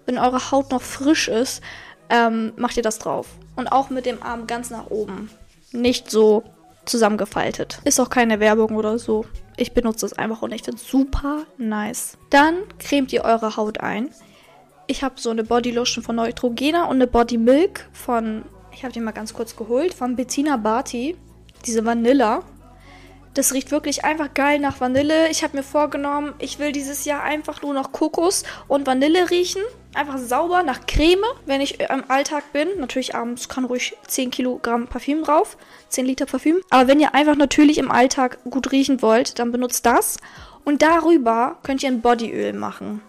wenn 0.05 0.17
eure 0.17 0.51
Haut 0.51 0.71
noch 0.71 0.81
frisch 0.81 1.27
ist, 1.27 1.61
ähm, 2.09 2.53
macht 2.55 2.77
ihr 2.77 2.83
das 2.83 2.99
drauf. 2.99 3.27
Und 3.55 3.67
auch 3.67 3.89
mit 3.89 4.05
dem 4.05 4.21
Arm 4.23 4.47
ganz 4.47 4.69
nach 4.69 4.89
oben 4.89 5.29
nicht 5.73 6.09
so 6.09 6.43
zusammengefaltet. 6.85 7.79
Ist 7.83 7.99
auch 7.99 8.09
keine 8.09 8.39
Werbung 8.39 8.75
oder 8.75 8.99
so. 8.99 9.25
Ich 9.57 9.73
benutze 9.73 10.05
es 10.05 10.13
einfach 10.13 10.41
und 10.41 10.53
ich 10.53 10.63
finde 10.63 10.79
es 10.81 10.87
super 10.87 11.43
nice. 11.57 12.17
Dann 12.29 12.55
cremt 12.79 13.11
ihr 13.13 13.23
eure 13.23 13.57
Haut 13.57 13.79
ein. 13.79 14.09
Ich 14.87 15.03
habe 15.03 15.15
so 15.17 15.29
eine 15.29 15.43
Bodylotion 15.43 16.03
von 16.03 16.15
Neutrogena 16.15 16.85
und 16.85 16.97
eine 16.97 17.07
Body 17.07 17.37
Milk 17.37 17.87
von, 17.93 18.43
ich 18.71 18.83
habe 18.83 18.93
die 18.93 18.99
mal 18.99 19.11
ganz 19.11 19.33
kurz 19.33 19.55
geholt, 19.55 19.93
von 19.93 20.15
Bettina 20.15 20.57
Barty. 20.57 21.15
Diese 21.65 21.85
Vanilla. 21.85 22.43
Das 23.33 23.53
riecht 23.53 23.71
wirklich 23.71 24.05
einfach 24.05 24.33
geil 24.33 24.59
nach 24.59 24.79
Vanille. 24.79 25.29
Ich 25.29 25.43
habe 25.43 25.57
mir 25.57 25.63
vorgenommen, 25.63 26.33
ich 26.37 26.59
will 26.59 26.71
dieses 26.71 27.05
Jahr 27.05 27.23
einfach 27.23 27.63
nur 27.63 27.73
noch 27.73 27.91
Kokos 27.91 28.43
und 28.67 28.85
Vanille 28.85 29.31
riechen. 29.31 29.61
Einfach 29.95 30.17
sauber 30.19 30.61
nach 30.63 30.85
Creme, 30.85 31.25
wenn 31.45 31.61
ich 31.61 31.79
im 31.79 32.03
Alltag 32.09 32.51
bin. 32.53 32.67
Natürlich 32.79 33.15
abends 33.15 33.49
kann 33.49 33.65
ruhig 33.65 33.95
10 34.07 34.29
Kilogramm 34.31 34.87
Parfüm 34.87 35.23
drauf. 35.23 35.57
10 35.89 36.05
Liter 36.05 36.25
Parfüm. 36.25 36.61
Aber 36.69 36.87
wenn 36.87 36.99
ihr 36.99 37.15
einfach 37.15 37.35
natürlich 37.35 37.79
im 37.79 37.91
Alltag 37.91 38.37
gut 38.49 38.71
riechen 38.71 39.01
wollt, 39.01 39.39
dann 39.39 39.51
benutzt 39.51 39.85
das. 39.85 40.17
Und 40.63 40.81
darüber 40.81 41.57
könnt 41.63 41.83
ihr 41.83 41.89
ein 41.89 42.01
Bodyöl 42.01 42.53
machen. 42.53 43.01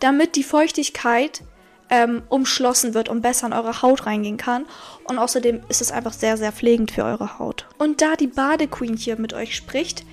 Damit 0.00 0.36
die 0.36 0.44
Feuchtigkeit 0.44 1.42
ähm, 1.90 2.22
umschlossen 2.28 2.94
wird 2.94 3.08
und 3.08 3.22
besser 3.22 3.46
in 3.46 3.52
eure 3.52 3.82
Haut 3.82 4.06
reingehen 4.06 4.36
kann. 4.36 4.66
Und 5.04 5.18
außerdem 5.18 5.60
ist 5.68 5.80
es 5.80 5.92
einfach 5.92 6.12
sehr, 6.12 6.36
sehr 6.36 6.52
pflegend 6.52 6.90
für 6.90 7.04
eure 7.04 7.38
Haut. 7.38 7.66
Und 7.78 8.02
da 8.02 8.14
die 8.14 8.26
Badequeen 8.26 8.96
hier 8.96 9.18
mit 9.18 9.32
euch 9.32 9.56
spricht 9.56 10.04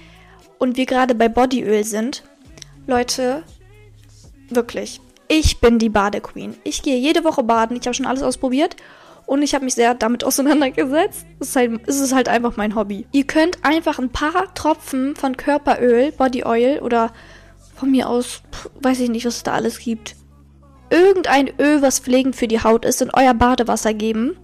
und 0.57 0.77
wir 0.77 0.85
gerade 0.85 1.15
bei 1.15 1.29
Bodyöl 1.29 1.83
sind, 1.83 2.23
Leute, 2.87 3.43
wirklich, 4.49 5.01
ich 5.27 5.59
bin 5.59 5.79
die 5.79 5.89
Badequeen. 5.89 6.55
Ich 6.63 6.83
gehe 6.83 6.97
jede 6.97 7.23
Woche 7.23 7.43
baden. 7.43 7.77
Ich 7.77 7.85
habe 7.85 7.95
schon 7.95 8.05
alles 8.05 8.23
ausprobiert. 8.23 8.75
Und 9.25 9.41
ich 9.41 9.55
habe 9.55 9.65
mich 9.65 9.73
sehr 9.73 9.95
damit 9.95 10.23
auseinandergesetzt. 10.23 11.25
Es 11.39 11.49
ist, 11.49 11.55
halt, 11.55 11.81
es 11.87 11.99
ist 11.99 12.13
halt 12.13 12.29
einfach 12.29 12.57
mein 12.57 12.75
Hobby. 12.75 13.07
Ihr 13.11 13.25
könnt 13.25 13.65
einfach 13.65 13.97
ein 13.97 14.11
paar 14.11 14.53
Tropfen 14.53 15.15
von 15.15 15.35
Körperöl, 15.35 16.11
Body 16.11 16.45
Oil 16.45 16.79
oder 16.83 17.11
von 17.75 17.89
mir 17.89 18.07
aus, 18.07 18.41
weiß 18.81 18.99
ich 18.99 19.09
nicht, 19.09 19.25
was 19.25 19.37
es 19.37 19.43
da 19.43 19.53
alles 19.53 19.79
gibt, 19.79 20.15
irgendein 20.95 21.51
Öl, 21.59 21.81
was 21.81 21.99
pflegend 21.99 22.35
für 22.35 22.47
die 22.47 22.63
Haut 22.63 22.85
ist, 22.85 23.01
in 23.01 23.11
euer 23.13 23.33
Badewasser 23.33 23.93
geben 23.93 24.37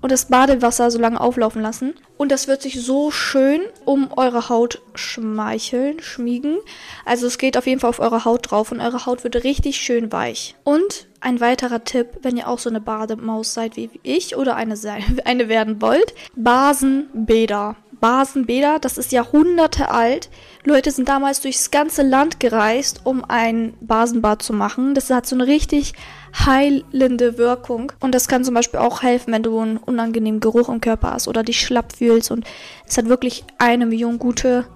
und 0.00 0.12
das 0.12 0.26
Badewasser 0.26 0.90
so 0.90 1.00
lange 1.00 1.20
auflaufen 1.20 1.62
lassen. 1.62 1.94
Und 2.16 2.30
das 2.30 2.46
wird 2.46 2.62
sich 2.62 2.80
so 2.80 3.10
schön 3.10 3.62
um 3.84 4.10
eure 4.16 4.48
Haut 4.48 4.80
schmeicheln, 4.94 6.00
schmiegen. 6.00 6.58
Also 7.04 7.26
es 7.26 7.38
geht 7.38 7.56
auf 7.56 7.66
jeden 7.66 7.80
Fall 7.80 7.90
auf 7.90 7.98
eure 7.98 8.24
Haut 8.24 8.50
drauf 8.50 8.70
und 8.70 8.80
eure 8.80 9.04
Haut 9.06 9.24
wird 9.24 9.42
richtig 9.42 9.78
schön 9.78 10.12
weich. 10.12 10.54
Und 10.62 11.08
ein 11.20 11.40
weiterer 11.40 11.82
Tipp, 11.82 12.18
wenn 12.22 12.36
ihr 12.36 12.48
auch 12.48 12.60
so 12.60 12.70
eine 12.70 12.80
Bademaus 12.80 13.52
seid 13.52 13.76
wie 13.76 13.90
ich 14.04 14.36
oder 14.36 14.54
eine, 14.54 14.76
eine 15.24 15.48
werden 15.48 15.82
wollt, 15.82 16.14
Basenbäder. 16.36 17.74
Basenbäder, 18.00 18.78
das 18.78 18.98
ist 18.98 19.10
Jahrhunderte 19.10 19.90
alt. 19.90 20.28
Leute 20.66 20.90
sind 20.90 21.08
damals 21.08 21.40
durchs 21.42 21.70
ganze 21.70 22.02
Land 22.02 22.40
gereist, 22.40 23.02
um 23.04 23.24
ein 23.28 23.74
Basenbad 23.80 24.42
zu 24.42 24.52
machen. 24.52 24.94
Das 24.94 25.08
hat 25.10 25.24
so 25.24 25.36
eine 25.36 25.46
richtig 25.46 25.92
heilende 26.44 27.38
Wirkung. 27.38 27.92
Und 28.00 28.16
das 28.16 28.26
kann 28.26 28.42
zum 28.42 28.54
Beispiel 28.54 28.80
auch 28.80 29.00
helfen, 29.00 29.32
wenn 29.32 29.44
du 29.44 29.60
einen 29.60 29.76
unangenehmen 29.76 30.40
Geruch 30.40 30.68
im 30.68 30.80
Körper 30.80 31.12
hast 31.12 31.28
oder 31.28 31.44
dich 31.44 31.60
schlapp 31.60 31.92
fühlst. 31.92 32.32
Und 32.32 32.44
es 32.84 32.98
hat 32.98 33.08
wirklich 33.08 33.44
eine 33.58 33.86
Million 33.86 34.18
gute 34.18 34.66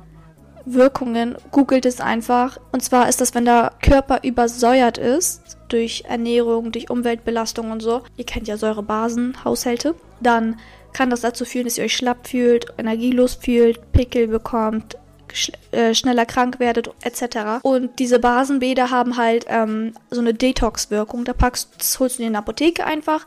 Wirkungen. 0.65 1.35
Googelt 1.51 1.85
es 1.85 2.01
einfach. 2.01 2.59
Und 2.71 2.85
zwar 2.85 3.09
ist 3.09 3.21
das, 3.21 3.35
wenn 3.35 3.45
der 3.45 3.73
Körper 3.83 4.21
übersäuert 4.23 4.97
ist 4.97 5.59
durch 5.71 6.05
Ernährung, 6.07 6.71
durch 6.71 6.89
Umweltbelastung 6.89 7.73
und 7.73 7.81
so. 7.81 8.03
Ihr 8.17 8.27
kennt 8.27 8.47
ja 8.47 8.57
Säurebasenhaushalte. 8.57 9.97
Dann 10.21 10.61
kann 10.93 11.11
das 11.11 11.23
dazu 11.23 11.45
führen, 11.45 11.65
dass 11.65 11.79
ihr 11.79 11.85
euch 11.85 11.97
schlapp 11.97 12.29
fühlt, 12.29 12.67
energielos 12.79 13.35
fühlt, 13.35 13.91
Pickel 13.91 14.29
bekommt, 14.29 14.97
sch 15.35 15.53
äh, 15.73 15.95
schneller 15.95 16.27
krank 16.27 16.59
werdet, 16.59 16.91
etc. 17.03 17.63
Und 17.63 17.99
diese 17.99 18.19
Basenbäder 18.19 18.91
haben 18.91 19.17
halt 19.17 19.47
ähm, 19.49 19.95
so 20.11 20.21
eine 20.21 20.35
Detox-Wirkung. 20.35 21.25
Da 21.25 21.33
packst, 21.33 21.99
holst 21.99 22.19
du 22.19 22.23
in 22.23 22.33
die 22.33 22.37
Apotheke 22.37 22.85
einfach. 22.85 23.27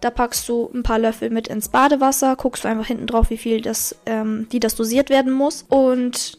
Da 0.00 0.10
packst 0.10 0.48
du 0.48 0.70
ein 0.72 0.82
paar 0.82 0.98
Löffel 0.98 1.30
mit 1.30 1.48
ins 1.48 1.68
Badewasser, 1.68 2.36
guckst 2.36 2.64
du 2.64 2.68
einfach 2.68 2.86
hinten 2.86 3.06
drauf, 3.06 3.30
wie 3.30 3.38
viel 3.38 3.60
das, 3.60 3.96
ähm, 4.06 4.46
wie 4.50 4.60
das 4.60 4.76
dosiert 4.76 5.10
werden 5.10 5.32
muss. 5.32 5.64
Und 5.68 6.38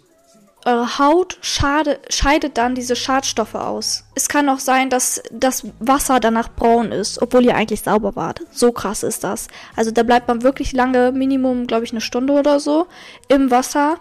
eure 0.66 1.00
Haut 1.00 1.38
schade, 1.42 2.00
scheidet 2.10 2.58
dann 2.58 2.76
diese 2.76 2.96
Schadstoffe 2.96 3.56
aus. 3.56 4.04
Es 4.16 4.28
kann 4.28 4.50
auch 4.50 4.60
sein, 4.60 4.90
dass 4.90 5.22
das 5.32 5.66
Wasser 5.80 6.20
danach 6.20 6.50
braun 6.50 6.92
ist, 6.92 7.22
obwohl 7.22 7.46
ihr 7.46 7.56
eigentlich 7.56 7.82
sauber 7.82 8.16
wart. 8.16 8.42
So 8.52 8.72
krass 8.72 9.04
ist 9.04 9.24
das. 9.24 9.48
Also 9.76 9.92
da 9.92 10.04
bleibt 10.04 10.28
man 10.28 10.44
wirklich 10.44 10.74
lange, 10.74 11.12
Minimum, 11.12 11.68
glaube 11.68 11.86
ich, 11.86 11.92
eine 11.92 12.02
Stunde 12.02 12.34
oder 12.34 12.60
so 12.60 12.88
im 13.30 13.52
Wasser. 13.52 14.00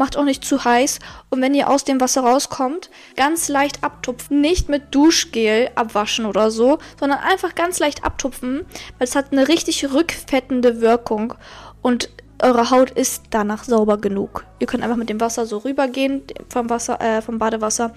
Macht 0.00 0.16
auch 0.16 0.24
nicht 0.24 0.46
zu 0.46 0.64
heiß. 0.64 0.98
Und 1.28 1.42
wenn 1.42 1.54
ihr 1.54 1.68
aus 1.68 1.84
dem 1.84 2.00
Wasser 2.00 2.22
rauskommt, 2.22 2.88
ganz 3.16 3.50
leicht 3.50 3.84
abtupfen. 3.84 4.40
Nicht 4.40 4.70
mit 4.70 4.94
Duschgel 4.94 5.68
abwaschen 5.74 6.24
oder 6.24 6.50
so, 6.50 6.78
sondern 6.98 7.18
einfach 7.18 7.54
ganz 7.54 7.78
leicht 7.80 8.02
abtupfen, 8.02 8.60
weil 8.96 9.06
es 9.06 9.14
hat 9.14 9.30
eine 9.30 9.46
richtig 9.48 9.92
rückfettende 9.92 10.80
Wirkung. 10.80 11.34
Und 11.82 12.08
eure 12.40 12.70
Haut 12.70 12.92
ist 12.92 13.24
danach 13.28 13.64
sauber 13.64 13.98
genug. 13.98 14.46
Ihr 14.58 14.66
könnt 14.66 14.82
einfach 14.82 14.96
mit 14.96 15.10
dem 15.10 15.20
Wasser 15.20 15.44
so 15.44 15.58
rübergehen, 15.58 16.22
vom 16.48 16.70
Wasser, 16.70 16.98
äh, 17.02 17.20
vom 17.20 17.38
Badewasser. 17.38 17.92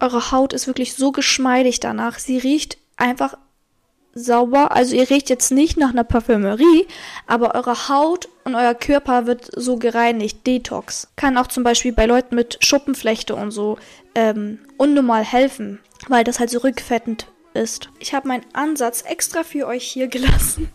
Eure 0.00 0.32
Haut 0.32 0.52
ist 0.52 0.66
wirklich 0.66 0.94
so 0.94 1.12
geschmeidig 1.12 1.78
danach. 1.78 2.18
Sie 2.18 2.38
riecht 2.38 2.76
einfach 2.96 3.36
sauber. 4.14 4.72
Also 4.72 4.94
ihr 4.96 5.08
riecht 5.10 5.30
jetzt 5.30 5.50
nicht 5.50 5.76
nach 5.76 5.90
einer 5.90 6.04
Parfümerie, 6.04 6.86
aber 7.26 7.54
eure 7.54 7.88
Haut 7.88 8.28
und 8.44 8.54
euer 8.54 8.74
Körper 8.74 9.26
wird 9.26 9.50
so 9.54 9.76
gereinigt. 9.76 10.46
Detox. 10.46 11.08
Kann 11.16 11.36
auch 11.36 11.46
zum 11.46 11.64
Beispiel 11.64 11.92
bei 11.92 12.06
Leuten 12.06 12.34
mit 12.34 12.58
Schuppenflechte 12.60 13.34
und 13.34 13.50
so 13.50 13.78
ähm, 14.14 14.58
unnormal 14.76 15.24
helfen, 15.24 15.80
weil 16.08 16.24
das 16.24 16.40
halt 16.40 16.50
so 16.50 16.58
rückfettend 16.58 17.26
ist. 17.54 17.88
Ich 18.00 18.14
habe 18.14 18.28
meinen 18.28 18.44
Ansatz 18.52 19.02
extra 19.02 19.42
für 19.42 19.66
euch 19.66 19.84
hier 19.84 20.08
gelassen. 20.08 20.70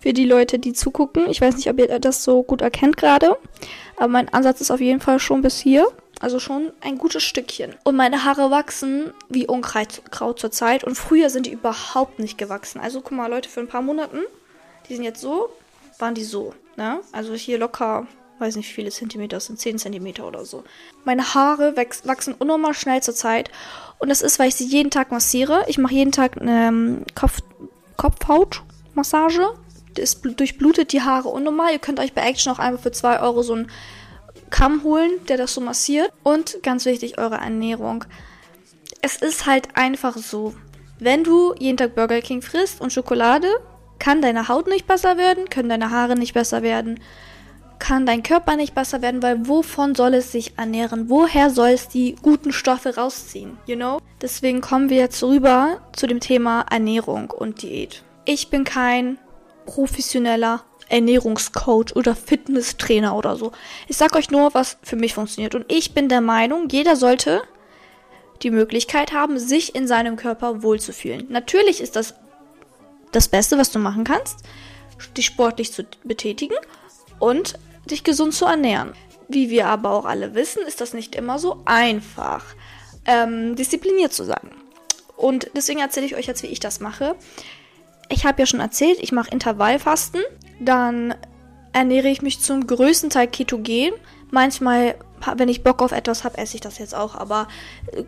für 0.00 0.12
die 0.12 0.24
Leute, 0.24 0.58
die 0.58 0.72
zugucken. 0.72 1.28
Ich 1.28 1.40
weiß 1.40 1.56
nicht, 1.56 1.68
ob 1.68 1.78
ihr 1.78 1.98
das 1.98 2.24
so 2.24 2.42
gut 2.42 2.62
erkennt 2.62 2.96
gerade. 2.96 3.36
Aber 3.96 4.08
mein 4.08 4.28
Ansatz 4.30 4.60
ist 4.60 4.70
auf 4.70 4.80
jeden 4.80 5.00
Fall 5.00 5.18
schon 5.18 5.42
bis 5.42 5.60
hier. 5.60 5.86
Also 6.22 6.38
schon 6.38 6.72
ein 6.80 6.98
gutes 6.98 7.22
Stückchen. 7.24 7.74
Und 7.84 7.96
meine 7.96 8.24
Haare 8.24 8.50
wachsen 8.50 9.12
wie 9.28 9.46
Unkraut 9.46 10.38
zur 10.38 10.50
Zeit. 10.50 10.84
Und 10.84 10.94
früher 10.94 11.28
sind 11.28 11.46
die 11.46 11.52
überhaupt 11.52 12.20
nicht 12.20 12.38
gewachsen. 12.38 12.80
Also 12.80 13.00
guck 13.00 13.12
mal, 13.12 13.28
Leute, 13.28 13.48
für 13.48 13.60
ein 13.60 13.68
paar 13.68 13.82
Monaten, 13.82 14.20
die 14.88 14.94
sind 14.94 15.04
jetzt 15.04 15.20
so, 15.20 15.50
waren 15.98 16.14
die 16.14 16.24
so. 16.24 16.54
Ne? 16.76 17.00
Also 17.12 17.34
hier 17.34 17.58
locker 17.58 18.06
weiß 18.42 18.56
nicht 18.56 18.68
wie 18.68 18.74
viele 18.74 18.90
Zentimeter, 18.90 19.40
sind 19.40 19.58
10 19.58 19.78
Zentimeter 19.78 20.26
oder 20.26 20.44
so. 20.44 20.64
Meine 21.04 21.34
Haare 21.34 21.76
wachsen 22.04 22.34
unnormal 22.34 22.74
schnell 22.74 23.02
zur 23.02 23.14
Zeit 23.14 23.50
und 23.98 24.08
das 24.08 24.20
ist, 24.20 24.38
weil 24.38 24.48
ich 24.48 24.56
sie 24.56 24.66
jeden 24.66 24.90
Tag 24.90 25.12
massiere. 25.12 25.64
Ich 25.68 25.78
mache 25.78 25.94
jeden 25.94 26.12
Tag 26.12 26.40
eine 26.40 26.68
ähm, 26.68 27.04
Kopf 27.14 27.38
Kopfhautmassage. 27.96 29.54
Das 29.94 30.20
durchblutet 30.20 30.92
die 30.92 31.02
Haare 31.02 31.28
unnormal. 31.28 31.72
Ihr 31.72 31.78
könnt 31.78 32.00
euch 32.00 32.14
bei 32.14 32.22
Action 32.22 32.52
auch 32.52 32.58
einfach 32.58 32.82
für 32.82 32.92
2 32.92 33.20
Euro 33.20 33.42
so 33.42 33.54
einen 33.54 33.70
Kamm 34.52 34.84
holen, 34.84 35.10
der 35.26 35.36
das 35.36 35.54
so 35.54 35.60
massiert. 35.60 36.12
Und 36.22 36.62
ganz 36.62 36.84
wichtig, 36.84 37.18
eure 37.18 37.38
Ernährung. 37.38 38.04
Es 39.00 39.16
ist 39.16 39.46
halt 39.46 39.76
einfach 39.76 40.16
so. 40.16 40.54
Wenn 41.00 41.24
du 41.24 41.54
jeden 41.58 41.76
Tag 41.76 41.96
Burger 41.96 42.20
King 42.20 42.42
frisst 42.42 42.80
und 42.80 42.92
Schokolade, 42.92 43.48
kann 43.98 44.22
deine 44.22 44.46
Haut 44.46 44.68
nicht 44.68 44.86
besser 44.86 45.16
werden, 45.16 45.50
können 45.50 45.68
deine 45.68 45.90
Haare 45.90 46.14
nicht 46.14 46.34
besser 46.34 46.62
werden 46.62 47.00
kann 47.82 48.06
dein 48.06 48.22
Körper 48.22 48.54
nicht 48.54 48.76
besser 48.76 49.02
werden, 49.02 49.24
weil 49.24 49.48
wovon 49.48 49.96
soll 49.96 50.14
es 50.14 50.30
sich 50.30 50.56
ernähren? 50.56 51.10
Woher 51.10 51.50
soll 51.50 51.70
es 51.70 51.88
die 51.88 52.14
guten 52.22 52.52
Stoffe 52.52 52.94
rausziehen? 52.94 53.58
You 53.66 53.74
know? 53.74 53.98
Deswegen 54.20 54.60
kommen 54.60 54.88
wir 54.88 54.98
jetzt 54.98 55.20
rüber 55.24 55.80
zu 55.92 56.06
dem 56.06 56.20
Thema 56.20 56.64
Ernährung 56.70 57.30
und 57.30 57.62
Diät. 57.62 58.04
Ich 58.24 58.50
bin 58.50 58.62
kein 58.62 59.18
professioneller 59.66 60.62
Ernährungscoach 60.88 61.94
oder 61.94 62.14
Fitnesstrainer 62.14 63.16
oder 63.16 63.36
so. 63.36 63.52
Ich 63.88 63.96
sag 63.96 64.14
euch 64.16 64.30
nur, 64.30 64.54
was 64.54 64.78
für 64.82 64.96
mich 64.96 65.14
funktioniert. 65.14 65.54
Und 65.54 65.70
ich 65.72 65.94
bin 65.94 66.08
der 66.08 66.20
Meinung, 66.20 66.68
jeder 66.68 66.96
sollte 66.96 67.42
die 68.42 68.50
Möglichkeit 68.50 69.12
haben, 69.12 69.38
sich 69.38 69.74
in 69.74 69.86
seinem 69.86 70.16
Körper 70.16 70.62
wohlzufühlen. 70.62 71.26
Natürlich 71.28 71.80
ist 71.80 71.96
das 71.96 72.14
das 73.12 73.28
Beste, 73.28 73.58
was 73.58 73.70
du 73.70 73.78
machen 73.78 74.04
kannst, 74.04 74.38
dich 75.16 75.26
sportlich 75.26 75.72
zu 75.72 75.84
betätigen 76.02 76.56
und 77.18 77.58
dich 77.90 78.04
gesund 78.04 78.34
zu 78.34 78.46
ernähren. 78.46 78.94
Wie 79.28 79.50
wir 79.50 79.66
aber 79.68 79.90
auch 79.90 80.04
alle 80.04 80.34
wissen, 80.34 80.62
ist 80.66 80.80
das 80.80 80.94
nicht 80.94 81.14
immer 81.14 81.38
so 81.38 81.62
einfach, 81.64 82.44
ähm, 83.04 83.54
diszipliniert 83.54 84.12
zu 84.12 84.24
sein. 84.24 84.50
Und 85.16 85.50
deswegen 85.54 85.80
erzähle 85.80 86.06
ich 86.06 86.16
euch 86.16 86.26
jetzt, 86.26 86.42
wie 86.42 86.48
ich 86.48 86.60
das 86.60 86.80
mache. 86.80 87.14
Ich 88.12 88.26
habe 88.26 88.42
ja 88.42 88.46
schon 88.46 88.60
erzählt, 88.60 88.98
ich 89.00 89.10
mache 89.10 89.30
Intervallfasten. 89.30 90.20
Dann 90.60 91.14
ernähre 91.72 92.08
ich 92.08 92.20
mich 92.20 92.40
zum 92.40 92.66
größten 92.66 93.08
Teil 93.08 93.26
ketogen. 93.26 93.92
Manchmal, 94.30 94.96
wenn 95.36 95.48
ich 95.48 95.64
Bock 95.64 95.80
auf 95.80 95.92
etwas 95.92 96.22
habe, 96.22 96.36
esse 96.36 96.56
ich 96.56 96.60
das 96.60 96.76
jetzt 96.76 96.94
auch, 96.94 97.14
aber 97.14 97.48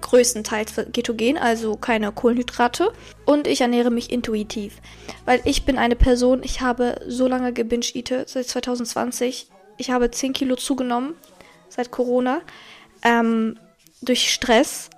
größtenteils 0.03 0.75
ketogen, 0.93 1.39
also 1.39 1.77
keine 1.77 2.13
Kohlenhydrate. 2.13 2.93
Und 3.25 3.47
ich 3.47 3.63
ernähre 3.63 3.91
mich 3.91 4.13
intuitiv, 4.13 4.77
weil 5.25 5.41
ich 5.45 5.65
bin 5.65 5.79
eine 5.79 5.97
Person, 5.97 6.43
ich 6.43 6.61
habe 6.61 7.01
so 7.09 7.27
lange 7.27 7.55
gebinged 7.55 8.13
seit 8.27 8.47
2020. 8.47 9.49
Ich 9.79 9.91
habe 9.91 10.11
10 10.11 10.35
Kilo 10.35 10.57
zugenommen 10.57 11.15
seit 11.71 11.91
Corona 11.91 12.43
ähm, 13.03 13.59
durch 14.03 14.31
Stress, 14.31 14.91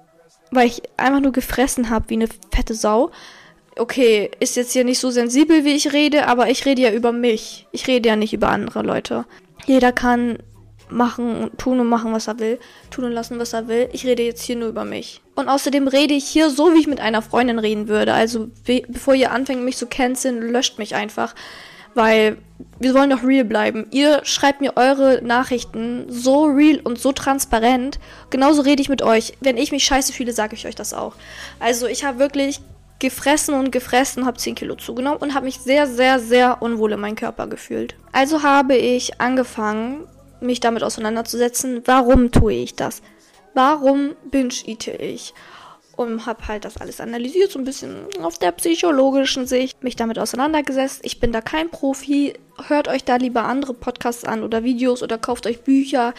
weil 0.50 0.66
ich 0.66 0.82
einfach 0.96 1.20
nur 1.20 1.32
gefressen 1.32 1.90
habe 1.90 2.10
wie 2.10 2.14
eine 2.14 2.28
fette 2.52 2.74
Sau 2.74 3.12
okay, 3.78 4.30
ist 4.40 4.56
jetzt 4.56 4.72
hier 4.72 4.84
nicht 4.84 4.98
so 4.98 5.10
sensibel, 5.10 5.64
wie 5.64 5.74
ich 5.74 5.92
rede, 5.92 6.26
aber 6.26 6.48
ich 6.50 6.64
rede 6.64 6.82
ja 6.82 6.92
über 6.92 7.12
mich. 7.12 7.66
Ich 7.72 7.86
rede 7.86 8.08
ja 8.08 8.16
nicht 8.16 8.32
über 8.32 8.48
andere 8.48 8.82
Leute. 8.82 9.24
Jeder 9.66 9.92
kann 9.92 10.38
machen 10.88 11.36
und 11.36 11.58
tun 11.58 11.80
und 11.80 11.88
machen, 11.88 12.12
was 12.12 12.28
er 12.28 12.38
will, 12.38 12.58
tun 12.90 13.04
und 13.04 13.12
lassen, 13.12 13.38
was 13.38 13.52
er 13.52 13.68
will. 13.68 13.88
Ich 13.92 14.06
rede 14.06 14.22
jetzt 14.22 14.42
hier 14.42 14.56
nur 14.56 14.68
über 14.68 14.84
mich. 14.84 15.20
Und 15.34 15.48
außerdem 15.48 15.88
rede 15.88 16.14
ich 16.14 16.24
hier 16.24 16.50
so, 16.50 16.74
wie 16.74 16.80
ich 16.80 16.86
mit 16.86 17.00
einer 17.00 17.22
Freundin 17.22 17.58
reden 17.58 17.88
würde. 17.88 18.12
Also 18.12 18.48
be 18.64 18.82
bevor 18.88 19.14
ihr 19.14 19.32
anfängt, 19.32 19.64
mich 19.64 19.76
zu 19.76 19.86
canceln, 19.86 20.40
löscht 20.40 20.78
mich 20.78 20.94
einfach. 20.94 21.34
Weil 21.94 22.36
wir 22.78 22.94
wollen 22.94 23.10
doch 23.10 23.24
real 23.24 23.44
bleiben. 23.44 23.86
Ihr 23.90 24.20
schreibt 24.24 24.60
mir 24.60 24.76
eure 24.76 25.22
Nachrichten 25.22 26.04
so 26.08 26.44
real 26.44 26.78
und 26.84 26.98
so 26.98 27.12
transparent. 27.12 27.98
Genauso 28.30 28.62
rede 28.62 28.82
ich 28.82 28.90
mit 28.90 29.02
euch. 29.02 29.32
Wenn 29.40 29.56
ich 29.56 29.72
mich 29.72 29.84
scheiße 29.84 30.12
fühle, 30.12 30.32
sage 30.32 30.54
ich 30.54 30.66
euch 30.66 30.74
das 30.74 30.92
auch. 30.92 31.14
Also 31.58 31.86
ich 31.86 32.04
habe 32.04 32.18
wirklich 32.18 32.60
gefressen 32.98 33.54
und 33.54 33.72
gefressen, 33.72 34.26
habe 34.26 34.38
10 34.38 34.54
Kilo 34.54 34.74
zugenommen 34.74 35.18
und 35.18 35.34
habe 35.34 35.46
mich 35.46 35.58
sehr, 35.58 35.86
sehr, 35.86 36.18
sehr 36.18 36.62
unwohl 36.62 36.92
in 36.92 37.00
meinem 37.00 37.16
Körper 37.16 37.46
gefühlt. 37.46 37.94
Also 38.12 38.42
habe 38.42 38.76
ich 38.76 39.20
angefangen, 39.20 40.06
mich 40.40 40.60
damit 40.60 40.82
auseinanderzusetzen, 40.82 41.82
warum 41.84 42.30
tue 42.30 42.54
ich 42.54 42.74
das? 42.74 43.02
Warum 43.54 44.14
binge-eate 44.30 44.92
ich? 44.92 45.34
Und 45.96 46.26
habe 46.26 46.46
halt 46.46 46.66
das 46.66 46.76
alles 46.76 47.00
analysiert, 47.00 47.50
so 47.50 47.58
ein 47.58 47.64
bisschen 47.64 48.06
auf 48.22 48.38
der 48.38 48.52
psychologischen 48.52 49.46
Sicht, 49.46 49.82
mich 49.82 49.96
damit 49.96 50.18
auseinandergesetzt. 50.18 51.00
Ich 51.04 51.20
bin 51.20 51.32
da 51.32 51.40
kein 51.40 51.70
Profi. 51.70 52.34
Hört 52.68 52.88
euch 52.88 53.04
da 53.04 53.16
lieber 53.16 53.44
andere 53.44 53.72
Podcasts 53.72 54.24
an 54.24 54.42
oder 54.42 54.62
Videos 54.62 55.02
oder 55.02 55.16
kauft 55.16 55.46
euch 55.46 55.62
Bücher, 55.62 56.12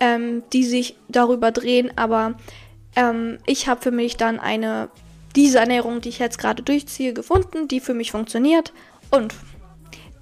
ähm, 0.00 0.44
die 0.54 0.64
sich 0.64 0.96
darüber 1.08 1.50
drehen. 1.52 1.92
Aber 1.96 2.36
ähm, 2.96 3.38
ich 3.44 3.68
habe 3.68 3.82
für 3.82 3.90
mich 3.90 4.16
dann 4.16 4.40
eine 4.40 4.88
diese 5.38 5.60
Ernährung, 5.60 6.00
die 6.00 6.08
ich 6.08 6.18
jetzt 6.18 6.38
gerade 6.38 6.64
durchziehe, 6.64 7.12
gefunden, 7.12 7.68
die 7.68 7.78
für 7.78 7.94
mich 7.94 8.10
funktioniert. 8.10 8.72
Und 9.12 9.36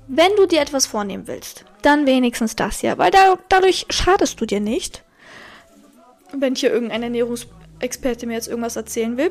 wenn 0.08 0.36
du 0.36 0.44
dir 0.44 0.60
etwas 0.60 0.84
vornehmen 0.84 1.26
willst, 1.26 1.64
dann 1.80 2.06
wenigstens 2.06 2.54
das 2.54 2.80
hier, 2.80 2.98
weil 2.98 3.10
da, 3.10 3.38
dadurch 3.48 3.86
schadest 3.88 4.38
du 4.42 4.44
dir 4.44 4.60
nicht. 4.60 5.04
Wenn 6.36 6.54
hier 6.54 6.70
irgendein 6.70 7.02
Ernährungsexperte 7.02 8.26
mir 8.26 8.34
jetzt 8.34 8.48
irgendwas 8.48 8.76
erzählen 8.76 9.16
will. 9.16 9.30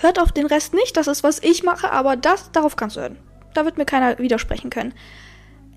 Hört 0.00 0.18
auf 0.18 0.32
den 0.32 0.44
Rest 0.44 0.74
nicht, 0.74 0.98
das 0.98 1.06
ist, 1.06 1.22
was 1.22 1.42
ich 1.42 1.62
mache, 1.62 1.90
aber 1.90 2.16
das, 2.16 2.52
darauf 2.52 2.76
kannst 2.76 2.96
du 2.96 3.00
hören. 3.00 3.18
Da 3.54 3.64
wird 3.64 3.78
mir 3.78 3.86
keiner 3.86 4.18
widersprechen 4.18 4.68
können. 4.68 4.92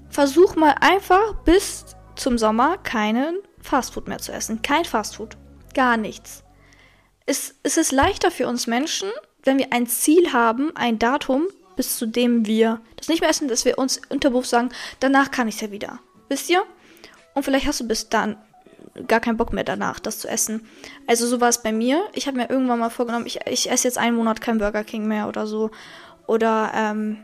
Versuch 0.09 0.57
mal 0.57 0.75
einfach 0.81 1.33
bis 1.45 1.85
zum 2.17 2.37
Sommer 2.37 2.77
keinen 2.79 3.37
Fastfood 3.61 4.09
mehr 4.09 4.17
zu 4.17 4.33
essen. 4.33 4.61
Kein 4.61 4.83
Fastfood. 4.83 5.37
Gar 5.73 5.95
nichts 5.95 6.43
es, 7.28 7.53
es 7.61 7.78
ist 7.78 7.91
leichter 7.91 8.32
für 8.32 8.47
uns 8.47 8.65
Menschen, 8.65 9.09
wenn 9.43 9.59
wir 9.59 9.67
ein 9.71 9.86
Ziel 9.86 10.34
haben, 10.34 10.75
ein 10.75 10.97
Datum, 10.97 11.45
bis 11.75 11.97
zu 11.97 12.07
dem 12.07 12.47
wir 12.47 12.82
das 12.95 13.07
nicht 13.07 13.21
mehr 13.21 13.30
essen, 13.30 13.47
dass 13.47 13.65
wir 13.65 13.78
uns 13.78 14.01
unterbewusst 14.09 14.49
sagen, 14.49 14.71
danach 14.99 15.30
kann 15.30 15.47
ich 15.47 15.55
es 15.55 15.61
ja 15.61 15.71
wieder. 15.71 15.99
Wisst 16.30 16.49
ihr? 16.49 16.63
Und 17.36 17.43
vielleicht 17.43 17.67
hast 17.67 17.80
du 17.80 17.88
bis 17.88 18.09
dann 18.09 18.38
gar 19.07 19.19
keinen 19.19 19.38
Bock 19.38 19.53
mehr 19.53 19.63
danach, 19.63 19.99
das 19.99 20.17
zu 20.17 20.28
essen. 20.28 20.67
Also 21.05 21.28
so 21.28 21.39
war 21.39 21.49
es 21.49 21.61
bei 21.61 21.71
mir. 21.71 22.01
Ich 22.13 22.28
habe 22.28 22.38
mir 22.38 22.49
irgendwann 22.49 22.80
mal 22.80 22.89
vorgenommen, 22.89 23.28
ich, 23.28 23.39
ich 23.45 23.69
esse 23.69 23.88
jetzt 23.88 23.99
einen 23.99 24.15
Monat 24.15 24.41
kein 24.41 24.57
Burger 24.57 24.84
King 24.84 25.07
mehr 25.07 25.28
oder 25.28 25.45
so. 25.45 25.69
Oder 26.25 26.71
ähm, 26.73 27.19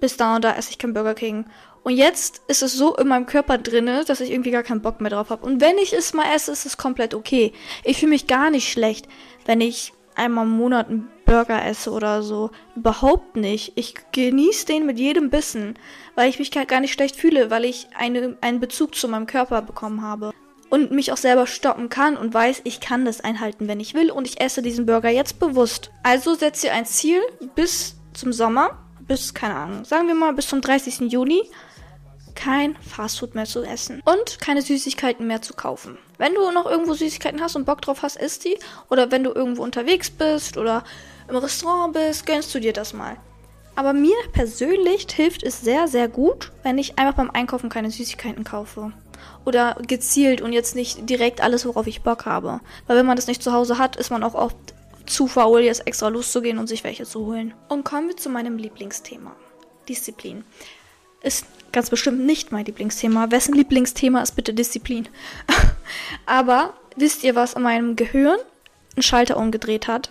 bis 0.00 0.16
da 0.16 0.36
und 0.36 0.44
da 0.44 0.54
esse 0.56 0.70
ich 0.70 0.78
kein 0.78 0.94
Burger 0.94 1.14
King. 1.14 1.46
Und 1.84 1.96
jetzt 1.96 2.40
ist 2.48 2.62
es 2.62 2.72
so 2.72 2.96
in 2.96 3.08
meinem 3.08 3.26
Körper 3.26 3.58
drinne, 3.58 4.04
dass 4.06 4.20
ich 4.20 4.30
irgendwie 4.30 4.50
gar 4.50 4.62
keinen 4.62 4.80
Bock 4.80 5.02
mehr 5.02 5.10
drauf 5.10 5.28
habe. 5.28 5.44
Und 5.44 5.60
wenn 5.60 5.76
ich 5.76 5.92
es 5.92 6.14
mal 6.14 6.34
esse, 6.34 6.50
ist 6.50 6.64
es 6.64 6.78
komplett 6.78 7.14
okay. 7.14 7.52
Ich 7.84 7.98
fühle 7.98 8.10
mich 8.10 8.26
gar 8.26 8.50
nicht 8.50 8.72
schlecht, 8.72 9.06
wenn 9.44 9.60
ich 9.60 9.92
einmal 10.14 10.46
im 10.46 10.52
Monat 10.52 10.88
einen 10.88 11.10
Burger 11.26 11.64
esse 11.64 11.90
oder 11.90 12.22
so. 12.22 12.50
Überhaupt 12.74 13.36
nicht. 13.36 13.72
Ich 13.74 13.94
genieße 14.12 14.64
den 14.64 14.86
mit 14.86 14.98
jedem 14.98 15.28
Bissen, 15.28 15.78
weil 16.14 16.30
ich 16.30 16.38
mich 16.38 16.50
gar 16.50 16.80
nicht 16.80 16.92
schlecht 16.92 17.16
fühle, 17.16 17.50
weil 17.50 17.66
ich 17.66 17.88
eine, 17.98 18.36
einen 18.40 18.60
Bezug 18.60 18.94
zu 18.94 19.06
meinem 19.06 19.26
Körper 19.26 19.60
bekommen 19.60 20.02
habe. 20.02 20.32
Und 20.70 20.90
mich 20.90 21.12
auch 21.12 21.18
selber 21.18 21.46
stoppen 21.46 21.88
kann 21.88 22.16
und 22.16 22.34
weiß, 22.34 22.62
ich 22.64 22.80
kann 22.80 23.04
das 23.04 23.20
einhalten, 23.20 23.68
wenn 23.68 23.78
ich 23.78 23.94
will. 23.94 24.10
Und 24.10 24.26
ich 24.26 24.40
esse 24.40 24.62
diesen 24.62 24.86
Burger 24.86 25.10
jetzt 25.10 25.38
bewusst. 25.38 25.90
Also 26.02 26.34
setze 26.34 26.68
ihr 26.68 26.72
ein 26.72 26.86
Ziel 26.86 27.20
bis 27.54 27.96
zum 28.14 28.32
Sommer. 28.32 28.83
Bis, 29.06 29.34
keine 29.34 29.54
Ahnung, 29.54 29.84
sagen 29.84 30.08
wir 30.08 30.14
mal 30.14 30.32
bis 30.32 30.48
zum 30.48 30.60
30. 30.60 31.12
Juni 31.12 31.42
kein 32.34 32.76
Fastfood 32.76 33.34
mehr 33.34 33.44
zu 33.44 33.62
essen 33.62 34.02
und 34.04 34.40
keine 34.40 34.62
Süßigkeiten 34.62 35.26
mehr 35.26 35.42
zu 35.42 35.54
kaufen. 35.54 35.98
Wenn 36.18 36.34
du 36.34 36.50
noch 36.50 36.66
irgendwo 36.66 36.94
Süßigkeiten 36.94 37.40
hast 37.40 37.56
und 37.56 37.64
Bock 37.64 37.80
drauf 37.80 38.02
hast, 38.02 38.16
isst 38.16 38.44
die. 38.44 38.58
Oder 38.90 39.10
wenn 39.10 39.24
du 39.24 39.32
irgendwo 39.32 39.62
unterwegs 39.62 40.10
bist 40.10 40.56
oder 40.56 40.84
im 41.28 41.36
Restaurant 41.36 41.94
bist, 41.94 42.26
gönnst 42.26 42.54
du 42.54 42.60
dir 42.60 42.72
das 42.72 42.92
mal. 42.92 43.16
Aber 43.76 43.92
mir 43.92 44.14
persönlich 44.32 45.06
hilft 45.12 45.42
es 45.42 45.60
sehr, 45.60 45.88
sehr 45.88 46.08
gut, 46.08 46.52
wenn 46.62 46.78
ich 46.78 46.98
einfach 46.98 47.14
beim 47.14 47.30
Einkaufen 47.30 47.70
keine 47.70 47.90
Süßigkeiten 47.90 48.44
kaufe. 48.44 48.92
Oder 49.44 49.76
gezielt 49.86 50.40
und 50.40 50.52
jetzt 50.52 50.76
nicht 50.76 51.08
direkt 51.08 51.40
alles, 51.40 51.66
worauf 51.66 51.86
ich 51.86 52.02
Bock 52.02 52.26
habe. 52.26 52.60
Weil 52.86 52.96
wenn 52.96 53.06
man 53.06 53.16
das 53.16 53.26
nicht 53.26 53.42
zu 53.42 53.52
Hause 53.52 53.78
hat, 53.78 53.96
ist 53.96 54.10
man 54.10 54.22
auch 54.22 54.34
oft 54.34 54.56
zu 55.06 55.26
faul, 55.26 55.60
jetzt 55.60 55.86
extra 55.86 56.08
loszugehen 56.08 56.58
und 56.58 56.66
sich 56.66 56.84
welche 56.84 57.04
zu 57.04 57.26
holen. 57.26 57.54
Und 57.68 57.84
kommen 57.84 58.08
wir 58.08 58.16
zu 58.16 58.28
meinem 58.28 58.56
Lieblingsthema. 58.56 59.34
Disziplin. 59.88 60.44
Ist 61.22 61.46
ganz 61.72 61.90
bestimmt 61.90 62.24
nicht 62.24 62.52
mein 62.52 62.64
Lieblingsthema. 62.64 63.30
Wessen 63.30 63.54
Lieblingsthema 63.54 64.22
ist 64.22 64.36
bitte 64.36 64.54
Disziplin? 64.54 65.08
Aber 66.26 66.74
wisst 66.96 67.24
ihr, 67.24 67.34
was 67.34 67.54
in 67.54 67.62
meinem 67.62 67.96
Gehirn 67.96 68.38
einen 68.94 69.02
Schalter 69.02 69.36
umgedreht 69.36 69.88
hat? 69.88 70.10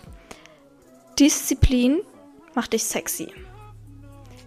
Disziplin 1.18 2.00
macht 2.54 2.72
dich 2.72 2.84
sexy. 2.84 3.32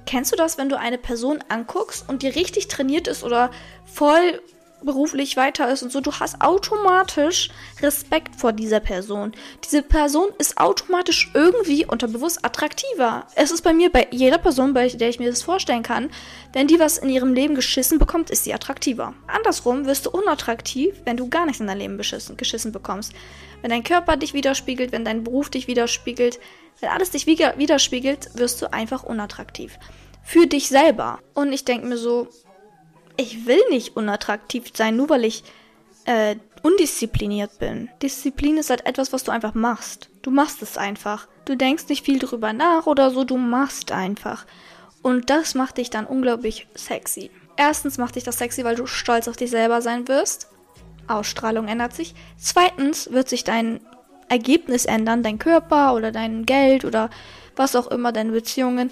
Kennst 0.06 0.32
du 0.32 0.36
das, 0.38 0.58
wenn 0.58 0.70
du 0.70 0.78
eine 0.78 0.98
Person 0.98 1.44
anguckst 1.50 2.08
und 2.08 2.22
die 2.24 2.30
richtig 2.30 2.70
trainiert 2.70 3.08
ist 3.08 3.24
oder 3.24 3.52
voll 3.86 4.42
beruflich 4.84 5.38
weiter 5.38 5.72
ist 5.72 5.84
und 5.84 5.92
so, 5.92 6.02
du 6.02 6.12
hast 6.12 6.42
automatisch 6.42 7.50
Respekt 7.82 8.36
vor 8.36 8.54
dieser 8.54 8.80
Person. 8.80 9.34
Diese 9.64 9.82
Person 9.82 10.30
ist 10.38 10.58
automatisch 10.58 11.32
irgendwie 11.34 11.86
unterbewusst 11.86 12.44
attraktiver. 12.46 13.26
Es 13.36 13.52
ist 13.52 13.64
bei 13.64 13.74
mir 13.74 13.92
bei 13.92 14.08
jeder 14.12 14.38
Person, 14.38 14.74
bei 14.74 14.88
der 14.88 15.10
ich 15.10 15.20
mir 15.20 15.30
das 15.30 15.42
vorstellen 15.42 15.84
kann, 15.84 16.10
wenn 16.54 16.68
die 16.68 16.80
was 16.80 16.98
in 16.98 17.10
ihrem 17.10 17.34
Leben 17.34 17.56
geschissen 17.56 18.00
bekommt, 18.00 18.30
ist 18.30 18.44
sie 18.44 18.54
attraktiver. 18.54 19.14
Andersrum 19.28 19.86
wirst 19.86 20.06
du 20.06 20.12
unattraktiv, 20.12 20.96
wenn 21.06 21.18
du 21.18 21.28
gar 21.30 21.46
nichts 21.46 21.60
in 21.60 21.68
deinem 21.68 21.80
Leben 21.80 21.98
beschissen, 21.98 22.38
geschissen 22.38 22.72
bekommst. 22.72 23.14
Wenn 23.62 23.72
dein 23.72 23.84
Körper 23.84 24.18
dich 24.18 24.34
widerspiegelt, 24.34 24.92
wenn 24.92 25.06
dein 25.06 25.24
Beruf 25.24 25.50
dich 25.50 25.68
widerspiegelt, 25.68 26.40
wenn 26.80 26.90
alles 26.90 27.10
dich 27.10 27.26
widerspiegelt, 27.26 28.30
wirst 28.36 28.62
du 28.62 28.72
einfach 28.72 29.04
unattraktiv. 29.04 29.80
Für 30.24 30.46
dich 30.46 30.68
selber. 30.68 31.20
Und 31.34 31.54
ich 31.54 31.66
denke 31.66 31.88
mir 31.88 31.98
so, 31.98 32.28
ich 33.18 33.46
will 33.46 33.62
nicht 33.70 33.98
unattraktiv 33.98 34.72
sein, 34.74 34.96
nur 34.96 35.10
weil 35.10 35.26
ich 35.26 35.44
äh, 36.06 36.36
undiszipliniert 36.64 37.60
bin. 37.60 37.90
Disziplin 38.02 38.58
ist 38.58 38.70
halt 38.70 38.86
etwas, 38.86 39.14
was 39.14 39.24
du 39.24 39.32
einfach 39.32 39.54
machst. 39.54 40.10
Du 40.22 40.32
machst 40.32 40.62
es 40.62 40.78
einfach. 40.78 41.28
Du 41.46 41.56
denkst 41.56 41.88
nicht 41.90 42.06
viel 42.06 42.20
drüber 42.20 42.54
nach 42.54 42.86
oder 42.86 43.12
so, 43.12 43.24
du 43.24 43.38
machst 43.38 43.92
einfach. 43.92 44.46
Und 45.02 45.30
das 45.30 45.56
macht 45.56 45.78
dich 45.78 45.90
dann 45.90 46.06
unglaublich 46.06 46.68
sexy. 46.76 47.32
Erstens 47.56 47.98
macht 47.98 48.16
dich 48.16 48.24
das 48.24 48.38
sexy, 48.38 48.64
weil 48.64 48.76
du 48.76 48.86
stolz 48.86 49.28
auf 49.28 49.38
dich 49.38 49.50
selber 49.50 49.82
sein 49.82 50.08
wirst. 50.08 50.50
Ausstrahlung 51.08 51.68
ändert 51.68 51.94
sich. 51.94 52.14
Zweitens 52.38 53.12
wird 53.12 53.30
sich 53.30 53.44
dein 53.44 53.80
Ergebnis 54.30 54.86
ändern, 54.86 55.24
dein 55.24 55.40
Körper 55.40 55.94
oder 55.94 56.12
dein 56.12 56.46
Geld 56.46 56.84
oder 56.86 57.10
was 57.56 57.76
auch 57.76 57.88
immer, 57.88 58.12
deine 58.12 58.32
Beziehungen, 58.32 58.92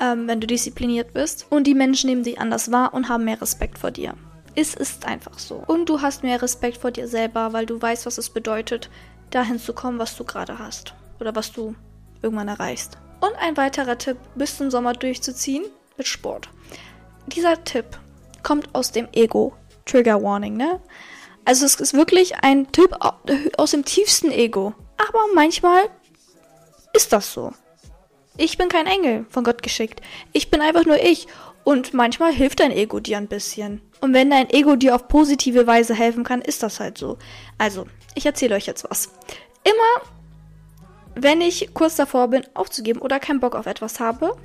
ähm, 0.00 0.26
wenn 0.26 0.40
du 0.40 0.46
diszipliniert 0.46 1.12
bist. 1.12 1.46
Und 1.50 1.66
die 1.66 1.74
Menschen 1.74 2.10
nehmen 2.10 2.24
dich 2.24 2.40
anders 2.40 2.70
wahr 2.70 2.94
und 2.94 3.08
haben 3.08 3.24
mehr 3.24 3.40
Respekt 3.40 3.78
vor 3.78 3.90
dir. 3.90 4.14
Es 4.54 4.74
ist 4.74 5.04
einfach 5.06 5.38
so. 5.38 5.62
Und 5.66 5.88
du 5.88 6.00
hast 6.00 6.22
mehr 6.22 6.40
Respekt 6.40 6.78
vor 6.78 6.90
dir 6.90 7.08
selber, 7.08 7.52
weil 7.52 7.66
du 7.66 7.80
weißt, 7.80 8.06
was 8.06 8.18
es 8.18 8.30
bedeutet, 8.30 8.88
dahin 9.30 9.58
zu 9.58 9.72
kommen, 9.72 9.98
was 9.98 10.16
du 10.16 10.24
gerade 10.24 10.58
hast. 10.58 10.94
Oder 11.20 11.34
was 11.34 11.52
du 11.52 11.74
irgendwann 12.22 12.48
erreichst. 12.48 12.98
Und 13.20 13.34
ein 13.38 13.56
weiterer 13.56 13.98
Tipp, 13.98 14.16
bis 14.34 14.56
zum 14.56 14.70
Sommer 14.70 14.92
durchzuziehen, 14.92 15.64
mit 15.96 16.06
Sport. 16.06 16.48
Dieser 17.26 17.62
Tipp 17.64 17.98
kommt 18.42 18.74
aus 18.74 18.92
dem 18.92 19.08
Ego. 19.12 19.54
Trigger 19.86 20.22
Warning, 20.22 20.56
ne? 20.56 20.80
Also 21.44 21.66
es 21.66 21.74
ist 21.76 21.94
wirklich 21.94 22.36
ein 22.42 22.70
Tipp 22.72 22.96
aus 23.58 23.70
dem 23.72 23.84
tiefsten 23.84 24.30
Ego. 24.30 24.74
Aber 24.96 25.20
manchmal 25.34 25.88
ist 26.92 27.12
das 27.12 27.32
so. 27.32 27.52
Ich 28.36 28.58
bin 28.58 28.68
kein 28.68 28.86
Engel 28.86 29.26
von 29.30 29.44
Gott 29.44 29.62
geschickt. 29.62 30.00
Ich 30.32 30.50
bin 30.50 30.60
einfach 30.60 30.84
nur 30.84 31.00
ich. 31.00 31.26
Und 31.62 31.94
manchmal 31.94 32.32
hilft 32.32 32.60
dein 32.60 32.72
Ego 32.72 33.00
dir 33.00 33.16
ein 33.16 33.28
bisschen. 33.28 33.80
Und 34.00 34.12
wenn 34.12 34.30
dein 34.30 34.50
Ego 34.50 34.76
dir 34.76 34.94
auf 34.94 35.08
positive 35.08 35.66
Weise 35.66 35.94
helfen 35.94 36.24
kann, 36.24 36.42
ist 36.42 36.62
das 36.62 36.78
halt 36.78 36.98
so. 36.98 37.16
Also, 37.56 37.86
ich 38.14 38.26
erzähle 38.26 38.54
euch 38.54 38.66
jetzt 38.66 38.84
was. 38.90 39.12
Immer, 39.62 40.10
wenn 41.14 41.40
ich 41.40 41.72
kurz 41.72 41.96
davor 41.96 42.28
bin, 42.28 42.44
aufzugeben 42.52 43.00
oder 43.00 43.18
keinen 43.18 43.40
Bock 43.40 43.54
auf 43.54 43.66
etwas 43.66 43.98
habe, 43.98 44.36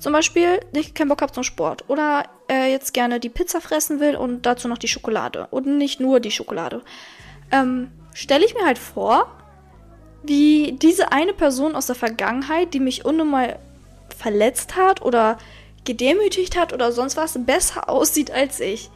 zum 0.00 0.12
Beispiel, 0.12 0.60
ich 0.72 0.94
keinen 0.94 1.08
Bock 1.08 1.22
habe 1.22 1.32
zum 1.32 1.42
Sport 1.42 1.84
oder 1.88 2.24
äh, 2.50 2.70
jetzt 2.70 2.94
gerne 2.94 3.20
die 3.20 3.28
Pizza 3.28 3.60
fressen 3.60 4.00
will 4.00 4.16
und 4.16 4.46
dazu 4.46 4.68
noch 4.68 4.78
die 4.78 4.88
Schokolade 4.88 5.48
und 5.50 5.66
nicht 5.66 6.00
nur 6.00 6.20
die 6.20 6.30
Schokolade, 6.30 6.82
ähm, 7.50 7.90
stelle 8.14 8.44
ich 8.44 8.54
mir 8.54 8.64
halt 8.64 8.78
vor, 8.78 9.37
wie 10.28 10.72
diese 10.72 11.12
eine 11.12 11.32
Person 11.32 11.74
aus 11.74 11.86
der 11.86 11.96
Vergangenheit, 11.96 12.74
die 12.74 12.80
mich 12.80 13.04
unnormal 13.04 13.58
verletzt 14.16 14.76
hat 14.76 15.02
oder 15.02 15.38
gedemütigt 15.84 16.56
hat 16.56 16.72
oder 16.72 16.92
sonst 16.92 17.16
was, 17.16 17.38
besser 17.44 17.88
aussieht 17.88 18.30
als 18.30 18.60
ich. 18.60 18.90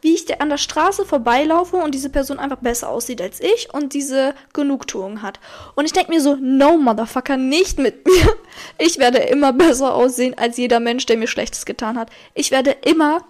Wie 0.00 0.14
ich 0.14 0.40
an 0.40 0.48
der 0.48 0.58
Straße 0.58 1.04
vorbeilaufe 1.04 1.76
und 1.76 1.92
diese 1.92 2.08
Person 2.08 2.38
einfach 2.38 2.58
besser 2.58 2.88
aussieht 2.88 3.20
als 3.20 3.40
ich 3.40 3.74
und 3.74 3.94
diese 3.94 4.32
Genugtuung 4.52 5.22
hat. 5.22 5.40
Und 5.74 5.86
ich 5.86 5.92
denke 5.92 6.12
mir 6.12 6.20
so, 6.20 6.36
no, 6.36 6.76
Motherfucker, 6.76 7.36
nicht 7.36 7.78
mit 7.78 8.06
mir. 8.06 8.36
Ich 8.78 8.98
werde 8.98 9.18
immer 9.18 9.52
besser 9.52 9.94
aussehen 9.94 10.38
als 10.38 10.56
jeder 10.56 10.78
Mensch, 10.78 11.06
der 11.06 11.16
mir 11.16 11.26
Schlechtes 11.26 11.64
getan 11.64 11.98
hat. 11.98 12.10
Ich 12.34 12.52
werde 12.52 12.76
immer 12.84 13.24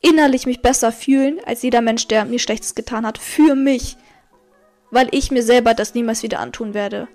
innerlich 0.00 0.46
mich 0.46 0.62
besser 0.62 0.92
fühlen 0.92 1.40
als 1.44 1.62
jeder 1.62 1.80
Mensch, 1.80 2.06
der 2.06 2.26
mir 2.26 2.38
Schlechtes 2.38 2.76
getan 2.76 3.04
hat. 3.04 3.18
Für 3.18 3.56
mich. 3.56 3.96
Weil 4.92 5.08
ich 5.10 5.32
mir 5.32 5.42
selber 5.42 5.74
das 5.74 5.94
niemals 5.94 6.22
wieder 6.22 6.38
antun 6.38 6.74
werde. 6.74 7.08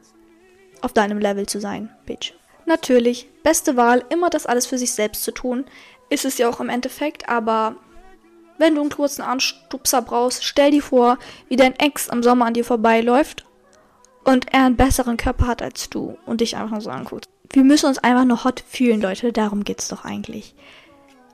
Auf 0.81 0.91
deinem 0.91 1.19
Level 1.19 1.45
zu 1.45 1.61
sein, 1.61 1.89
Bitch. 2.05 2.33
Natürlich, 2.65 3.29
beste 3.43 3.77
Wahl, 3.77 4.03
immer 4.09 4.29
das 4.29 4.45
alles 4.45 4.65
für 4.65 4.77
sich 4.77 4.91
selbst 4.91 5.23
zu 5.23 5.31
tun. 5.31 5.63
Ist 6.09 6.25
es 6.25 6.37
ja 6.37 6.49
auch 6.49 6.59
im 6.59 6.67
Endeffekt, 6.67 7.29
aber 7.29 7.77
wenn 8.57 8.75
du 8.75 8.81
einen 8.81 8.89
kurzen 8.89 9.21
Anstupser 9.21 10.01
brauchst, 10.01 10.43
stell 10.43 10.71
dir 10.71 10.83
vor, 10.83 11.17
wie 11.47 11.55
dein 11.55 11.79
Ex 11.79 12.09
im 12.09 12.23
Sommer 12.23 12.47
an 12.47 12.53
dir 12.53 12.65
vorbeiläuft 12.65 13.45
und 14.23 14.51
er 14.51 14.65
einen 14.65 14.75
besseren 14.75 15.15
Körper 15.15 15.47
hat 15.47 15.61
als 15.61 15.89
du 15.89 16.17
und 16.25 16.41
dich 16.41 16.57
einfach 16.57 16.71
nur 16.71 16.81
so 16.81 16.89
anguckt. 16.89 17.29
Wir 17.53 17.63
müssen 17.63 17.85
uns 17.85 17.99
einfach 17.99 18.25
nur 18.25 18.43
hot 18.43 18.63
fühlen, 18.67 18.99
Leute. 18.99 19.31
Darum 19.31 19.63
geht's 19.63 19.87
doch 19.87 20.03
eigentlich. 20.03 20.53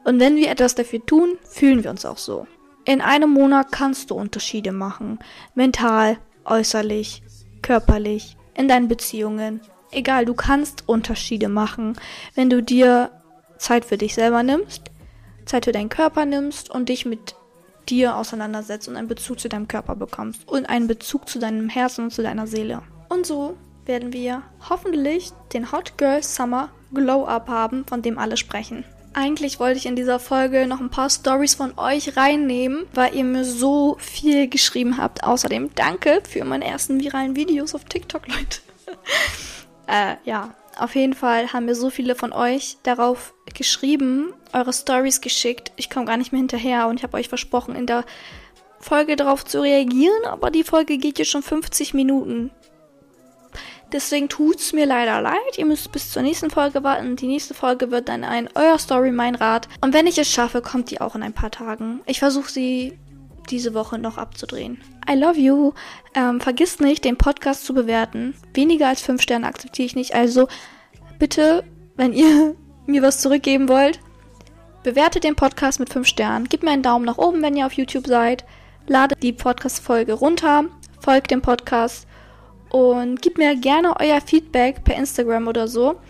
Und 0.03 0.19
wenn 0.19 0.35
wir 0.35 0.51
etwas 0.51 0.75
dafür 0.75 1.03
tun, 1.05 1.37
fühlen 1.49 1.83
wir 1.83 1.89
uns 1.89 2.05
auch 2.05 2.17
so. 2.17 2.45
In 2.85 3.01
einem 3.01 3.31
Monat 3.31 3.71
kannst 3.71 4.11
du 4.11 4.15
Unterschiede 4.15 4.73
machen. 4.73 5.19
Mental, 5.55 6.17
äußerlich, 6.45 7.23
körperlich, 7.61 8.37
in 8.55 8.67
deinen 8.67 8.87
Beziehungen, 8.87 9.61
egal, 9.91 10.25
du 10.25 10.33
kannst 10.33 10.87
Unterschiede 10.87 11.49
machen, 11.49 11.97
wenn 12.35 12.49
du 12.49 12.61
dir 12.61 13.11
Zeit 13.57 13.85
für 13.85 13.97
dich 13.97 14.13
selber 14.13 14.43
nimmst, 14.43 14.91
Zeit 15.45 15.65
für 15.65 15.71
deinen 15.71 15.89
Körper 15.89 16.25
nimmst 16.25 16.69
und 16.69 16.89
dich 16.89 17.05
mit 17.05 17.35
dir 17.89 18.15
auseinandersetzt 18.15 18.87
und 18.87 18.95
einen 18.95 19.07
Bezug 19.07 19.39
zu 19.39 19.49
deinem 19.49 19.67
Körper 19.67 19.95
bekommst 19.95 20.47
und 20.47 20.67
einen 20.67 20.87
Bezug 20.87 21.27
zu 21.27 21.39
deinem 21.39 21.69
Herzen 21.69 22.05
und 22.05 22.11
zu 22.11 22.23
deiner 22.23 22.47
Seele. 22.47 22.81
Und 23.09 23.25
so 23.25 23.57
werden 23.85 24.13
wir 24.13 24.43
hoffentlich 24.69 25.31
den 25.53 25.71
Hot 25.71 25.97
Girl 25.97 26.23
Summer 26.23 26.69
Glow 26.93 27.25
Up 27.25 27.49
haben, 27.49 27.85
von 27.85 28.01
dem 28.01 28.17
alle 28.17 28.37
sprechen. 28.37 28.85
Eigentlich 29.13 29.59
wollte 29.59 29.77
ich 29.77 29.85
in 29.85 29.95
dieser 29.95 30.19
Folge 30.19 30.65
noch 30.65 30.79
ein 30.79 30.89
paar 30.89 31.09
Stories 31.09 31.53
von 31.53 31.77
euch 31.77 32.17
reinnehmen, 32.17 32.87
weil 32.93 33.15
ihr 33.15 33.23
mir 33.23 33.45
so 33.45 33.95
viel 33.99 34.47
geschrieben 34.47 34.97
habt. 34.97 35.23
Außerdem 35.23 35.69
danke 35.75 36.21
für 36.27 36.43
meine 36.45 36.65
ersten 36.65 36.99
viralen 36.99 37.35
Videos 37.35 37.75
auf 37.75 37.85
TikTok, 37.85 38.27
Leute. 38.27 38.59
Äh, 39.87 40.15
ja, 40.25 40.55
auf 40.79 40.95
jeden 40.95 41.13
Fall 41.13 41.53
haben 41.53 41.65
mir 41.65 41.75
so 41.75 41.91
viele 41.91 42.15
von 42.15 42.33
euch 42.33 42.77
darauf 42.81 43.33
geschrieben, 43.53 44.33
eure 44.51 44.73
Stories 44.73 45.21
geschickt. 45.21 45.71
Ich 45.75 45.89
komme 45.91 46.05
gar 46.05 46.17
nicht 46.17 46.31
mehr 46.31 46.39
hinterher 46.39 46.87
und 46.87 46.97
ich 46.97 47.03
habe 47.03 47.17
euch 47.17 47.29
versprochen, 47.29 47.75
in 47.75 47.85
der 47.85 48.05
Folge 48.79 49.15
darauf 49.15 49.45
zu 49.45 49.61
reagieren, 49.61 50.25
aber 50.25 50.49
die 50.49 50.63
Folge 50.63 50.97
geht 50.97 51.19
jetzt 51.19 51.29
schon 51.29 51.43
50 51.43 51.93
Minuten. 51.93 52.51
Deswegen 53.93 54.27
tut's 54.27 54.73
mir 54.73 54.87
leider 54.87 55.21
leid. 55.21 55.57
Ihr 55.57 55.67
müsst 55.67 55.91
bis 55.91 56.09
zur 56.09 56.23
nächsten 56.23 56.49
Folge 56.49 56.83
warten. 56.83 57.15
Die 57.15 57.27
nächste 57.27 57.53
Folge 57.53 57.91
wird 57.91 58.09
dann 58.09 58.23
ein 58.23 58.49
Euer 58.55 58.79
Story, 58.79 59.11
mein 59.11 59.35
Rat. 59.35 59.69
Und 59.81 59.93
wenn 59.93 60.07
ich 60.07 60.17
es 60.17 60.27
schaffe, 60.27 60.61
kommt 60.61 60.89
die 60.89 60.99
auch 60.99 61.13
in 61.13 61.21
ein 61.21 61.33
paar 61.33 61.51
Tagen. 61.51 62.01
Ich 62.07 62.17
versuche 62.17 62.51
sie 62.51 62.97
diese 63.51 63.75
Woche 63.75 63.99
noch 63.99 64.17
abzudrehen. 64.17 64.81
I 65.07 65.13
love 65.13 65.39
you. 65.39 65.73
Ähm, 66.15 66.41
vergiss 66.41 66.79
nicht, 66.79 67.05
den 67.05 67.17
Podcast 67.17 67.65
zu 67.65 67.75
bewerten. 67.75 68.33
Weniger 68.55 68.87
als 68.87 69.01
5 69.01 69.21
Sterne 69.21 69.45
akzeptiere 69.45 69.85
ich 69.85 69.95
nicht. 69.95 70.15
Also 70.15 70.47
bitte, 71.19 71.63
wenn 71.95 72.13
ihr 72.13 72.55
mir 72.87 73.03
was 73.03 73.21
zurückgeben 73.21 73.69
wollt, 73.69 73.99
bewertet 74.81 75.23
den 75.23 75.35
Podcast 75.35 75.79
mit 75.79 75.91
5 75.91 76.07
Sternen. 76.07 76.49
Gebt 76.49 76.63
mir 76.63 76.71
einen 76.71 76.83
Daumen 76.83 77.05
nach 77.05 77.19
oben, 77.19 77.43
wenn 77.43 77.55
ihr 77.55 77.67
auf 77.67 77.73
YouTube 77.73 78.07
seid. 78.07 78.43
Ladet 78.87 79.21
die 79.21 79.33
Podcast-Folge 79.33 80.13
runter. 80.13 80.65
Folgt 80.99 81.29
dem 81.29 81.41
Podcast. 81.41 82.07
Und 82.73 83.21
gebt 83.21 83.37
mir 83.37 83.55
gerne 83.55 83.93
euer 83.99 84.19
Feedback 84.19 84.83
per 84.83 84.95
Instagram 84.95 85.47
oder 85.47 85.67
so. 85.67 86.01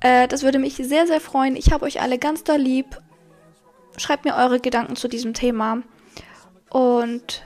Äh, 0.00 0.26
das 0.26 0.42
würde 0.42 0.58
mich 0.58 0.74
sehr, 0.74 1.06
sehr 1.06 1.20
freuen. 1.20 1.54
Ich 1.54 1.72
habe 1.72 1.84
euch 1.84 2.00
alle 2.00 2.18
ganz 2.18 2.42
doll 2.42 2.58
lieb. 2.58 2.98
Schreibt 3.96 4.24
mir 4.24 4.34
eure 4.34 4.58
Gedanken 4.58 4.96
zu 4.96 5.06
diesem 5.06 5.34
Thema. 5.34 5.82
Und 6.68 7.44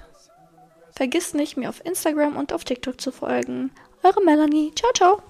vergisst 0.96 1.34
nicht, 1.34 1.58
mir 1.58 1.68
auf 1.68 1.84
Instagram 1.84 2.36
und 2.36 2.54
auf 2.54 2.64
TikTok 2.64 2.98
zu 2.98 3.12
folgen. 3.12 3.70
Eure 4.02 4.24
Melanie. 4.24 4.72
Ciao, 4.74 4.92
ciao. 4.94 5.22